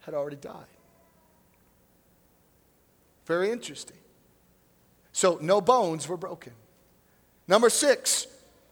had 0.01 0.15
already 0.15 0.37
died. 0.37 0.67
Very 3.27 3.51
interesting. 3.51 3.97
So, 5.13 5.39
no 5.41 5.61
bones 5.61 6.09
were 6.09 6.17
broken. 6.17 6.53
Number 7.49 7.71
six, 7.71 8.27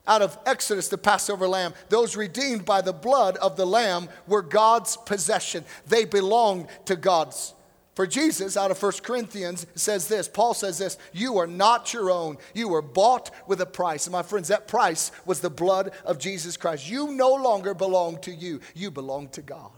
out 0.06 0.20
of 0.20 0.38
Exodus, 0.44 0.88
the 0.88 0.98
Passover 0.98 1.48
lamb, 1.48 1.72
those 1.88 2.16
redeemed 2.16 2.64
by 2.64 2.82
the 2.82 2.92
blood 2.92 3.36
of 3.38 3.56
the 3.56 3.66
lamb 3.66 4.08
were 4.26 4.42
God's 4.42 4.96
possession. 4.96 5.64
They 5.86 6.04
belonged 6.04 6.68
to 6.84 6.96
God's 6.96 7.54
for 7.94 8.08
Jesus, 8.08 8.56
out 8.56 8.72
of 8.72 8.82
1 8.82 8.92
Corinthians, 9.02 9.66
says 9.76 10.08
this 10.08 10.26
Paul 10.26 10.54
says 10.54 10.78
this 10.78 10.98
You 11.12 11.38
are 11.38 11.46
not 11.46 11.92
your 11.92 12.10
own. 12.10 12.38
You 12.52 12.68
were 12.68 12.82
bought 12.82 13.30
with 13.46 13.60
a 13.60 13.66
price. 13.66 14.06
And 14.06 14.12
my 14.12 14.22
friends, 14.22 14.48
that 14.48 14.66
price 14.66 15.12
was 15.24 15.40
the 15.40 15.50
blood 15.50 15.92
of 16.04 16.18
Jesus 16.18 16.56
Christ. 16.56 16.88
You 16.88 17.12
no 17.12 17.34
longer 17.34 17.72
belong 17.72 18.18
to 18.22 18.32
you, 18.32 18.60
you 18.74 18.90
belong 18.90 19.28
to 19.28 19.42
God. 19.42 19.70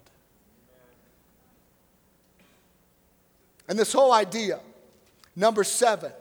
And 3.69 3.79
this 3.79 3.93
whole 3.93 4.13
idea, 4.13 4.61
number 5.35 5.65
seven, 5.65 6.13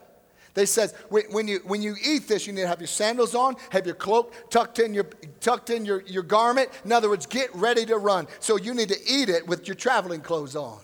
they 0.52 0.66
says 0.66 0.94
when 1.08 1.48
you, 1.48 1.60
when 1.64 1.80
you 1.80 1.96
eat 2.04 2.28
this, 2.28 2.46
you 2.46 2.52
need 2.52 2.62
to 2.62 2.68
have 2.68 2.80
your 2.80 2.88
sandals 2.88 3.34
on, 3.34 3.56
have 3.70 3.86
your 3.86 3.94
cloak 3.94 4.34
tucked 4.50 4.80
in 4.80 4.92
your, 4.92 5.04
tucked 5.40 5.70
in 5.70 5.86
your, 5.86 6.02
your 6.02 6.22
garment. 6.22 6.68
In 6.84 6.92
other 6.92 7.08
words, 7.08 7.24
get 7.24 7.54
ready 7.54 7.86
to 7.86 7.96
run. 7.96 8.26
So 8.40 8.56
you 8.56 8.74
need 8.74 8.88
to 8.88 8.98
eat 9.06 9.28
it 9.30 9.46
with 9.46 9.66
your 9.68 9.74
traveling 9.74 10.20
clothes 10.20 10.56
on. 10.56 10.80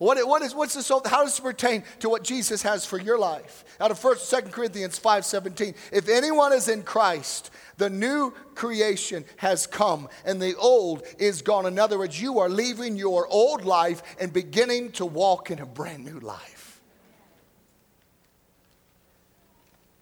What, 0.00 0.26
what 0.26 0.40
is, 0.40 0.54
what's 0.54 0.72
this, 0.72 0.88
how 0.88 1.00
does 1.00 1.36
this 1.36 1.40
pertain 1.40 1.84
to 1.98 2.08
what 2.08 2.24
Jesus 2.24 2.62
has 2.62 2.86
for 2.86 2.98
your 2.98 3.18
life? 3.18 3.66
Out 3.78 3.90
of 3.90 4.00
1st, 4.00 4.44
2 4.44 4.50
Corinthians 4.50 4.98
5.17, 4.98 5.74
if 5.92 6.08
anyone 6.08 6.54
is 6.54 6.68
in 6.68 6.84
Christ, 6.84 7.50
the 7.76 7.90
new 7.90 8.32
creation 8.54 9.26
has 9.36 9.66
come 9.66 10.08
and 10.24 10.40
the 10.40 10.56
old 10.56 11.02
is 11.18 11.42
gone. 11.42 11.66
In 11.66 11.78
other 11.78 11.98
words, 11.98 12.18
you 12.18 12.38
are 12.38 12.48
leaving 12.48 12.96
your 12.96 13.26
old 13.26 13.66
life 13.66 14.02
and 14.18 14.32
beginning 14.32 14.92
to 14.92 15.04
walk 15.04 15.50
in 15.50 15.58
a 15.58 15.66
brand 15.66 16.06
new 16.06 16.18
life. 16.18 16.80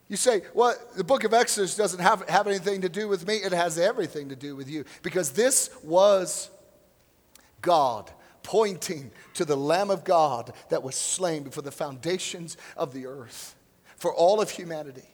You 0.06 0.16
say, 0.16 0.42
well, 0.54 0.76
the 0.96 1.02
book 1.02 1.24
of 1.24 1.34
Exodus 1.34 1.74
doesn't 1.74 2.00
have, 2.00 2.22
have 2.28 2.46
anything 2.46 2.82
to 2.82 2.88
do 2.88 3.08
with 3.08 3.26
me. 3.26 3.38
It 3.38 3.50
has 3.50 3.76
everything 3.76 4.28
to 4.28 4.36
do 4.36 4.54
with 4.54 4.70
you 4.70 4.84
because 5.02 5.32
this 5.32 5.70
was 5.82 6.50
God 7.60 8.12
pointing 8.48 9.10
to 9.34 9.44
the 9.44 9.54
Lamb 9.54 9.90
of 9.90 10.04
God 10.04 10.54
that 10.70 10.82
was 10.82 10.94
slain 10.94 11.42
before 11.42 11.62
the 11.62 11.70
foundations 11.70 12.56
of 12.78 12.94
the 12.94 13.04
earth 13.04 13.54
for 13.96 14.14
all 14.14 14.40
of 14.40 14.48
humanity. 14.48 15.04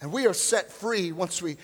And 0.00 0.12
we 0.12 0.28
are 0.28 0.32
set 0.32 0.70
free 0.70 1.10
once 1.10 1.42
we 1.42 1.56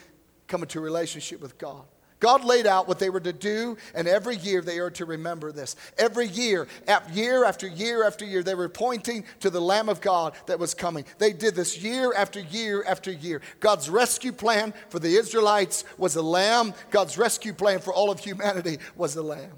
come 0.48 0.62
into 0.62 0.80
relationship 0.80 1.40
with 1.40 1.56
God. 1.56 1.84
God 2.18 2.42
laid 2.42 2.66
out 2.66 2.88
what 2.88 2.98
they 2.98 3.10
were 3.10 3.20
to 3.20 3.32
do, 3.32 3.76
and 3.94 4.08
every 4.08 4.34
year 4.34 4.60
they 4.60 4.80
are 4.80 4.90
to 4.90 5.04
remember 5.04 5.52
this. 5.52 5.76
Every 5.96 6.26
year, 6.26 6.66
year 7.12 7.44
after 7.44 7.68
year 7.68 8.02
after 8.02 8.24
year, 8.24 8.42
they 8.42 8.56
were 8.56 8.68
pointing 8.68 9.24
to 9.38 9.50
the 9.50 9.60
Lamb 9.60 9.88
of 9.88 10.00
God 10.00 10.34
that 10.46 10.58
was 10.58 10.74
coming. 10.74 11.04
They 11.18 11.32
did 11.32 11.54
this 11.54 11.80
year 11.80 12.12
after 12.12 12.40
year 12.40 12.82
after 12.88 13.12
year. 13.12 13.40
God's 13.60 13.88
rescue 13.88 14.32
plan 14.32 14.74
for 14.88 14.98
the 14.98 15.16
Israelites 15.16 15.84
was 15.96 16.16
a 16.16 16.22
lamb, 16.22 16.74
God's 16.90 17.16
rescue 17.18 17.52
plan 17.52 17.78
for 17.78 17.94
all 17.94 18.10
of 18.10 18.18
humanity 18.18 18.78
was 18.96 19.14
a 19.14 19.22
lamb 19.22 19.52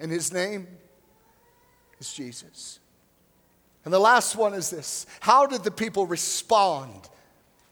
and 0.00 0.10
his 0.10 0.32
name 0.32 0.66
is 2.00 2.12
Jesus. 2.12 2.80
And 3.84 3.92
the 3.92 3.98
last 3.98 4.36
one 4.36 4.54
is 4.54 4.70
this 4.70 5.06
How 5.20 5.46
did 5.46 5.64
the 5.64 5.70
people 5.70 6.06
respond? 6.06 7.08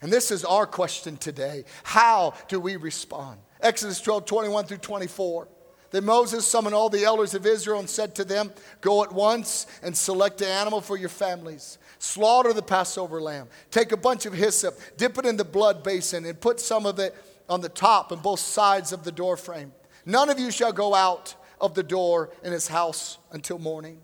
And 0.01 0.13
this 0.13 0.33
is 0.33 0.45
our 0.45 0.67
question 0.67 1.17
today. 1.17 1.65
How 1.85 2.35
do 2.49 2.59
we 2.59 2.75
respond? 2.77 3.39
Exodus 3.61 4.01
12, 4.01 4.27
21 4.27 4.65
through 4.65 4.79
24. 4.79 5.47
Then 5.93 6.05
Moses 6.07 6.47
summoned 6.47 6.75
all 6.75 6.89
the 6.89 7.05
elders 7.05 7.35
of 7.35 7.47
Israel 7.47 7.79
and 7.79 7.89
said 7.89 8.15
to 8.17 8.25
them, 8.25 8.51
Go 8.81 9.05
at 9.05 9.13
once 9.13 9.67
and 9.83 9.97
select 9.97 10.41
an 10.41 10.49
animal 10.49 10.81
for 10.81 10.97
your 10.97 11.11
families. 11.11 11.79
Slaughter 11.99 12.53
the 12.53 12.63
Passover 12.63 13.21
lamb. 13.21 13.47
Take 13.71 13.93
a 13.93 13.97
bunch 13.97 14.27
of 14.27 14.33
hyssop, 14.33 14.77
dip 14.97 15.19
it 15.19 15.27
in 15.27 15.37
the 15.37 15.45
blood 15.45 15.85
basin, 15.85 16.25
and 16.25 16.41
put 16.41 16.59
some 16.59 16.87
of 16.87 16.99
it 16.99 17.15
on 17.49 17.61
the 17.61 17.69
top 17.69 18.11
and 18.11 18.23
both 18.23 18.41
sides 18.41 18.93
of 18.93 19.05
the 19.05 19.13
doorframe. 19.13 19.71
None 20.05 20.31
of 20.31 20.41
you 20.41 20.51
shall 20.51 20.73
go 20.73 20.95
out 20.95 21.37
of 21.63 21.75
the 21.75 21.83
door 21.83 22.31
in 22.43 22.53
his 22.53 22.69
house 22.69 23.17
until 23.31 23.59
morning. 23.59 24.01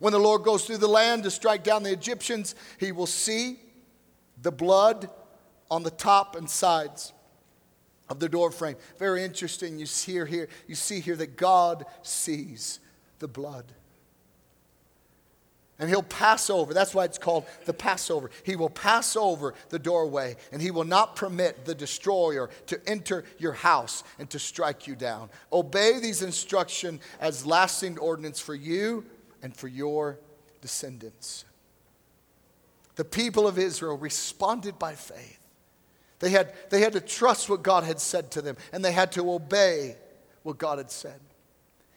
When 0.00 0.12
the 0.12 0.18
Lord 0.18 0.42
goes 0.42 0.64
through 0.64 0.78
the 0.78 0.88
land 0.88 1.22
to 1.22 1.30
strike 1.30 1.64
down 1.64 1.82
the 1.82 1.92
Egyptians, 1.92 2.54
he 2.78 2.92
will 2.92 3.06
see 3.06 3.58
the 4.42 4.52
blood 4.52 5.08
on 5.70 5.82
the 5.82 5.90
top 5.90 6.36
and 6.36 6.50
sides 6.50 7.12
of 8.08 8.20
the 8.20 8.28
door 8.28 8.50
frame. 8.50 8.76
Very 8.98 9.24
interesting. 9.24 9.78
You 9.78 9.86
see 9.86 10.12
here, 10.12 10.48
you 10.66 10.74
see 10.74 11.00
here 11.00 11.16
that 11.16 11.36
God 11.36 11.86
sees 12.02 12.80
the 13.18 13.28
blood 13.28 13.72
and 15.78 15.88
he'll 15.88 16.02
pass 16.02 16.50
over. 16.50 16.74
That's 16.74 16.94
why 16.94 17.04
it's 17.04 17.18
called 17.18 17.46
the 17.64 17.72
Passover. 17.72 18.30
He 18.42 18.56
will 18.56 18.70
pass 18.70 19.14
over 19.14 19.54
the 19.68 19.78
doorway, 19.78 20.36
and 20.52 20.60
he 20.60 20.70
will 20.70 20.84
not 20.84 21.14
permit 21.14 21.64
the 21.64 21.74
destroyer 21.74 22.50
to 22.66 22.80
enter 22.88 23.24
your 23.38 23.52
house 23.52 24.02
and 24.18 24.28
to 24.30 24.38
strike 24.38 24.86
you 24.86 24.96
down. 24.96 25.30
Obey 25.52 26.00
these 26.00 26.22
instructions 26.22 27.00
as 27.20 27.46
lasting 27.46 27.98
ordinance 27.98 28.40
for 28.40 28.54
you 28.54 29.04
and 29.42 29.56
for 29.56 29.68
your 29.68 30.18
descendants. 30.60 31.44
The 32.96 33.04
people 33.04 33.46
of 33.46 33.58
Israel 33.58 33.96
responded 33.96 34.78
by 34.78 34.94
faith. 34.96 35.38
They 36.18 36.30
had, 36.30 36.52
they 36.70 36.80
had 36.80 36.94
to 36.94 37.00
trust 37.00 37.48
what 37.48 37.62
God 37.62 37.84
had 37.84 38.00
said 38.00 38.32
to 38.32 38.42
them, 38.42 38.56
and 38.72 38.84
they 38.84 38.90
had 38.90 39.12
to 39.12 39.30
obey 39.30 39.96
what 40.42 40.58
God 40.58 40.78
had 40.78 40.90
said. 40.90 41.20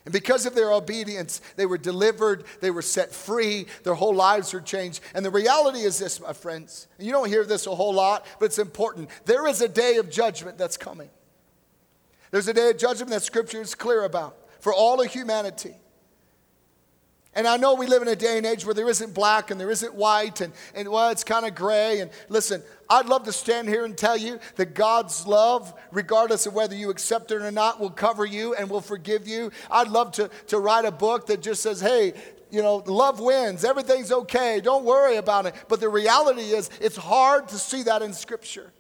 And 0.05 0.13
because 0.13 0.45
of 0.45 0.55
their 0.55 0.71
obedience, 0.71 1.41
they 1.55 1.65
were 1.65 1.77
delivered, 1.77 2.45
they 2.59 2.71
were 2.71 2.81
set 2.81 3.11
free, 3.13 3.67
their 3.83 3.93
whole 3.93 4.15
lives 4.15 4.53
were 4.53 4.61
changed. 4.61 5.01
And 5.13 5.23
the 5.23 5.29
reality 5.29 5.79
is 5.79 5.99
this, 5.99 6.19
my 6.19 6.33
friends, 6.33 6.87
you 6.97 7.11
don't 7.11 7.27
hear 7.27 7.45
this 7.45 7.67
a 7.67 7.75
whole 7.75 7.93
lot, 7.93 8.25
but 8.39 8.45
it's 8.45 8.59
important. 8.59 9.09
There 9.25 9.47
is 9.47 9.61
a 9.61 9.67
day 9.67 9.97
of 9.97 10.09
judgment 10.09 10.57
that's 10.57 10.77
coming. 10.77 11.09
There's 12.31 12.47
a 12.47 12.53
day 12.53 12.69
of 12.71 12.77
judgment 12.77 13.11
that 13.11 13.21
Scripture 13.21 13.61
is 13.61 13.75
clear 13.75 14.03
about 14.03 14.37
for 14.59 14.73
all 14.73 15.01
of 15.01 15.07
humanity. 15.07 15.75
And 17.33 17.47
I 17.47 17.55
know 17.55 17.75
we 17.75 17.87
live 17.87 18.01
in 18.01 18.09
a 18.09 18.15
day 18.15 18.37
and 18.37 18.45
age 18.45 18.65
where 18.65 18.73
there 18.73 18.89
isn't 18.89 19.13
black 19.13 19.51
and 19.51 19.59
there 19.59 19.71
isn't 19.71 19.95
white 19.95 20.41
and, 20.41 20.51
and 20.75 20.89
well, 20.89 21.09
it's 21.09 21.23
kind 21.23 21.45
of 21.45 21.55
gray. 21.55 22.01
And 22.01 22.11
listen, 22.27 22.61
I'd 22.89 23.05
love 23.05 23.23
to 23.23 23.31
stand 23.31 23.69
here 23.69 23.85
and 23.85 23.97
tell 23.97 24.17
you 24.17 24.37
that 24.57 24.73
God's 24.75 25.25
love, 25.25 25.73
regardless 25.91 26.45
of 26.45 26.53
whether 26.53 26.75
you 26.75 26.89
accept 26.89 27.31
it 27.31 27.41
or 27.41 27.51
not, 27.51 27.79
will 27.79 27.89
cover 27.89 28.25
you 28.25 28.53
and 28.55 28.69
will 28.69 28.81
forgive 28.81 29.29
you. 29.29 29.51
I'd 29.69 29.87
love 29.87 30.11
to, 30.13 30.29
to 30.47 30.59
write 30.59 30.83
a 30.83 30.91
book 30.91 31.27
that 31.27 31.41
just 31.41 31.63
says, 31.63 31.79
hey, 31.79 32.13
you 32.49 32.61
know, 32.61 32.83
love 32.85 33.21
wins, 33.21 33.63
everything's 33.63 34.11
okay, 34.11 34.59
don't 34.59 34.83
worry 34.83 35.15
about 35.15 35.45
it. 35.45 35.55
But 35.69 35.79
the 35.79 35.87
reality 35.87 36.41
is, 36.41 36.69
it's 36.81 36.97
hard 36.97 37.47
to 37.47 37.57
see 37.57 37.83
that 37.83 38.01
in 38.01 38.11
Scripture. 38.11 38.73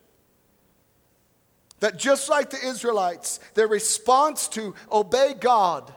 That 1.79 1.97
just 1.97 2.29
like 2.29 2.49
the 2.49 2.63
Israelites, 2.67 3.39
their 3.53 3.69
response 3.69 4.49
to 4.49 4.75
obey 4.91 5.35
God 5.39 5.93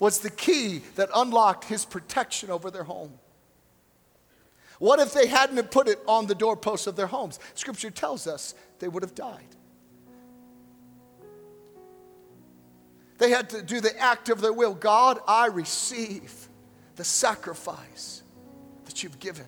was 0.00 0.20
the 0.20 0.30
key 0.30 0.78
that 0.96 1.10
unlocked 1.14 1.64
his 1.66 1.84
protection 1.84 2.50
over 2.50 2.70
their 2.70 2.84
home. 2.84 3.12
What 4.78 4.98
if 4.98 5.12
they 5.12 5.26
hadn't 5.26 5.70
put 5.70 5.86
it 5.86 6.00
on 6.06 6.26
the 6.26 6.34
doorposts 6.34 6.86
of 6.86 6.96
their 6.96 7.06
homes? 7.06 7.38
Scripture 7.54 7.90
tells 7.90 8.26
us 8.26 8.54
they 8.78 8.88
would 8.88 9.02
have 9.02 9.14
died. 9.14 9.44
They 13.18 13.28
had 13.28 13.50
to 13.50 13.62
do 13.62 13.82
the 13.82 13.96
act 14.00 14.30
of 14.30 14.40
their 14.40 14.54
will. 14.54 14.74
God, 14.74 15.18
I 15.28 15.46
receive 15.48 16.48
the 16.96 17.04
sacrifice 17.04 18.22
that 18.86 19.02
you've 19.02 19.20
given 19.20 19.44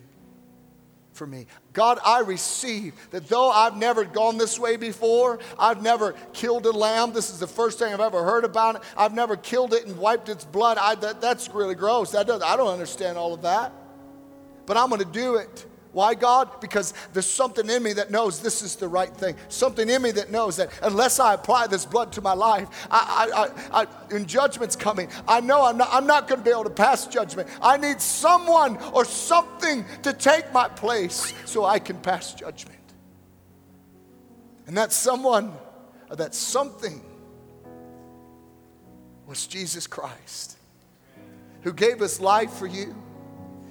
for 1.12 1.26
me. 1.26 1.46
God, 1.72 1.98
I 2.04 2.20
receive 2.20 2.94
that 3.10 3.28
though 3.28 3.50
I've 3.50 3.76
never 3.76 4.04
gone 4.04 4.38
this 4.38 4.58
way 4.58 4.76
before, 4.76 5.38
I've 5.58 5.82
never 5.82 6.12
killed 6.32 6.66
a 6.66 6.70
lamb. 6.70 7.12
This 7.12 7.30
is 7.30 7.38
the 7.38 7.46
first 7.46 7.78
thing 7.78 7.92
I've 7.92 8.00
ever 8.00 8.22
heard 8.24 8.44
about 8.44 8.76
it. 8.76 8.82
I've 8.96 9.14
never 9.14 9.36
killed 9.36 9.74
it 9.74 9.86
and 9.86 9.98
wiped 9.98 10.28
its 10.28 10.44
blood. 10.44 10.78
I, 10.78 10.94
that, 10.96 11.20
that's 11.20 11.48
really 11.50 11.74
gross. 11.74 12.12
That 12.12 12.26
does, 12.26 12.42
I 12.42 12.56
don't 12.56 12.72
understand 12.72 13.18
all 13.18 13.34
of 13.34 13.42
that. 13.42 13.72
But 14.66 14.76
I'm 14.76 14.88
going 14.88 15.00
to 15.00 15.04
do 15.04 15.36
it. 15.36 15.66
Why, 15.92 16.14
God? 16.14 16.60
Because 16.60 16.94
there's 17.12 17.26
something 17.26 17.68
in 17.68 17.82
me 17.82 17.92
that 17.94 18.10
knows 18.10 18.40
this 18.40 18.62
is 18.62 18.76
the 18.76 18.88
right 18.88 19.14
thing. 19.14 19.36
Something 19.48 19.90
in 19.90 20.00
me 20.00 20.10
that 20.12 20.30
knows 20.30 20.56
that 20.56 20.70
unless 20.82 21.20
I 21.20 21.34
apply 21.34 21.66
this 21.66 21.84
blood 21.84 22.12
to 22.12 22.22
my 22.22 22.32
life, 22.32 22.68
I, 22.90 23.50
I, 23.72 23.82
I, 23.82 23.86
and 24.10 24.26
judgment's 24.26 24.74
coming, 24.74 25.08
I 25.28 25.40
know 25.40 25.64
I'm 25.64 25.76
not, 25.76 25.88
I'm 25.92 26.06
not 26.06 26.28
going 26.28 26.40
to 26.40 26.44
be 26.44 26.50
able 26.50 26.64
to 26.64 26.70
pass 26.70 27.06
judgment. 27.06 27.48
I 27.60 27.76
need 27.76 28.00
someone 28.00 28.78
or 28.94 29.04
something 29.04 29.84
to 30.02 30.14
take 30.14 30.50
my 30.52 30.68
place 30.68 31.34
so 31.44 31.66
I 31.66 31.78
can 31.78 31.98
pass 31.98 32.32
judgment. 32.32 32.78
And 34.66 34.76
that 34.78 34.92
someone 34.92 35.52
or 36.08 36.16
that 36.16 36.34
something 36.34 37.02
was 39.26 39.46
Jesus 39.46 39.86
Christ, 39.86 40.56
who 41.62 41.72
gave 41.72 42.00
his 42.00 42.18
life 42.18 42.52
for 42.54 42.66
you. 42.66 42.94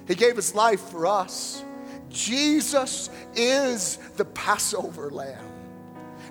He 0.06 0.14
gave 0.14 0.36
his 0.36 0.54
life 0.54 0.80
for 0.80 1.06
us. 1.06 1.64
Jesus 2.12 3.10
is 3.34 3.96
the 4.16 4.24
Passover 4.24 5.10
lamb. 5.10 5.52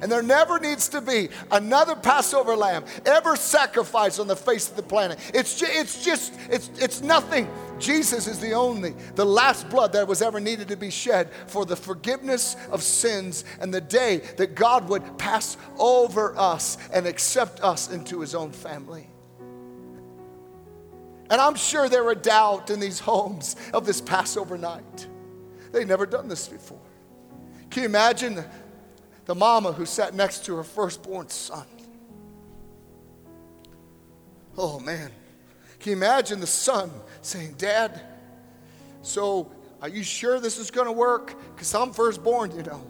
And 0.01 0.11
there 0.11 0.23
never 0.23 0.59
needs 0.59 0.89
to 0.89 1.01
be 1.01 1.29
another 1.51 1.95
Passover 1.95 2.55
lamb 2.55 2.85
ever 3.05 3.35
sacrificed 3.35 4.19
on 4.19 4.27
the 4.27 4.35
face 4.35 4.67
of 4.67 4.75
the 4.75 4.81
planet. 4.81 5.19
It's 5.31 5.59
just, 5.59 5.73
it's 5.73 6.03
just, 6.03 6.33
it's, 6.49 6.71
it's 6.79 7.01
nothing. 7.01 7.47
Jesus 7.77 8.25
is 8.25 8.39
the 8.39 8.53
only, 8.53 8.95
the 9.13 9.25
last 9.25 9.69
blood 9.69 9.93
that 9.93 10.07
was 10.07 10.23
ever 10.23 10.39
needed 10.39 10.69
to 10.69 10.75
be 10.75 10.89
shed 10.89 11.31
for 11.45 11.65
the 11.65 11.75
forgiveness 11.75 12.55
of 12.71 12.81
sins 12.81 13.45
and 13.59 13.71
the 13.71 13.81
day 13.81 14.17
that 14.37 14.55
God 14.55 14.89
would 14.89 15.19
pass 15.19 15.55
over 15.77 16.35
us 16.35 16.79
and 16.91 17.05
accept 17.05 17.61
us 17.61 17.91
into 17.91 18.21
his 18.21 18.33
own 18.33 18.51
family. 18.51 19.07
And 21.29 21.39
I'm 21.39 21.55
sure 21.55 21.87
there 21.87 22.03
were 22.03 22.15
doubt 22.15 22.71
in 22.71 22.79
these 22.79 22.99
homes 22.99 23.55
of 23.71 23.85
this 23.85 24.01
Passover 24.01 24.57
night. 24.57 25.07
They'd 25.71 25.87
never 25.87 26.05
done 26.05 26.27
this 26.27 26.47
before. 26.47 26.79
Can 27.69 27.83
you 27.83 27.89
imagine 27.89 28.35
the, 28.35 28.45
the 29.25 29.35
mama 29.35 29.71
who 29.71 29.85
sat 29.85 30.13
next 30.13 30.45
to 30.45 30.55
her 30.57 30.63
firstborn 30.63 31.29
son? 31.29 31.65
Oh 34.57 34.79
man. 34.79 35.11
Can 35.79 35.91
you 35.91 35.97
imagine 35.97 36.39
the 36.39 36.47
son 36.47 36.91
saying, 37.21 37.55
Dad, 37.57 38.01
so 39.01 39.51
are 39.81 39.89
you 39.89 40.03
sure 40.03 40.39
this 40.39 40.59
is 40.59 40.69
going 40.69 40.85
to 40.85 40.91
work? 40.91 41.33
Because 41.55 41.73
I'm 41.73 41.91
firstborn, 41.91 42.51
you 42.51 42.63
know. 42.63 42.85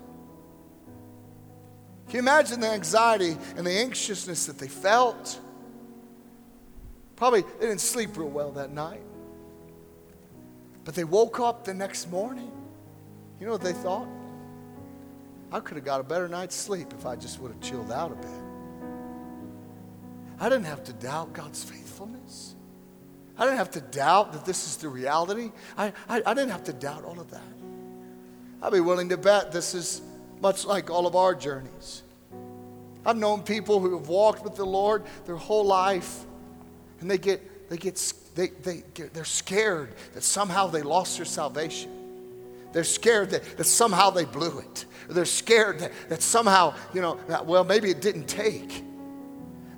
Can 2.08 2.16
you 2.16 2.20
imagine 2.20 2.60
the 2.60 2.68
anxiety 2.68 3.38
and 3.56 3.66
the 3.66 3.72
anxiousness 3.72 4.48
that 4.48 4.58
they 4.58 4.68
felt? 4.68 5.40
Probably 7.16 7.42
they 7.42 7.68
didn't 7.68 7.80
sleep 7.80 8.18
real 8.18 8.28
well 8.28 8.52
that 8.54 8.72
night. 8.72 9.04
But 10.84 10.96
they 10.96 11.06
woke 11.06 11.40
up 11.40 11.64
the 11.64 11.74
next 11.74 12.12
morning 12.12 12.52
you 13.42 13.48
know 13.48 13.54
what 13.54 13.62
they 13.62 13.74
thought? 13.74 14.08
I 15.52 15.60
could 15.60 15.76
have 15.76 15.84
got 15.84 16.00
a 16.00 16.04
better 16.04 16.28
night's 16.28 16.56
sleep 16.56 16.94
if 16.94 17.08
I 17.08 17.16
just 17.16 17.40
would 17.40 17.52
have 17.52 17.60
chilled 17.60 17.92
out 17.92 18.12
a 18.12 18.16
bit. 18.16 18.30
I 20.40 20.48
didn't 20.48 20.66
have 20.66 20.84
to 20.86 20.94
doubt 20.94 21.34
God's 21.34 21.64
faithfulness. 21.64 22.54
I 23.40 23.46
didn't 23.46 23.58
have 23.58 23.72
to 23.72 23.82
doubt 23.82 24.34
that 24.34 24.46
this 24.46 24.68
is 24.68 24.78
the 24.78 24.90
reality. 24.90 25.52
I, 25.76 25.92
I, 26.08 26.22
I 26.24 26.34
didn't 26.36 26.52
have 26.52 26.66
to 26.66 26.74
doubt 26.74 27.04
all 27.04 27.20
of 27.20 27.32
that. 27.32 27.42
I'd 28.62 28.74
be 28.74 28.80
willing 28.80 29.10
to 29.10 29.18
bet 29.18 29.52
this 29.52 29.74
is 29.74 30.04
much 30.40 30.64
like 30.64 30.92
all 30.92 31.08
of 31.08 31.16
our 31.16 31.34
journeys. 31.34 32.04
I've 33.04 33.18
known 33.18 33.42
people 33.42 33.80
who 33.80 33.98
have 33.98 34.08
walked 34.08 34.44
with 34.44 34.56
the 34.56 34.66
Lord 34.66 35.04
their 35.26 35.36
whole 35.36 35.66
life, 35.66 36.26
and 37.00 37.10
they 37.10 37.18
get, 37.18 37.70
they 37.72 37.78
get, 37.78 38.14
they, 38.36 38.50
they 38.50 38.84
get, 38.94 39.16
they're 39.16 39.26
scared 39.26 39.96
that 40.14 40.22
somehow 40.22 40.68
they 40.68 40.84
lost 40.84 41.18
their 41.18 41.26
salvation. 41.26 42.01
They're 42.74 42.84
scared 42.84 43.32
that, 43.32 43.58
that 43.58 43.66
somehow 43.66 44.10
they 44.10 44.26
blew 44.26 44.60
it. 44.60 44.86
They're 45.10 45.26
scared 45.26 45.80
that, 45.80 45.92
that 46.10 46.22
somehow, 46.22 46.74
you 46.94 47.02
know, 47.02 47.20
that, 47.28 47.46
well, 47.46 47.64
maybe 47.64 47.90
it 47.90 48.02
didn't 48.02 48.28
take. 48.28 48.84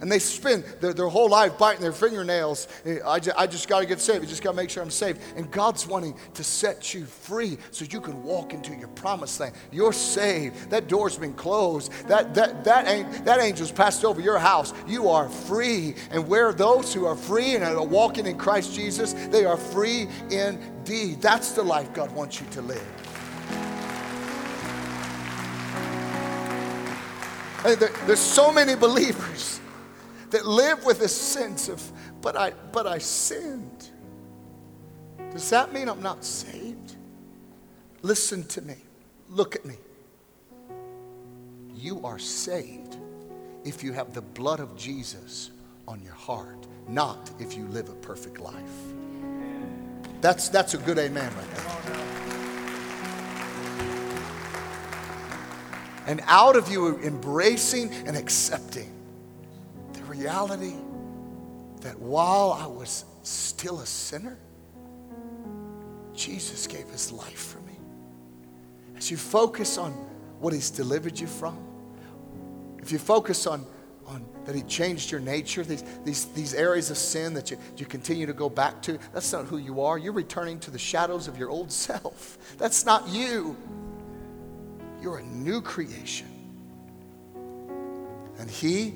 And 0.04 0.12
they 0.12 0.20
spend 0.20 0.66
their, 0.82 0.94
their 0.94 1.08
whole 1.08 1.30
life 1.30 1.58
biting 1.58 1.82
their 1.82 1.94
fingernails. 1.94 2.68
I 3.06 3.22
just, 3.22 3.38
I 3.38 3.48
just 3.48 3.70
got 3.70 3.80
to 3.80 3.86
get 3.86 4.02
saved. 4.02 4.26
I 4.26 4.28
just 4.28 4.44
got 4.44 4.52
to 4.52 4.58
make 4.58 4.70
sure 4.70 4.84
I'm 4.84 4.90
saved. 4.90 5.22
And 5.38 5.50
God's 5.50 5.88
wanting 5.88 6.14
to 6.34 6.44
set 6.44 6.94
you 6.94 7.06
free 7.06 7.58
so 7.72 7.86
you 7.90 8.02
can 8.02 8.22
walk 8.22 8.54
into 8.54 8.76
your 8.76 8.90
promised 8.90 9.40
land. 9.40 9.56
You're 9.72 9.94
saved. 9.94 10.70
That 10.72 10.90
door's 10.90 11.18
been 11.18 11.34
closed. 11.34 11.90
That, 12.10 12.34
that, 12.34 12.66
that, 12.66 12.86
ain't, 12.86 13.24
that 13.24 13.40
angel's 13.40 13.72
passed 13.72 14.04
over 14.04 14.20
your 14.20 14.38
house. 14.38 14.74
You 14.90 15.08
are 15.08 15.30
free. 15.30 15.96
And 16.12 16.28
where 16.28 16.52
those 16.52 16.94
who 16.94 17.06
are 17.06 17.16
free 17.16 17.56
and 17.56 17.64
are 17.64 17.82
walking 17.82 18.26
in 18.26 18.38
Christ 18.38 18.76
Jesus, 18.76 19.14
they 19.14 19.46
are 19.46 19.56
free 19.56 20.10
indeed. 20.30 21.22
That's 21.22 21.54
the 21.54 21.64
life 21.64 21.94
God 21.94 22.12
wants 22.12 22.42
you 22.42 22.48
to 22.48 22.62
live. 22.62 22.86
there's 28.06 28.20
so 28.20 28.52
many 28.52 28.76
believers 28.76 29.62
that 30.34 30.48
live 30.48 30.84
with 30.84 31.02
a 31.02 31.08
sense 31.08 31.70
of, 31.70 31.80
but 32.22 32.36
I, 32.36 32.54
but 32.72 32.88
I 32.88 32.98
sinned. 32.98 33.90
Does 35.32 35.50
that 35.52 35.72
mean 35.72 35.88
I'm 35.88 36.02
not 36.02 36.26
saved? 36.26 36.96
Listen 38.02 38.44
to 38.48 38.62
me. 38.64 38.76
Look 39.30 39.56
at 39.56 39.64
me. 39.64 39.76
You 41.76 42.04
are 42.04 42.18
saved 42.18 42.98
if 43.64 43.84
you 43.84 43.94
have 43.94 44.14
the 44.14 44.24
blood 44.24 44.60
of 44.60 44.76
Jesus 44.76 45.52
on 45.88 46.02
your 46.02 46.16
heart, 46.16 46.66
not 46.88 47.30
if 47.40 47.56
you 47.56 47.68
live 47.68 47.90
a 47.90 47.96
perfect 47.96 48.40
life. 48.40 48.56
That's, 50.20 50.50
that's 50.50 50.74
a 50.74 50.80
good 50.80 50.98
amen 50.98 51.32
right 51.36 51.56
there. 51.56 51.94
And 56.08 56.22
out 56.26 56.56
of 56.56 56.70
you 56.70 56.98
embracing 57.02 57.94
and 58.08 58.18
accepting 58.18 58.93
reality 60.14 60.76
that 61.82 62.00
while 62.00 62.52
I 62.52 62.68
was 62.68 63.06
still 63.24 63.80
a 63.80 63.86
sinner, 63.86 64.38
Jesus 66.14 66.68
gave 66.68 66.88
his 66.90 67.12
life 67.12 67.40
for 67.40 67.60
me. 67.62 67.74
As 68.96 69.10
you 69.10 69.18
focus 69.18 69.78
on 69.80 69.92
what 70.40 70.54
he's 70.54 70.70
delivered 70.70 71.20
you 71.20 71.26
from, 71.26 71.58
if 72.78 72.92
you 72.92 73.00
focus 73.00 73.48
on, 73.48 73.66
on 74.06 74.24
that 74.46 74.54
he 74.54 74.62
changed 74.62 75.12
your 75.12 75.20
nature, 75.20 75.64
these, 75.64 75.84
these, 76.06 76.26
these 76.26 76.54
areas 76.54 76.92
of 76.92 76.98
sin 76.98 77.34
that 77.34 77.50
you, 77.50 77.58
you 77.78 77.86
continue 77.88 78.28
to 78.28 78.34
go 78.34 78.50
back 78.50 78.84
to, 78.84 79.00
that's 79.14 79.34
not 79.34 79.46
who 79.46 79.58
you 79.58 79.82
are. 79.82 79.98
You're 79.98 80.14
returning 80.14 80.60
to 80.60 80.72
the 80.72 80.78
shadows 80.78 81.28
of 81.28 81.40
your 81.40 81.50
old 81.50 81.72
self. 81.88 82.38
That's 82.60 82.86
not 82.86 83.08
you. 83.10 83.58
You're 85.02 85.18
a 85.18 85.24
new 85.24 85.60
creation. 85.60 86.28
And 88.38 88.50
he 88.50 88.94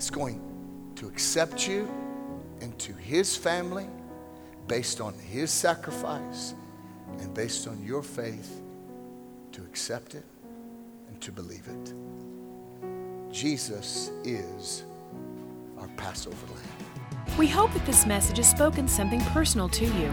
is 0.00 0.10
going 0.10 0.40
to 0.96 1.06
accept 1.06 1.68
you 1.68 1.86
into 2.62 2.94
his 2.94 3.36
family 3.36 3.86
based 4.66 5.00
on 5.00 5.12
his 5.12 5.50
sacrifice 5.50 6.54
and 7.18 7.34
based 7.34 7.68
on 7.68 7.82
your 7.84 8.02
faith 8.02 8.62
to 9.52 9.60
accept 9.60 10.14
it 10.14 10.24
and 11.08 11.20
to 11.20 11.30
believe 11.30 11.66
it. 11.68 11.94
Jesus 13.30 14.10
is 14.24 14.84
our 15.78 15.88
Passover 15.98 16.46
lamb. 16.46 17.36
We 17.38 17.46
hope 17.46 17.72
that 17.74 17.84
this 17.84 18.06
message 18.06 18.38
has 18.38 18.50
spoken 18.50 18.88
something 18.88 19.20
personal 19.26 19.68
to 19.68 19.84
you. 19.84 20.12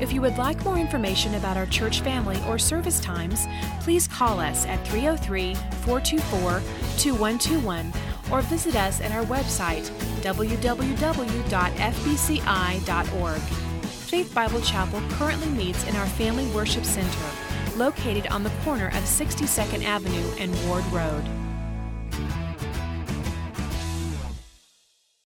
If 0.00 0.12
you 0.12 0.20
would 0.20 0.36
like 0.36 0.62
more 0.64 0.78
information 0.78 1.34
about 1.36 1.56
our 1.56 1.66
church 1.66 2.00
family 2.02 2.40
or 2.48 2.58
service 2.58 3.00
times, 3.00 3.46
please 3.80 4.06
call 4.06 4.38
us 4.38 4.66
at 4.66 4.86
303 4.86 5.54
424 5.54 6.60
2121 6.98 7.92
or 8.32 8.40
visit 8.42 8.74
us 8.74 9.00
at 9.00 9.12
our 9.12 9.24
website 9.26 9.88
www.fbci.org. 10.22 10.62
Faith 13.82 14.34
Bible 14.34 14.60
Chapel 14.60 15.00
currently 15.10 15.48
meets 15.48 15.86
in 15.86 15.94
our 15.96 16.06
Family 16.06 16.46
Worship 16.48 16.84
Center, 16.84 17.26
located 17.76 18.26
on 18.28 18.42
the 18.42 18.50
corner 18.64 18.88
of 18.88 19.04
62nd 19.04 19.84
Avenue 19.84 20.30
and 20.38 20.52
Ward 20.68 20.84
Road. 20.86 21.41